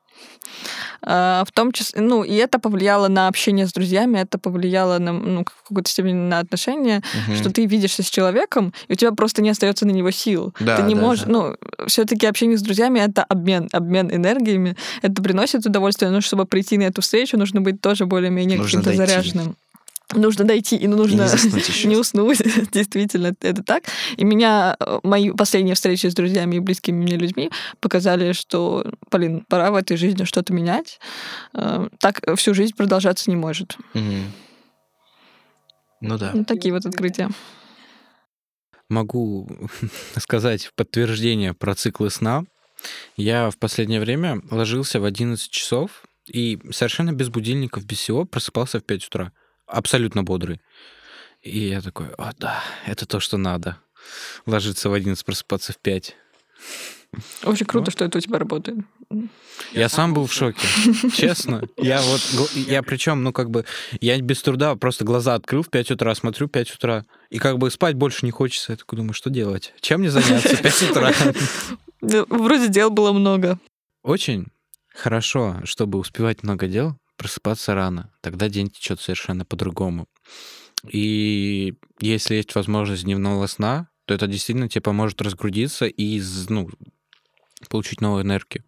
в 1.01 1.47
том 1.55 1.73
числе, 1.73 2.01
ну, 2.01 2.25
и 2.25 2.35
это 2.35 2.59
повлияло 2.59 3.09
на 3.09 3.29
общение 3.29 3.67
с 3.67 3.73
друзьями, 3.73 4.19
это 4.19 4.39
повлияло 4.39 4.99
на, 4.99 5.13
ну, 5.13 5.45
в 5.45 5.69
какой-то 5.69 5.91
степени 5.91 6.15
на 6.15 6.41
отношения, 6.41 7.03
угу. 7.27 7.37
что 7.37 7.51
ты 7.51 7.67
видишься 7.67 8.03
с 8.03 8.11
человеком, 8.11 8.73
и 8.89 8.93
у 8.95 8.97
тебя 8.97 9.13
просто 9.13 9.41
не 9.41 9.51
остается 9.51 9.87
на 9.87 9.93
него 9.93 10.11
сил. 10.11 10.53
Да, 10.59 10.77
ты 10.77 10.83
не 10.83 10.95
да, 10.95 11.01
можешь, 11.01 11.25
да. 11.25 11.31
ну, 11.31 11.57
все-таки 11.87 12.27
общение 12.27 12.59
с 12.59 12.63
друзьями 12.63 12.99
это 12.99 13.23
обмен, 13.25 13.69
обмен 13.73 14.11
энергиями, 14.11 14.77
это 15.03 15.23
приносит 15.23 15.65
удовольствие, 15.65 16.11
но 16.11 16.21
чтобы 16.21 16.47
прийти 16.47 16.79
на 16.79 16.83
эту 16.83 17.01
встречу, 17.01 17.39
нужно 17.39 17.61
быть 17.61 17.81
тоже 17.81 18.07
более-менее 18.07 18.59
каким-то 18.59 18.93
заряженным 18.93 19.57
нужно 20.15 20.45
дойти, 20.45 20.77
и 20.77 20.87
нужно 20.87 21.23
и 21.23 21.85
не, 21.85 21.85
не 21.89 21.97
уснуть. 21.97 22.41
Действительно, 22.73 23.35
это 23.41 23.63
так. 23.63 23.85
И 24.17 24.25
меня 24.25 24.77
э, 24.79 25.01
мои 25.03 25.31
последние 25.31 25.75
встречи 25.75 26.07
с 26.07 26.15
друзьями 26.15 26.57
и 26.57 26.61
близкими 26.61 26.97
мне 26.97 27.17
людьми 27.17 27.51
показали, 27.81 28.33
что, 28.33 28.87
Полин, 29.11 29.45
пора 29.49 29.71
в 29.71 29.77
этой 29.77 29.97
жизни 29.97 30.25
что-то 30.25 30.53
менять. 30.53 30.99
Э, 31.55 31.89
так 31.99 32.21
всю 32.37 32.55
жизнь 32.55 32.75
продолжаться 32.75 33.31
не 33.31 33.37
может. 33.37 33.77
Угу. 33.95 34.15
Ну 36.01 36.19
да. 36.19 36.31
Вот 36.35 36.47
такие 36.47 36.73
вот 36.73 36.87
открытия. 36.87 37.29
Могу 38.89 39.49
сказать 40.17 40.65
в 40.67 40.75
подтверждение 40.75 41.53
про 41.53 41.75
циклы 41.75 42.11
сна. 42.11 42.45
Я 43.17 43.51
в 43.51 43.59
последнее 43.59 44.01
время 44.01 44.41
ложился 44.51 45.01
в 45.01 45.05
11 45.05 45.51
часов 45.51 46.05
и 46.27 46.59
совершенно 46.71 47.13
без 47.13 47.29
будильников, 47.29 47.85
без 47.85 47.99
всего 47.99 48.25
просыпался 48.25 48.79
в 48.79 48.85
5 48.85 49.07
утра 49.07 49.33
абсолютно 49.69 50.23
бодрый. 50.23 50.61
И 51.43 51.69
я 51.69 51.81
такой, 51.81 52.09
о, 52.19 52.33
да, 52.37 52.63
это 52.87 53.07
то, 53.07 53.21
что 53.21 53.37
надо. 53.37 53.79
Ложиться 54.47 54.89
в 54.89 54.93
11, 54.93 55.25
просыпаться 55.25 55.73
в 55.73 55.79
5. 55.79 56.17
Очень 57.45 57.67
круто, 57.67 57.87
вот. 57.87 57.93
что 57.93 58.05
это 58.05 58.19
у 58.19 58.21
тебя 58.21 58.39
работает. 58.39 58.79
Я 59.73 59.89
сам 59.89 60.13
был 60.13 60.27
в 60.27 60.33
шоке, 60.33 60.67
честно. 61.17 61.63
Я 61.77 62.03
вот, 62.03 62.21
я 62.55 62.83
причем, 62.83 63.23
ну 63.23 63.33
как 63.33 63.51
бы, 63.51 63.65
я 64.01 64.21
без 64.21 64.43
труда 64.43 64.77
просто 64.77 65.05
глаза 65.05 65.35
открыл 65.35 65.63
в 65.63 65.71
5 65.71 65.93
утра, 65.93 66.15
смотрю 66.15 66.49
5 66.49 66.75
утра, 66.75 67.07
и 67.31 67.39
как 67.39 67.59
бы 67.59 67.71
спать 67.71 67.95
больше 67.95 68.27
не 68.27 68.31
хочется. 68.31 68.73
Я 68.73 68.77
такой 68.77 68.99
думаю, 68.99 69.15
что 69.15 69.31
делать? 69.31 69.73
Чем 69.81 70.01
мне 70.01 70.11
заняться 70.11 70.57
в 70.57 70.63
5 70.63 70.91
утра? 70.91 71.13
Вроде 72.29 72.69
дел 72.69 72.91
было 72.91 73.13
много. 73.13 73.59
Очень 74.03 74.47
хорошо, 74.95 75.57
чтобы 75.65 75.99
успевать 75.99 76.43
много 76.43 76.67
дел, 76.67 76.97
просыпаться 77.19 77.75
рано. 77.75 78.11
Тогда 78.23 78.49
день 78.49 78.71
течет 78.71 79.01
совершенно 79.01 79.45
по-другому. 79.45 80.09
И 80.89 81.75
если 82.01 82.37
есть 82.37 82.55
возможность 82.55 83.05
дневного 83.05 83.47
сна, 83.47 83.89
то 84.07 84.15
это 84.15 84.27
действительно 84.27 84.69
тебе 84.69 84.81
поможет 84.81 85.21
разгрузиться 85.21 85.87
и 85.87 86.23
ну, 86.49 86.71
получить 87.69 88.01
новую 88.01 88.23
энергию. 88.23 88.65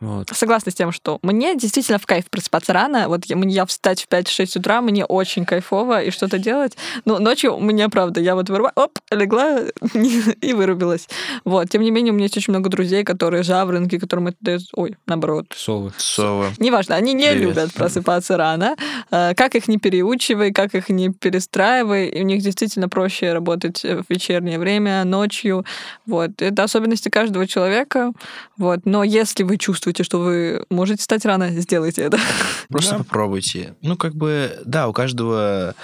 Вот. 0.00 0.28
Согласна 0.34 0.70
с 0.70 0.74
тем, 0.74 0.92
что 0.92 1.18
мне 1.22 1.56
действительно 1.56 1.98
в 1.98 2.06
кайф 2.06 2.28
просыпаться 2.28 2.74
рано. 2.74 3.08
Вот 3.08 3.24
я, 3.24 3.36
я 3.36 3.64
встать 3.64 4.02
в 4.02 4.08
5-6 4.08 4.58
утра, 4.58 4.82
мне 4.82 5.04
очень 5.06 5.46
кайфово 5.46 6.02
и 6.02 6.10
что-то 6.10 6.38
делать. 6.38 6.76
Но 7.06 7.18
ночью 7.18 7.56
у 7.56 7.60
меня, 7.60 7.88
правда, 7.88 8.20
я 8.20 8.34
вот 8.34 8.50
вырубаю, 8.50 8.72
оп, 8.76 8.98
легла 9.10 9.60
и 9.94 10.52
вырубилась. 10.52 11.08
Вот. 11.44 11.70
Тем 11.70 11.82
не 11.82 11.90
менее, 11.90 12.12
у 12.12 12.14
меня 12.14 12.24
есть 12.24 12.36
очень 12.36 12.52
много 12.52 12.68
друзей, 12.68 13.04
которые 13.04 13.42
жаворонки, 13.42 13.98
которым 13.98 14.28
это 14.28 14.36
дает... 14.40 14.62
Ой, 14.74 14.96
наоборот. 15.06 15.46
Совы. 15.56 15.92
Совы. 15.96 16.48
Неважно, 16.58 16.94
они 16.94 17.14
не 17.14 17.30
Привет. 17.30 17.40
любят 17.40 17.72
просыпаться 17.72 18.36
рано. 18.36 18.76
А, 19.10 19.32
как 19.34 19.54
их 19.54 19.66
не 19.66 19.78
переучивай, 19.78 20.52
как 20.52 20.74
их 20.74 20.90
не 20.90 21.10
перестраивай, 21.10 22.08
и 22.08 22.20
у 22.20 22.24
них 22.24 22.42
действительно 22.42 22.90
проще 22.90 23.32
работать 23.32 23.82
в 23.82 24.04
вечернее 24.10 24.58
время, 24.58 25.04
ночью. 25.04 25.64
Вот. 26.04 26.42
Это 26.42 26.64
особенности 26.64 27.08
каждого 27.08 27.46
человека. 27.46 28.12
Вот. 28.58 28.80
Но 28.84 29.02
если 29.02 29.42
вы 29.42 29.56
чувствуете 29.56 29.85
чувствуете, 29.86 30.04
что 30.04 30.18
вы 30.18 30.64
можете 30.68 31.02
стать 31.02 31.24
рано, 31.24 31.50
сделайте 31.50 32.02
это. 32.02 32.18
Просто 32.68 32.92
да. 32.92 32.98
попробуйте. 32.98 33.76
Ну, 33.82 33.96
как 33.96 34.14
бы, 34.14 34.60
да, 34.64 34.88
у 34.88 34.92
каждого 34.92 35.74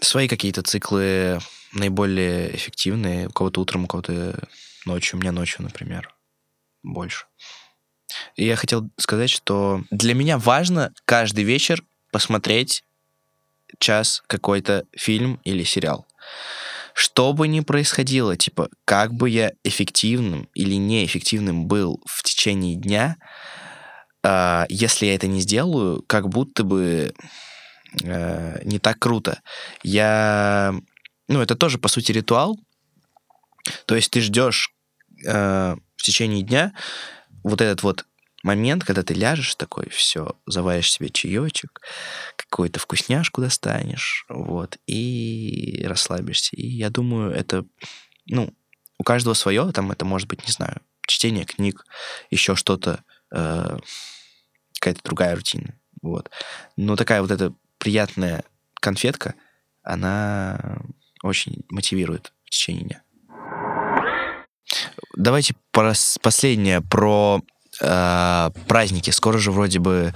свои 0.00 0.26
какие-то 0.26 0.62
циклы 0.62 1.38
наиболее 1.72 2.54
эффективные. 2.54 3.28
У 3.28 3.30
кого-то 3.30 3.60
утром, 3.60 3.84
у 3.84 3.86
кого-то 3.86 4.48
ночью. 4.86 5.18
У 5.18 5.20
меня 5.20 5.30
ночью, 5.30 5.62
например, 5.62 6.12
больше. 6.82 7.26
И 8.34 8.44
я 8.44 8.56
хотел 8.56 8.90
сказать, 8.96 9.30
что 9.30 9.82
для 9.90 10.14
меня 10.14 10.36
важно 10.38 10.92
каждый 11.04 11.44
вечер 11.44 11.82
посмотреть 12.10 12.84
час 13.78 14.22
какой-то 14.26 14.84
фильм 14.92 15.40
или 15.44 15.62
сериал 15.64 16.06
что 16.94 17.32
бы 17.32 17.48
ни 17.48 17.60
происходило, 17.60 18.36
типа, 18.36 18.70
как 18.84 19.12
бы 19.12 19.28
я 19.28 19.52
эффективным 19.64 20.48
или 20.54 20.76
неэффективным 20.76 21.66
был 21.66 22.00
в 22.06 22.22
течение 22.22 22.76
дня, 22.76 23.16
э, 24.22 24.64
если 24.68 25.06
я 25.06 25.16
это 25.16 25.26
не 25.26 25.40
сделаю, 25.40 26.02
как 26.06 26.28
будто 26.28 26.62
бы 26.62 27.12
э, 28.02 28.60
не 28.64 28.78
так 28.78 28.98
круто. 29.00 29.42
Я... 29.82 30.72
Ну, 31.26 31.40
это 31.40 31.56
тоже, 31.56 31.78
по 31.78 31.88
сути, 31.88 32.12
ритуал. 32.12 32.58
То 33.86 33.96
есть 33.96 34.10
ты 34.12 34.20
ждешь 34.20 34.70
э, 35.26 35.76
в 35.96 36.02
течение 36.02 36.42
дня 36.42 36.74
вот 37.42 37.60
этот 37.60 37.82
вот 37.82 38.06
момент, 38.44 38.84
когда 38.84 39.02
ты 39.02 39.14
ляжешь 39.14 39.56
такой, 39.56 39.88
все, 39.88 40.36
заваришь 40.46 40.92
себе 40.92 41.08
чаечек, 41.08 41.80
какую-то 42.36 42.78
вкусняшку 42.78 43.40
достанешь, 43.40 44.26
вот, 44.28 44.76
и 44.86 45.82
расслабишься. 45.86 46.54
И 46.54 46.66
я 46.66 46.90
думаю, 46.90 47.32
это, 47.32 47.64
ну, 48.26 48.54
у 48.98 49.02
каждого 49.02 49.34
свое, 49.34 49.72
там 49.72 49.90
это 49.90 50.04
может 50.04 50.28
быть, 50.28 50.46
не 50.46 50.52
знаю, 50.52 50.80
чтение 51.06 51.46
книг, 51.46 51.86
еще 52.30 52.54
что-то, 52.54 53.02
э, 53.32 53.78
какая-то 54.78 55.00
другая 55.02 55.34
рутина, 55.34 55.74
вот. 56.02 56.30
Но 56.76 56.96
такая 56.96 57.22
вот 57.22 57.30
эта 57.30 57.54
приятная 57.78 58.44
конфетка, 58.74 59.34
она 59.82 60.82
очень 61.22 61.64
мотивирует 61.70 62.34
в 62.44 62.50
течение 62.50 62.84
дня. 62.84 63.02
Давайте 65.16 65.54
последнее 66.20 66.82
про 66.82 67.40
э, 67.80 68.50
праздники. 68.66 69.10
Скоро 69.10 69.38
же 69.38 69.50
вроде 69.50 69.78
бы 69.78 70.14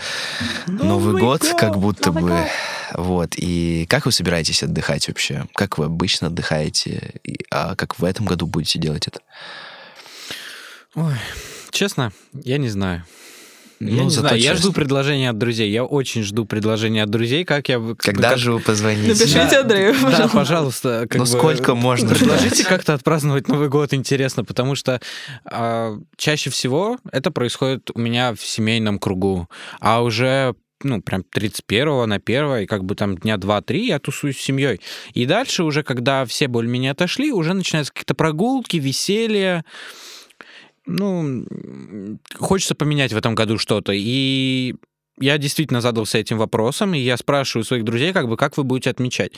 Новый, 0.67 0.87
Новый 0.87 1.13
год, 1.21 1.43
год, 1.43 1.61
как 1.61 1.79
будто 1.79 2.13
Новый 2.13 2.23
бы. 2.23 2.29
Год. 2.31 2.49
Вот. 2.95 3.31
И 3.37 3.87
как 3.89 4.07
вы 4.07 4.13
собираетесь 4.13 4.63
отдыхать 4.63 5.09
вообще? 5.09 5.47
Как 5.55 5.79
вы 5.79 5.87
обычно 5.87 6.29
отдыхаете? 6.29 7.15
И, 7.25 7.45
а 7.51 7.75
как 7.75 7.99
в 7.99 8.05
этом 8.05 8.27
году 8.27 8.47
будете 8.47 8.79
делать 8.79 9.07
это? 9.07 9.21
Ой, 10.95 11.15
честно, 11.71 12.13
я 12.33 12.59
не 12.59 12.69
знаю. 12.69 13.05
Ну, 13.81 13.89
я 13.89 14.05
не 14.05 14.11
знаю, 14.11 14.37
честно. 14.37 14.51
я 14.51 14.57
жду 14.57 14.73
предложения 14.73 15.31
от 15.31 15.39
друзей. 15.39 15.71
Я 15.71 15.85
очень 15.85 16.23
жду 16.23 16.45
предложения 16.45 17.05
от 17.05 17.11
друзей, 17.11 17.45
как 17.45 17.69
я... 17.69 17.81
Когда 17.99 18.31
как... 18.31 18.39
же 18.39 18.53
вы 18.53 18.61
позвоните? 18.61 19.09
Напишите 19.09 19.49
да, 19.51 19.61
Андрею, 19.61 19.95
пожалуйста. 19.95 20.19
Да, 20.19 20.29
пожалуйста. 20.29 21.07
Как 21.09 21.19
ну, 21.19 21.25
бы, 21.25 21.27
сколько 21.27 21.75
можно 21.75 22.09
Предложите 22.09 22.65
как-то 22.65 22.95
отпраздновать 22.95 23.49
Новый 23.49 23.69
год, 23.69 23.95
интересно, 23.95 24.45
потому 24.45 24.75
что 24.75 25.01
э, 25.51 25.99
чаще 26.17 26.51
всего 26.51 26.99
это 27.13 27.31
происходит 27.31 27.91
у 27.95 28.01
меня 28.01 28.35
в 28.35 28.41
семейном 28.41 28.99
кругу, 28.99 29.49
а 29.81 30.03
уже 30.03 30.55
ну, 30.83 31.03
прям 31.03 31.23
31-го 31.35 32.07
на 32.07 32.17
1 32.17 32.57
и 32.59 32.67
как 32.67 32.85
бы 32.85 32.95
там 32.95 33.17
дня 33.17 33.37
2-3 33.37 33.77
я 33.79 33.99
тусуюсь 33.99 34.39
с 34.39 34.43
семьей. 34.43 34.81
И 35.13 35.27
дальше 35.27 35.65
уже, 35.65 35.83
когда 35.83 36.25
все 36.25 36.49
более-менее 36.49 36.93
отошли, 36.93 37.33
уже 37.33 37.55
начинаются 37.55 37.93
какие-то 37.93 38.15
прогулки, 38.15 38.77
веселье, 38.77 39.65
ну, 40.89 41.45
хочется 42.35 42.75
поменять 42.75 43.13
в 43.13 43.17
этом 43.17 43.35
году 43.35 43.59
что-то. 43.59 43.93
И 43.95 44.75
я 45.21 45.39
действительно 45.39 45.81
задался 45.81 46.19
этим 46.19 46.39
вопросом, 46.39 46.95
и 46.95 46.99
я 46.99 47.17
спрашиваю 47.17 47.65
своих 47.65 47.85
друзей, 47.85 48.13
как 48.13 48.29
бы, 48.29 48.37
как 48.37 48.57
вы 48.57 48.65
будете 48.65 48.91
отмечать. 48.91 49.33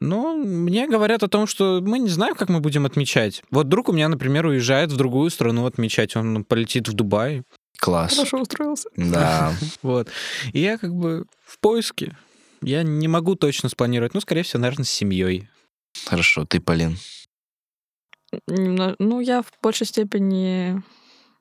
Ну, 0.00 0.36
мне 0.36 0.88
говорят 0.88 1.22
о 1.22 1.28
том, 1.28 1.46
что 1.46 1.80
мы 1.80 1.98
не 1.98 2.08
знаем, 2.08 2.34
как 2.34 2.48
мы 2.48 2.60
будем 2.60 2.84
отмечать. 2.84 3.42
Вот 3.50 3.68
друг 3.68 3.88
у 3.88 3.92
меня, 3.92 4.08
например, 4.08 4.46
уезжает 4.46 4.90
в 4.90 4.96
другую 4.96 5.30
страну 5.30 5.64
отмечать. 5.66 6.16
Он 6.16 6.44
полетит 6.44 6.88
в 6.88 6.92
Дубай. 6.92 7.42
Класс. 7.78 8.16
Хорошо 8.16 8.40
устроился. 8.40 8.90
Да. 8.96 9.54
Вот. 9.82 10.08
И 10.52 10.60
я 10.60 10.78
как 10.78 10.94
бы 10.94 11.26
в 11.46 11.58
поиске. 11.60 12.16
Я 12.60 12.82
не 12.82 13.08
могу 13.08 13.36
точно 13.36 13.68
спланировать. 13.68 14.14
Ну, 14.14 14.20
скорее 14.20 14.42
всего, 14.42 14.60
наверное, 14.60 14.84
с 14.84 14.90
семьей. 14.90 15.48
Хорошо, 16.06 16.44
ты, 16.44 16.60
Полин. 16.60 16.98
Ну, 18.46 19.20
я 19.20 19.42
в 19.42 19.52
большей 19.62 19.86
степени 19.86 20.82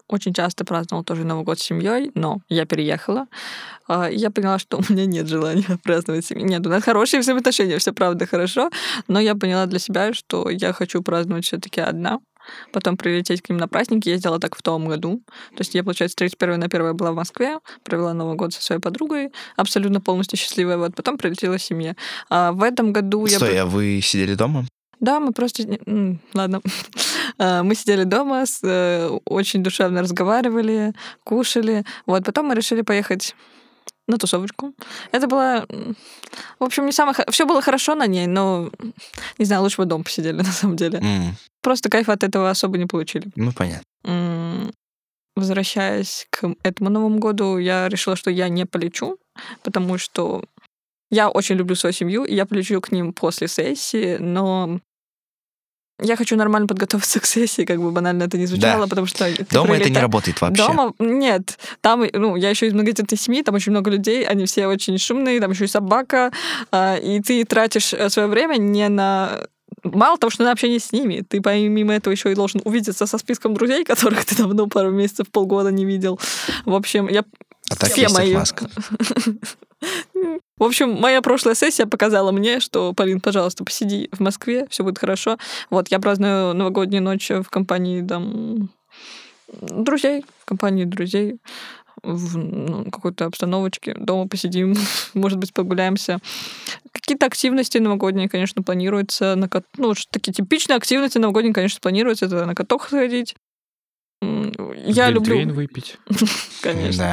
очень 0.07 0.33
часто 0.33 0.65
праздновала 0.65 1.03
тоже 1.03 1.23
Новый 1.23 1.43
год 1.43 1.59
с 1.59 1.63
семьей, 1.63 2.11
но 2.13 2.39
я 2.49 2.65
переехала. 2.65 3.27
а, 3.87 4.09
и 4.09 4.17
Я 4.17 4.31
поняла, 4.31 4.59
что 4.59 4.77
у 4.89 4.93
меня 4.93 5.05
нет 5.05 5.27
желания 5.27 5.79
праздновать 5.83 6.25
с 6.25 6.27
семьей. 6.29 6.47
Нет, 6.47 6.65
у 6.65 6.69
нас 6.69 6.83
хорошие 6.83 7.21
взаимоотношения, 7.21 7.77
все 7.79 7.93
правда 7.93 8.25
хорошо, 8.25 8.69
но 9.07 9.19
я 9.19 9.35
поняла 9.35 9.65
для 9.65 9.79
себя, 9.79 10.13
что 10.13 10.49
я 10.49 10.73
хочу 10.73 11.01
праздновать 11.01 11.45
все-таки 11.45 11.81
одна. 11.81 12.19
Потом 12.73 12.97
прилететь 12.97 13.41
к 13.41 13.47
ним 13.49 13.57
на 13.57 13.69
праздник. 13.69 14.05
Я 14.05 14.17
сделала 14.17 14.37
так 14.37 14.57
в 14.57 14.61
том 14.61 14.85
году. 14.85 15.21
То 15.51 15.59
есть 15.59 15.75
я, 15.75 15.81
получается, 15.83 16.17
31 16.17 16.59
на 16.59 16.65
1 16.65 16.93
была 16.93 17.13
в 17.13 17.15
Москве, 17.15 17.59
провела 17.85 18.13
Новый 18.13 18.35
год 18.35 18.53
со 18.53 18.61
своей 18.61 18.81
подругой, 18.81 19.31
абсолютно 19.55 20.01
полностью 20.01 20.37
счастливая. 20.37 20.77
Вот 20.77 20.93
потом 20.93 21.17
прилетела 21.17 21.57
семья. 21.57 21.95
А 22.29 22.51
в 22.51 22.61
этом 22.61 22.91
году 22.91 23.25
я... 23.27 23.37
Стой, 23.37 23.59
а 23.59 23.65
вы 23.65 24.01
сидели 24.03 24.35
дома? 24.35 24.65
Да, 25.03 25.19
мы 25.19 25.33
просто... 25.33 25.63
Ладно. 26.33 26.61
А, 27.37 27.61
Мы 27.63 27.75
сидели 27.75 28.05
дома, 28.05 28.45
э, 28.63 29.19
очень 29.25 29.61
душевно 29.61 30.01
разговаривали, 30.01 30.93
кушали. 31.25 31.83
Вот, 32.05 32.23
потом 32.23 32.47
мы 32.47 32.55
решили 32.55 32.83
поехать 32.83 33.35
на 34.07 34.17
тусовочку. 34.17 34.73
Это 35.11 35.27
было... 35.27 35.65
В 36.57 36.63
общем, 36.63 36.85
не 36.85 36.93
самое... 36.93 37.17
Все 37.29 37.45
было 37.45 37.61
хорошо 37.61 37.95
на 37.95 38.07
ней, 38.07 38.27
но, 38.27 38.71
не 39.37 39.45
знаю, 39.45 39.61
лучше 39.63 39.81
бы 39.81 39.85
дома 39.85 40.05
посидели, 40.05 40.37
на 40.37 40.51
самом 40.51 40.77
деле. 40.77 40.99
М, 40.99 41.35
Просто 41.61 41.89
кайфа 41.89 42.13
от 42.13 42.23
этого 42.23 42.49
особо 42.49 42.77
не 42.77 42.85
получили. 42.85 43.27
Ну, 43.35 43.51
понятно. 43.51 43.83
М, 44.05 44.71
Возвращаясь 45.35 46.27
к 46.29 46.53
этому 46.63 46.89
Новому 46.89 47.19
году, 47.19 47.57
я 47.57 47.89
решила, 47.89 48.15
что 48.15 48.31
я 48.31 48.47
не 48.47 48.65
полечу, 48.65 49.17
потому 49.63 49.97
что 49.97 50.43
я 51.11 51.27
очень 51.29 51.55
люблю 51.55 51.75
свою 51.75 51.91
семью, 51.91 52.23
и 52.23 52.35
я 52.35 52.45
полечу 52.45 52.79
к 52.79 52.91
ним 52.91 53.11
после 53.11 53.47
сессии, 53.47 54.17
но 54.17 54.79
я 56.01 56.15
хочу 56.15 56.35
нормально 56.35 56.67
подготовиться 56.67 57.19
к 57.21 57.25
сессии, 57.25 57.63
как 57.65 57.81
бы 57.81 57.91
банально 57.91 58.23
это 58.23 58.37
не 58.37 58.45
звучало, 58.45 58.87
потому 58.87 59.07
что... 59.07 59.29
Дома 59.51 59.77
это 59.77 59.89
не 59.89 59.99
работает 59.99 60.41
вообще. 60.41 60.65
Дома 60.65 60.93
нет. 60.99 61.57
Там, 61.81 62.03
ну, 62.13 62.35
я 62.35 62.49
еще 62.49 62.67
из 62.67 62.73
многодетной 62.73 63.17
семьи, 63.17 63.43
там 63.43 63.55
очень 63.55 63.71
много 63.71 63.89
людей, 63.89 64.25
они 64.25 64.45
все 64.45 64.67
очень 64.67 64.97
шумные, 64.97 65.39
там 65.39 65.51
еще 65.51 65.65
и 65.65 65.67
собака, 65.67 66.31
а, 66.71 66.95
и 66.95 67.19
ты 67.21 67.45
тратишь 67.45 67.93
свое 68.09 68.27
время 68.27 68.57
не 68.57 68.87
на 68.89 69.47
Мало 69.83 70.17
того, 70.17 70.31
что 70.31 70.43
на 70.43 70.51
общение 70.51 70.79
с 70.79 70.93
ними, 70.93 71.25
ты 71.27 71.41
помимо 71.41 71.93
этого 71.93 72.13
еще 72.13 72.31
и 72.31 72.35
должен 72.35 72.61
увидеться 72.63 73.05
со 73.05 73.17
списком 73.17 73.53
друзей, 73.53 73.83
которых 73.83 74.23
ты 74.23 74.35
давно 74.35 74.67
пару 74.67 74.91
месяцев, 74.91 75.29
полгода 75.29 75.71
не 75.71 75.83
видел. 75.83 76.19
В 76.63 76.73
общем, 76.73 77.09
я 77.09 77.25
А 77.69 77.75
так 77.75 77.91
все 77.91 78.09
мои. 78.09 78.31
отмазка. 78.31 78.69
В 80.57 80.63
общем, 80.63 80.91
моя 80.93 81.21
прошлая 81.21 81.55
сессия 81.55 81.85
показала 81.85 82.31
мне, 82.31 82.59
что, 82.59 82.93
Полин, 82.93 83.19
пожалуйста, 83.19 83.65
посиди 83.65 84.09
в 84.13 84.19
Москве, 84.21 84.65
все 84.69 84.83
будет 84.83 84.99
хорошо. 84.99 85.37
Вот, 85.69 85.89
я 85.89 85.99
праздную 85.99 86.53
новогоднюю 86.53 87.03
ночь 87.03 87.29
в 87.29 87.49
компании 87.49 88.01
там 88.01 88.69
друзей, 89.61 90.23
в 90.39 90.45
компании 90.45 90.85
друзей 90.85 91.39
в 92.01 92.37
ну, 92.37 92.85
какой-то 92.91 93.25
обстановочке, 93.25 93.93
дома 93.93 94.27
посидим, 94.27 94.75
может 95.13 95.39
быть, 95.39 95.53
погуляемся. 95.53 96.19
Какие-то 96.91 97.25
активности 97.25 97.77
новогодние, 97.77 98.29
конечно, 98.29 98.61
планируются. 98.61 99.35
На 99.35 99.47
кат... 99.47 99.65
Ну, 99.77 99.93
такие 100.11 100.33
типичные 100.33 100.77
активности 100.77 101.17
новогодние, 101.17 101.53
конечно, 101.53 101.79
планируются. 101.81 102.25
Это 102.25 102.45
на 102.45 102.55
каток 102.55 102.85
сходить. 102.87 103.35
Я 104.85 105.09
люблю, 105.09 105.53
выпить. 105.53 105.97
конечно. 106.61 107.03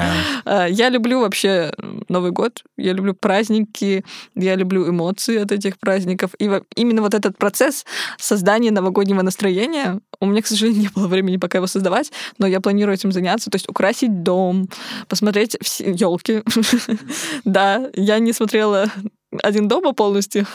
Да. 0.45 0.65
А, 0.65 0.67
Я 0.67 0.89
люблю 0.89 1.21
вообще 1.21 1.73
Новый 2.09 2.31
год, 2.31 2.63
я 2.77 2.93
люблю 2.93 3.15
праздники, 3.15 4.05
я 4.35 4.55
люблю 4.57 4.89
эмоции 4.89 5.39
от 5.39 5.53
этих 5.53 5.79
праздников. 5.79 6.33
И 6.39 6.51
именно 6.77 7.03
вот 7.03 7.15
этот 7.15 7.39
процесс 7.39 7.85
создания 8.19 8.71
новогоднего 8.71 9.23
настроения, 9.23 10.01
у 10.21 10.27
меня, 10.27 10.43
к 10.43 10.47
сожалению, 10.47 10.83
не 10.83 10.89
было 10.89 11.07
времени 11.07 11.37
пока 11.37 11.59
его 11.59 11.67
создавать, 11.67 12.13
но 12.39 12.47
я 12.47 12.61
планирую 12.61 12.95
этим 12.95 13.13
заняться, 13.13 13.51
то 13.51 13.57
есть 13.57 13.69
украсить 13.69 14.23
дом, 14.23 14.69
посмотреть 15.09 15.57
все 15.63 15.91
елки. 15.91 16.43
Да, 17.45 17.91
я 17.95 18.19
не 18.19 18.33
смотрела 18.33 18.91
один 19.43 19.69
дома 19.69 19.93
полностью, 19.93 20.47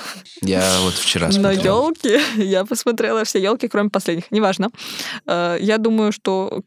Я 0.42 0.80
вот 0.82 0.94
вчера 0.94 1.28
но 1.28 1.34
смотрел. 1.34 1.88
елки, 1.88 2.20
я 2.36 2.66
посмотрела 2.66 3.24
все 3.24 3.42
елки, 3.42 3.68
кроме 3.68 3.90
последних. 3.90 4.32
Неважно. 4.32 4.70
Э, 5.26 5.58
Я 5.60 5.78
думаю, 5.78 6.12
что 6.12 6.62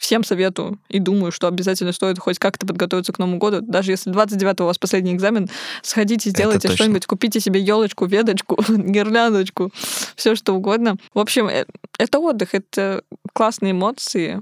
всем 0.00 0.22
советую 0.22 0.78
и 0.88 1.00
думаю, 1.00 1.32
что 1.32 1.48
обязательно 1.48 1.90
стоит 1.92 2.20
хоть 2.20 2.38
как-то 2.38 2.66
подготовиться 2.66 3.12
к 3.12 3.18
Новому 3.18 3.38
году. 3.38 3.60
Даже 3.62 3.90
если 3.90 4.10
29 4.10 4.60
у 4.60 4.64
вас 4.66 4.78
последний 4.78 5.12
экзамен, 5.12 5.48
сходите, 5.82 6.30
сделайте 6.30 6.68
что-нибудь, 6.72 7.06
купите 7.06 7.40
себе 7.40 7.60
елочку, 7.60 8.06
веточку, 8.06 8.56
гирляндочку, 8.68 9.72
все 10.14 10.36
что 10.36 10.54
угодно. 10.54 10.96
В 11.14 11.18
общем, 11.18 11.48
э, 11.48 11.66
это 11.98 12.20
отдых, 12.20 12.54
это 12.54 13.02
классные 13.32 13.72
эмоции. 13.72 14.40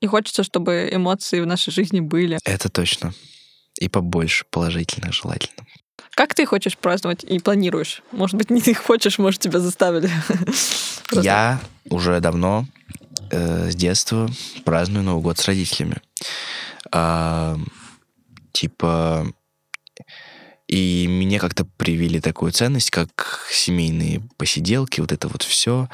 И 0.00 0.06
хочется, 0.06 0.42
чтобы 0.44 0.88
эмоции 0.92 1.40
в 1.40 1.46
нашей 1.46 1.72
жизни 1.72 2.00
были. 2.00 2.38
Это 2.44 2.68
точно. 2.68 3.12
И 3.78 3.88
побольше 3.88 4.44
положительных 4.50 5.12
желательно. 5.12 5.66
Как 6.14 6.34
ты 6.34 6.44
хочешь 6.44 6.76
праздновать 6.76 7.24
и 7.24 7.38
планируешь? 7.38 8.02
Может 8.12 8.36
быть, 8.36 8.50
не 8.50 8.60
ты 8.60 8.74
хочешь, 8.74 9.18
может, 9.18 9.40
тебя 9.40 9.60
заставили. 9.60 10.10
Я 11.12 11.60
уже 11.88 12.20
давно 12.20 12.66
э, 13.30 13.70
с 13.70 13.74
детства 13.74 14.28
праздную 14.64 15.04
Новый 15.04 15.22
год 15.22 15.38
с 15.38 15.46
родителями. 15.46 15.96
А, 16.90 17.56
типа, 18.52 19.26
и 20.68 21.06
мне 21.08 21.38
как-то 21.38 21.64
привили 21.64 22.20
такую 22.20 22.52
ценность, 22.52 22.90
как 22.90 23.46
семейные 23.50 24.22
посиделки, 24.36 25.00
вот 25.00 25.12
это 25.12 25.28
вот 25.28 25.42
все. 25.42 25.88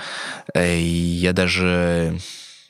И 0.55 1.19
я 1.21 1.33
даже 1.33 2.19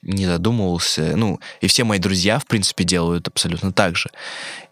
не 0.02 0.26
задумывался. 0.26 1.16
Ну, 1.16 1.40
и 1.60 1.66
все 1.66 1.84
мои 1.84 1.98
друзья, 1.98 2.38
в 2.38 2.46
принципе, 2.46 2.84
делают 2.84 3.28
абсолютно 3.28 3.72
так 3.72 3.96
же. 3.96 4.10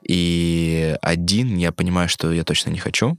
И 0.02 0.96
один, 1.02 1.56
я 1.56 1.72
понимаю, 1.72 2.08
что 2.08 2.32
я 2.32 2.44
точно 2.44 2.70
не 2.70 2.78
хочу. 2.78 3.18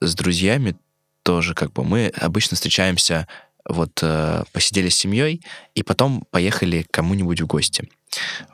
С 0.00 0.14
друзьями 0.14 0.76
тоже 1.22 1.54
как 1.54 1.72
бы 1.72 1.84
мы 1.84 2.12
обычно 2.20 2.54
встречаемся 2.54 3.26
вот 3.68 3.98
э, 4.02 4.44
посидели 4.52 4.88
с 4.88 4.96
семьей 4.96 5.42
и 5.74 5.82
потом 5.82 6.24
поехали 6.30 6.82
к 6.82 6.90
кому-нибудь 6.92 7.40
в 7.40 7.46
гости. 7.46 7.88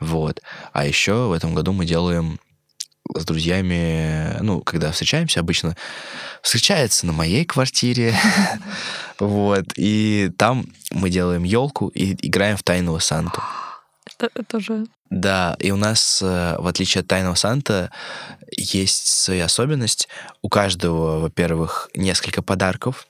Вот. 0.01 0.41
А 0.73 0.87
еще 0.87 1.29
в 1.29 1.33
этом 1.33 1.55
году 1.55 1.73
мы 1.73 1.85
делаем 1.85 2.41
с 3.17 3.25
друзьями, 3.25 4.37
ну, 4.41 4.61
когда 4.61 4.93
встречаемся, 4.93 5.41
обычно 5.41 5.77
встречается 6.43 7.07
на 7.07 7.13
моей 7.13 7.45
квартире, 7.45 8.15
вот, 9.19 9.67
и 9.77 10.31
там 10.37 10.67
мы 10.91 11.11
делаем 11.11 11.45
елку 11.45 11.89
и 11.89 12.15
играем 12.27 12.57
в 12.57 12.63
тайного 12.63 12.99
Санту. 12.99 13.43
Это, 14.19 14.61
же... 14.61 14.87
Да, 15.11 15.57
и 15.59 15.71
у 15.73 15.77
нас, 15.77 16.21
э, 16.23 16.57
в 16.59 16.67
отличие 16.67 17.01
от 17.01 17.09
Тайного 17.09 17.35
Санта, 17.35 17.91
есть 18.57 19.07
своя 19.09 19.47
особенность. 19.47 20.09
У 20.43 20.49
каждого, 20.49 21.21
во-первых, 21.21 21.91
несколько 21.95 22.41
подарков, 22.43 23.07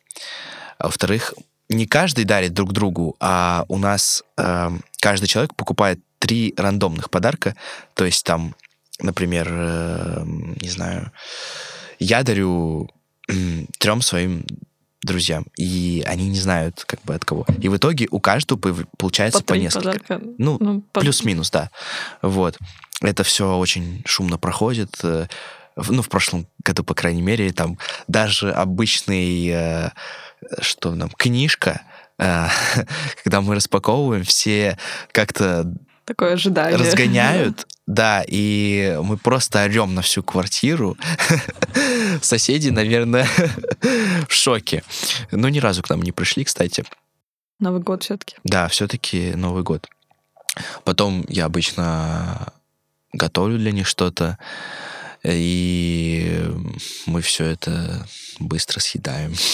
а 0.78 0.86
во-вторых, 0.86 1.34
не 1.68 1.86
каждый 1.86 2.24
дарит 2.24 2.54
друг 2.54 2.72
другу, 2.72 3.16
а 3.20 3.64
у 3.68 3.78
нас 3.78 4.24
э, 4.36 4.70
каждый 5.00 5.26
человек 5.26 5.54
покупает 5.54 6.00
три 6.18 6.54
рандомных 6.56 7.10
подарка. 7.10 7.56
То 7.94 8.04
есть 8.04 8.24
там, 8.24 8.54
например, 9.02 9.48
э, 9.50 10.22
не 10.60 10.68
знаю, 10.68 11.10
я 11.98 12.22
дарю 12.22 12.90
трем 13.78 14.02
своим 14.02 14.44
друзьям, 15.02 15.46
и 15.56 16.04
они 16.06 16.28
не 16.28 16.38
знают, 16.38 16.84
как 16.86 17.02
бы 17.02 17.14
от 17.14 17.24
кого. 17.24 17.44
И 17.60 17.68
в 17.68 17.76
итоге 17.76 18.06
у 18.10 18.20
каждого 18.20 18.58
получается 18.98 19.42
по, 19.42 19.52
три 19.54 19.62
несколько. 19.62 19.86
подарка. 20.08 20.20
Ну, 20.38 20.56
Ну, 20.60 20.80
по- 20.92 21.00
Плюс-минус, 21.00 21.50
да. 21.50 21.70
Вот. 22.22 22.56
Это 23.00 23.24
все 23.24 23.56
очень 23.56 24.02
шумно 24.06 24.38
проходит. 24.38 24.94
э, 25.02 25.26
Ну, 25.88 26.02
в 26.02 26.08
прошлом 26.08 26.46
году, 26.64 26.84
по 26.84 26.94
крайней 26.94 27.22
мере, 27.22 27.50
там 27.52 27.78
даже 28.06 28.52
обычный, 28.52 29.48
э, 29.48 29.90
что 30.60 30.94
там, 30.94 31.08
книжка, 31.10 31.82
э, 32.18 32.46
когда 33.24 33.40
мы 33.40 33.54
распаковываем, 33.56 34.22
все 34.24 34.76
как-то 35.12 35.72
Такое 36.04 36.34
ожидание. 36.34 36.76
разгоняют, 36.78 37.66
да, 37.92 38.24
и 38.26 38.98
мы 39.02 39.18
просто 39.18 39.64
орем 39.64 39.94
на 39.94 40.00
всю 40.00 40.22
квартиру. 40.22 40.96
Соседи, 42.22 42.70
наверное, 42.70 43.28
в 44.28 44.32
шоке. 44.32 44.82
Но 45.30 45.48
ни 45.50 45.58
разу 45.58 45.82
к 45.82 45.90
нам 45.90 46.00
не 46.00 46.10
пришли, 46.10 46.44
кстати. 46.44 46.84
Новый 47.60 47.82
год 47.82 48.02
все-таки. 48.02 48.36
Да, 48.44 48.68
все-таки 48.68 49.34
Новый 49.34 49.62
год. 49.62 49.88
Потом 50.84 51.24
я 51.28 51.44
обычно 51.44 52.52
готовлю 53.12 53.58
для 53.58 53.72
них 53.72 53.86
что-то, 53.86 54.38
и 55.24 56.44
мы 57.06 57.20
все 57.20 57.46
это 57.46 58.06
быстро 58.38 58.80
съедаем. 58.80 59.34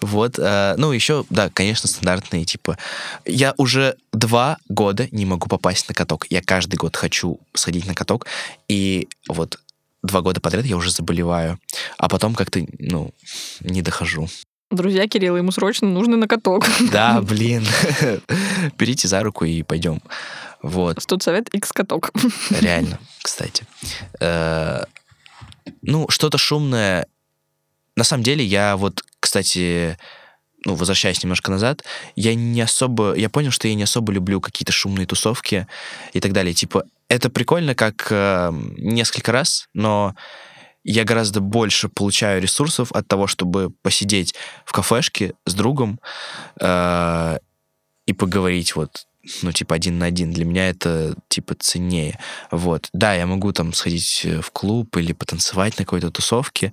Вот, 0.00 0.40
э, 0.40 0.74
ну, 0.76 0.90
еще, 0.90 1.24
да, 1.30 1.48
конечно, 1.48 1.88
стандартные, 1.88 2.44
типа, 2.44 2.76
я 3.24 3.54
уже 3.58 3.96
два 4.12 4.58
года 4.68 5.06
не 5.12 5.24
могу 5.24 5.48
попасть 5.48 5.88
на 5.88 5.94
каток. 5.94 6.26
Я 6.30 6.42
каждый 6.42 6.76
год 6.76 6.96
хочу 6.96 7.38
сходить 7.54 7.86
на 7.86 7.94
каток, 7.94 8.26
и 8.66 9.08
вот 9.28 9.60
два 10.02 10.20
года 10.20 10.40
подряд 10.40 10.64
я 10.64 10.76
уже 10.76 10.90
заболеваю, 10.90 11.60
а 11.96 12.08
потом 12.08 12.34
как-то, 12.34 12.60
ну, 12.80 13.14
не 13.60 13.82
дохожу. 13.82 14.28
Друзья 14.72 15.06
Кирилла, 15.06 15.36
ему 15.36 15.52
срочно 15.52 15.86
нужно 15.86 16.16
на 16.16 16.26
каток. 16.26 16.64
Да, 16.92 17.20
блин. 17.20 17.66
Берите 18.78 19.06
за 19.06 19.22
руку 19.22 19.44
и 19.44 19.62
пойдем. 19.62 20.00
Вот. 20.62 21.04
Тут 21.06 21.22
совет 21.22 21.48
X 21.50 21.72
каток. 21.72 22.10
Реально, 22.50 22.98
кстати. 23.22 23.66
Э, 24.18 24.84
ну, 25.82 26.08
что-то 26.08 26.38
шумное. 26.38 27.06
На 27.96 28.04
самом 28.04 28.22
деле, 28.22 28.42
я 28.44 28.76
вот, 28.76 29.04
кстати, 29.20 29.98
ну, 30.64 30.74
возвращаясь 30.74 31.22
немножко 31.22 31.50
назад, 31.50 31.84
я 32.16 32.34
не 32.34 32.62
особо, 32.62 33.14
я 33.14 33.28
понял, 33.28 33.50
что 33.50 33.68
я 33.68 33.74
не 33.74 33.82
особо 33.82 34.10
люблю 34.10 34.40
какие-то 34.40 34.72
шумные 34.72 35.06
тусовки 35.06 35.66
и 36.14 36.20
так 36.20 36.32
далее. 36.32 36.54
Типа, 36.54 36.84
это 37.08 37.28
прикольно 37.28 37.74
как 37.74 38.06
э, 38.10 38.50
несколько 38.78 39.32
раз, 39.32 39.68
но 39.74 40.14
я 40.84 41.04
гораздо 41.04 41.40
больше 41.40 41.88
получаю 41.88 42.42
ресурсов 42.42 42.92
от 42.92 43.06
того, 43.06 43.26
чтобы 43.26 43.70
посидеть 43.82 44.34
в 44.64 44.72
кафешке 44.72 45.34
с 45.46 45.54
другом 45.54 46.00
э, 46.60 47.38
и 48.06 48.12
поговорить 48.12 48.74
вот 48.76 49.06
ну, 49.42 49.52
типа, 49.52 49.76
один 49.76 49.98
на 49.98 50.06
один. 50.06 50.32
Для 50.32 50.44
меня 50.44 50.68
это, 50.68 51.14
типа, 51.28 51.54
ценнее. 51.54 52.18
Вот. 52.50 52.88
Да, 52.92 53.14
я 53.14 53.24
могу 53.24 53.52
там 53.52 53.72
сходить 53.72 54.26
в 54.40 54.50
клуб 54.50 54.96
или 54.96 55.12
потанцевать 55.12 55.78
на 55.78 55.84
какой-то 55.84 56.10
тусовке, 56.10 56.72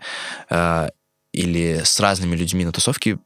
э, 0.49 0.89
или 1.32 1.82
с 1.84 1.99
разными 1.99 2.36
людьми 2.36 2.66
на 2.66 2.72
тусовке 2.72 3.20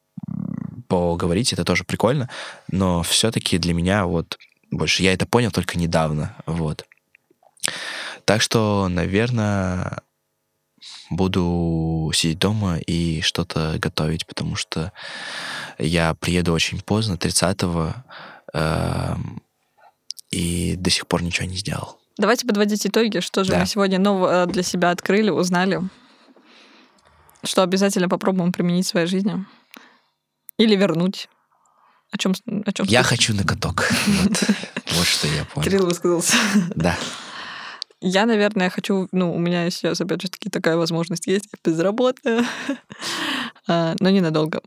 поговорить, 0.88 1.54
это 1.54 1.64
тоже 1.64 1.84
прикольно, 1.84 2.30
но 2.70 3.02
все-таки 3.04 3.58
для 3.58 3.74
меня 3.74 4.06
вот 4.06 4.38
больше. 4.70 5.04
Я 5.04 5.14
это 5.14 5.26
понял 5.26 5.52
только 5.52 5.78
недавно, 5.78 6.36
вот. 6.46 6.86
Так 8.26 8.42
что, 8.42 8.88
наверное, 8.90 10.02
буду 11.10 12.12
сидеть 12.14 12.40
дома 12.40 12.78
и 12.78 13.22
что-то 13.22 13.76
готовить, 13.78 14.26
потому 14.26 14.56
что 14.56 14.92
я 15.78 16.14
приеду 16.16 16.54
очень 16.54 16.82
поздно, 16.82 17.14
30-го, 17.14 17.94
э, 18.54 19.16
и 20.32 20.76
до 20.76 20.90
сих 20.90 21.08
пор 21.08 21.22
ничего 21.22 21.48
не 21.48 21.58
сделал. 21.58 22.00
Давайте 22.18 22.46
подводить 22.46 22.86
итоги, 22.86 23.20
что 23.20 23.44
же 23.44 23.52
да. 23.52 23.60
мы 23.60 23.66
сегодня 23.66 24.00
нового 24.00 24.46
для 24.46 24.64
себя 24.64 24.92
открыли, 24.92 25.30
узнали, 25.30 25.82
что 27.44 27.64
обязательно 27.64 28.08
попробуем 28.08 28.52
применить 28.52 28.86
в 28.86 28.90
своей 28.90 29.08
жизни. 29.08 29.46
Или 30.58 30.76
вернуть. 30.76 31.28
О 32.12 32.18
чем, 32.18 32.34
о 32.66 32.72
чем 32.72 32.86
я 32.86 33.02
хочу 33.02 33.34
на 33.34 33.44
каток. 33.44 33.90
Вот 34.96 35.08
что 35.08 35.28
я 35.28 35.44
понял. 35.46 35.66
Кирилл 35.66 35.86
высказался. 35.88 36.36
Да. 36.76 36.96
Я, 38.06 38.26
наверное, 38.26 38.70
хочу... 38.70 39.08
Ну, 39.14 39.34
у 39.34 39.40
меня 39.40 39.70
сейчас, 39.70 40.02
опять 40.02 40.22
же, 40.22 40.30
таки 40.30 40.50
такая 40.50 40.76
возможность 40.76 41.26
есть, 41.26 41.48
безработная, 41.64 42.44
а, 43.68 43.96
но 44.02 44.10
ненадолго. 44.10 44.62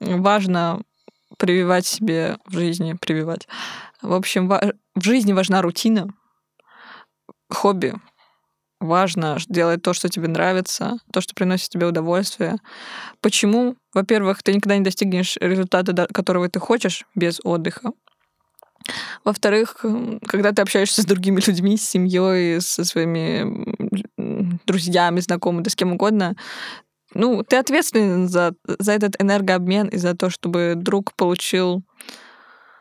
Важно 0.00 0.80
прививать 1.36 1.84
себе 1.84 2.38
в 2.46 2.54
жизни, 2.54 2.96
прививать. 2.98 3.46
В 4.00 4.14
общем, 4.14 4.48
в 4.48 5.04
жизни 5.04 5.34
важна 5.34 5.60
рутина, 5.60 6.08
хобби. 7.50 7.96
Важно 8.80 9.36
делать 9.46 9.82
то, 9.82 9.92
что 9.92 10.08
тебе 10.08 10.28
нравится, 10.28 10.96
то, 11.12 11.20
что 11.20 11.34
приносит 11.34 11.68
тебе 11.68 11.86
удовольствие. 11.86 12.56
Почему? 13.20 13.76
Во-первых, 13.92 14.42
ты 14.42 14.54
никогда 14.54 14.78
не 14.78 14.84
достигнешь 14.84 15.36
результата, 15.36 16.06
которого 16.06 16.48
ты 16.48 16.60
хочешь 16.60 17.04
без 17.14 17.40
отдыха. 17.44 17.90
Во-вторых, 19.24 19.84
когда 20.26 20.52
ты 20.52 20.62
общаешься 20.62 21.02
с 21.02 21.06
другими 21.06 21.40
людьми, 21.46 21.76
с 21.76 21.88
семьей, 21.88 22.60
со 22.60 22.84
своими 22.84 23.44
друзьями, 24.66 25.20
знакомыми, 25.20 25.62
да 25.62 25.70
с 25.70 25.76
кем 25.76 25.92
угодно, 25.92 26.36
ну, 27.14 27.44
ты 27.44 27.56
ответственен 27.56 28.28
за, 28.28 28.54
за 28.66 28.92
этот 28.92 29.20
энергообмен 29.20 29.88
и 29.88 29.96
за 29.96 30.14
то, 30.14 30.30
чтобы 30.30 30.74
друг 30.76 31.14
получил... 31.14 31.82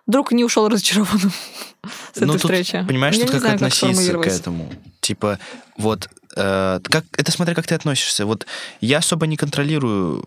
Друг 0.05 0.33
не 0.33 0.43
ушел 0.43 0.67
разочарованным 0.67 1.31
с 2.13 2.17
этой 2.17 2.27
ну, 2.27 2.37
встречи. 2.37 2.83
Понимаешь, 2.85 3.17
тут 3.17 3.31
как 3.31 3.39
знаю, 3.39 3.55
относиться 3.55 4.11
как 4.11 4.23
к 4.23 4.27
этому. 4.27 4.69
Типа, 4.99 5.39
вот, 5.77 6.09
э, 6.35 6.79
как, 6.83 7.05
это 7.15 7.31
смотря 7.31 7.55
как 7.55 7.67
ты 7.67 7.75
относишься. 7.75 8.25
Вот 8.25 8.45
я 8.81 8.97
особо 8.97 9.27
не 9.27 9.37
контролирую 9.37 10.25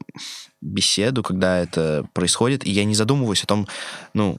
беседу, 0.62 1.22
когда 1.22 1.59
это 1.59 2.09
происходит, 2.14 2.64
и 2.64 2.70
я 2.70 2.85
не 2.85 2.95
задумываюсь 2.95 3.43
о 3.43 3.47
том, 3.47 3.68
ну, 4.14 4.39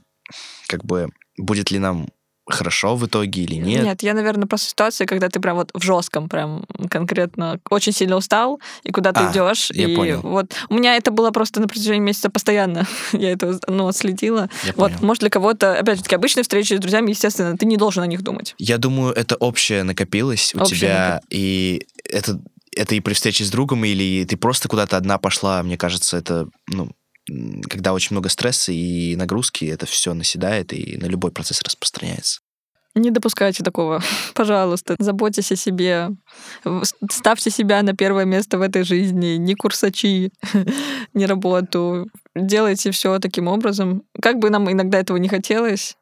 как 0.67 0.83
бы 0.85 1.09
будет 1.37 1.71
ли 1.71 1.79
нам 1.79 2.07
хорошо 2.49 2.95
в 2.95 3.05
итоге 3.05 3.43
или 3.43 3.55
нет? 3.55 3.83
Нет, 3.83 4.03
я, 4.03 4.13
наверное, 4.13 4.47
просто 4.47 4.69
ситуация, 4.69 5.05
когда 5.05 5.29
ты 5.29 5.39
прям 5.39 5.57
вот 5.57 5.69
в 5.73 5.83
жестком, 5.83 6.29
прям 6.29 6.65
конкретно 6.89 7.59
очень 7.69 7.91
сильно 7.91 8.15
устал, 8.15 8.59
и 8.83 8.91
куда 8.91 9.11
ты 9.11 9.21
а, 9.21 9.31
идешь. 9.31 9.69
Я 9.71 9.87
и 9.87 9.95
понял. 9.95 10.21
вот 10.21 10.53
у 10.69 10.75
меня 10.75 10.95
это 10.95 11.11
было 11.11 11.31
просто 11.31 11.59
на 11.59 11.67
протяжении 11.67 11.99
месяца 11.99 12.29
постоянно. 12.29 12.87
я 13.11 13.31
это 13.31 13.59
ну, 13.67 13.91
следила. 13.91 14.49
Я 14.63 14.73
вот, 14.75 14.91
понял. 14.91 15.05
может, 15.05 15.21
для 15.21 15.29
кого-то, 15.29 15.77
опять 15.77 15.97
же 15.97 16.03
таки, 16.03 16.15
обычные 16.15 16.43
встречи 16.43 16.73
с 16.73 16.79
друзьями, 16.79 17.09
естественно, 17.09 17.57
ты 17.57 17.65
не 17.65 17.77
должен 17.77 18.03
о 18.03 18.07
них 18.07 18.21
думать. 18.21 18.55
Я 18.57 18.77
думаю, 18.77 19.13
это 19.13 19.35
общее 19.35 19.83
накопилось 19.83 20.53
у 20.55 20.61
общее 20.61 20.79
тебя, 20.79 21.13
накоп... 21.15 21.25
и 21.29 21.85
это 22.05 22.39
это 22.75 22.95
и 22.95 22.99
при 22.99 23.13
встрече 23.13 23.43
с 23.43 23.49
другом, 23.49 23.83
или 23.85 24.23
ты 24.25 24.37
просто 24.37 24.69
куда-то 24.69 24.97
одна 24.97 25.17
пошла, 25.17 25.63
мне 25.63 25.77
кажется, 25.77 26.17
это, 26.17 26.47
ну, 26.67 26.91
когда 27.69 27.93
очень 27.93 28.13
много 28.13 28.29
стресса 28.29 28.71
и 28.71 29.15
нагрузки, 29.15 29.65
это 29.65 29.85
все 29.85 30.13
наседает 30.13 30.73
и 30.73 30.97
на 30.97 31.05
любой 31.05 31.31
процесс 31.31 31.61
распространяется. 31.61 32.41
Не 32.95 33.11
допускайте 33.11 33.63
такого, 33.63 34.01
пожалуйста. 34.33 34.95
Заботьтесь 34.97 35.51
о 35.51 35.55
себе. 35.55 36.09
Ставьте 37.11 37.51
себя 37.51 37.83
на 37.83 37.95
первое 37.95 38.25
место 38.25 38.57
в 38.57 38.61
этой 38.61 38.83
жизни. 38.83 39.35
Не 39.35 39.55
курсачи, 39.55 40.31
не 41.13 41.25
работу. 41.25 42.07
Делайте 42.35 42.91
все 42.91 43.19
таким 43.19 43.47
образом. 43.47 44.03
Как 44.19 44.39
бы 44.39 44.49
нам 44.49 44.71
иногда 44.71 44.99
этого 44.99 45.17
не 45.17 45.29
хотелось, 45.29 45.95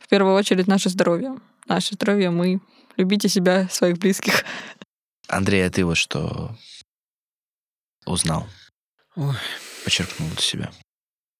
в 0.00 0.08
первую 0.08 0.34
очередь 0.34 0.66
наше 0.66 0.88
здоровье. 0.88 1.36
Наше 1.66 1.94
здоровье 1.94 2.30
мы. 2.30 2.60
Любите 2.96 3.28
себя, 3.28 3.68
своих 3.70 3.98
близких. 3.98 4.44
Андрей, 5.28 5.66
а 5.66 5.70
ты 5.70 5.84
вот 5.84 5.96
что 5.96 6.56
узнал? 8.06 8.46
Ой 9.16 9.34
подчеркнул 9.84 10.28
для 10.30 10.40
себя? 10.40 10.72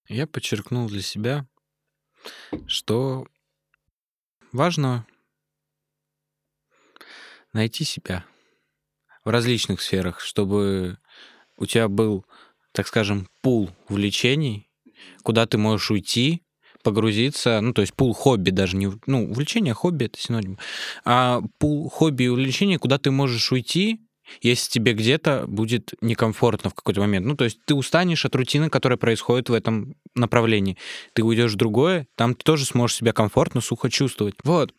Я 0.09 0.26
подчеркнул 0.26 0.86
для 0.88 1.03
себя, 1.03 1.47
что 2.66 3.26
важно 4.53 5.07
найти 7.53 7.84
себя 7.84 8.24
в 9.24 9.30
различных 9.30 9.80
сферах, 9.80 10.20
чтобы 10.20 10.99
у 11.57 11.66
тебя 11.66 11.88
был, 11.88 12.26
так 12.72 12.86
скажем, 12.86 13.28
пул 13.40 13.70
увлечений, 13.88 14.68
куда 15.22 15.47
ты 15.47 15.57
можешь 15.57 15.90
уйти, 15.90 16.42
погрузиться, 16.82 17.62
ну, 17.62 17.72
то 17.72 17.80
есть 17.80 17.95
пул 17.95 18.12
хобби 18.12 18.51
даже 18.51 18.76
не... 18.76 18.92
Ну, 19.07 19.30
увлечение, 19.30 19.72
хобби— 19.72 20.05
это 20.07 20.20
синоним. 20.20 20.59
А 21.05 21.40
пул 21.59 21.88
хобби 21.88 22.24
и 22.24 22.28
увлечения, 22.28 22.78
куда 22.78 22.99
ты 22.99 23.11
можешь 23.11 23.51
уйти, 23.51 24.04
если 24.41 24.70
тебе 24.70 24.93
где-то 24.93 25.45
будет 25.47 25.95
некомфортно 26.01 26.70
в 26.70 26.75
какой-то 26.75 27.01
момент. 27.01 27.27
Ну, 27.27 27.37
то 27.37 27.45
есть 27.45 27.59
ты 27.64 27.75
устанешь 27.75 28.25
от 28.25 28.35
рутины, 28.35 28.70
которая 28.70 28.97
происходит 28.97 29.49
в 29.49 29.53
этом 29.53 29.97
направлении. 30.14 30.77
Ты 31.12 31.22
уйдешь 31.22 31.53
в 31.53 31.57
другое, 31.57 32.07
там 32.16 32.35
ты 32.35 32.43
тоже 32.45 32.64
сможешь 32.64 32.97
себя 32.97 33.12
комфортно, 33.12 33.61
сухо 33.61 33.91
чувствовать. 33.91 34.35
Вот. 34.45 34.72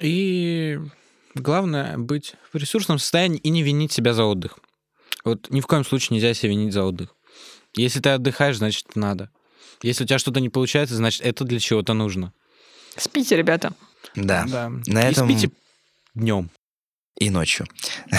И 0.00 0.78
главное 1.34 1.98
быть 1.98 2.34
в 2.52 2.56
ресурсном 2.56 2.98
состоянии 2.98 3.38
и 3.38 3.50
не 3.50 3.62
винить 3.62 3.92
себя 3.92 4.14
за 4.14 4.24
отдых. 4.24 4.58
Вот 5.24 5.50
ни 5.50 5.60
в 5.60 5.66
коем 5.66 5.84
случае 5.84 6.16
нельзя 6.16 6.34
себя 6.34 6.50
винить 6.50 6.72
за 6.72 6.84
отдых. 6.84 7.14
Если 7.74 8.00
ты 8.00 8.10
отдыхаешь, 8.10 8.58
значит, 8.58 8.94
надо. 8.94 9.30
Если 9.82 10.04
у 10.04 10.06
тебя 10.06 10.18
что-то 10.18 10.40
не 10.40 10.48
получается, 10.48 10.94
значит, 10.94 11.22
это 11.22 11.44
для 11.44 11.58
чего-то 11.58 11.94
нужно. 11.94 12.32
Спите, 12.96 13.36
ребята. 13.36 13.72
Да. 14.14 14.44
да. 14.46 14.70
На 14.86 15.08
и 15.08 15.12
этом... 15.12 15.28
спите 15.28 15.50
днем 16.14 16.50
и 17.18 17.30
ночью. 17.30 17.66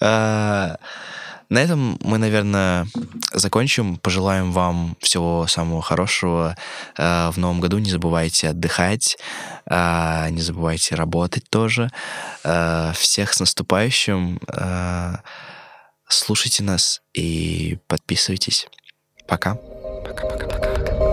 А, 0.00 0.76
на 1.48 1.58
этом 1.58 1.98
мы, 2.02 2.18
наверное, 2.18 2.86
закончим. 3.32 3.96
Пожелаем 3.96 4.52
вам 4.52 4.96
всего 5.00 5.46
самого 5.46 5.82
хорошего 5.82 6.56
а, 6.96 7.30
в 7.30 7.38
новом 7.38 7.60
году. 7.60 7.78
Не 7.78 7.90
забывайте 7.90 8.48
отдыхать, 8.48 9.16
а, 9.66 10.28
не 10.30 10.40
забывайте 10.40 10.94
работать 10.94 11.48
тоже. 11.48 11.90
Всех 12.42 13.32
с 13.32 13.40
наступающим. 13.40 14.40
Слушайте 16.08 16.62
нас 16.62 17.02
и 17.14 17.78
подписывайтесь. 17.86 18.68
Пока. 19.26 19.54
Пока-пока-пока. 20.04 21.03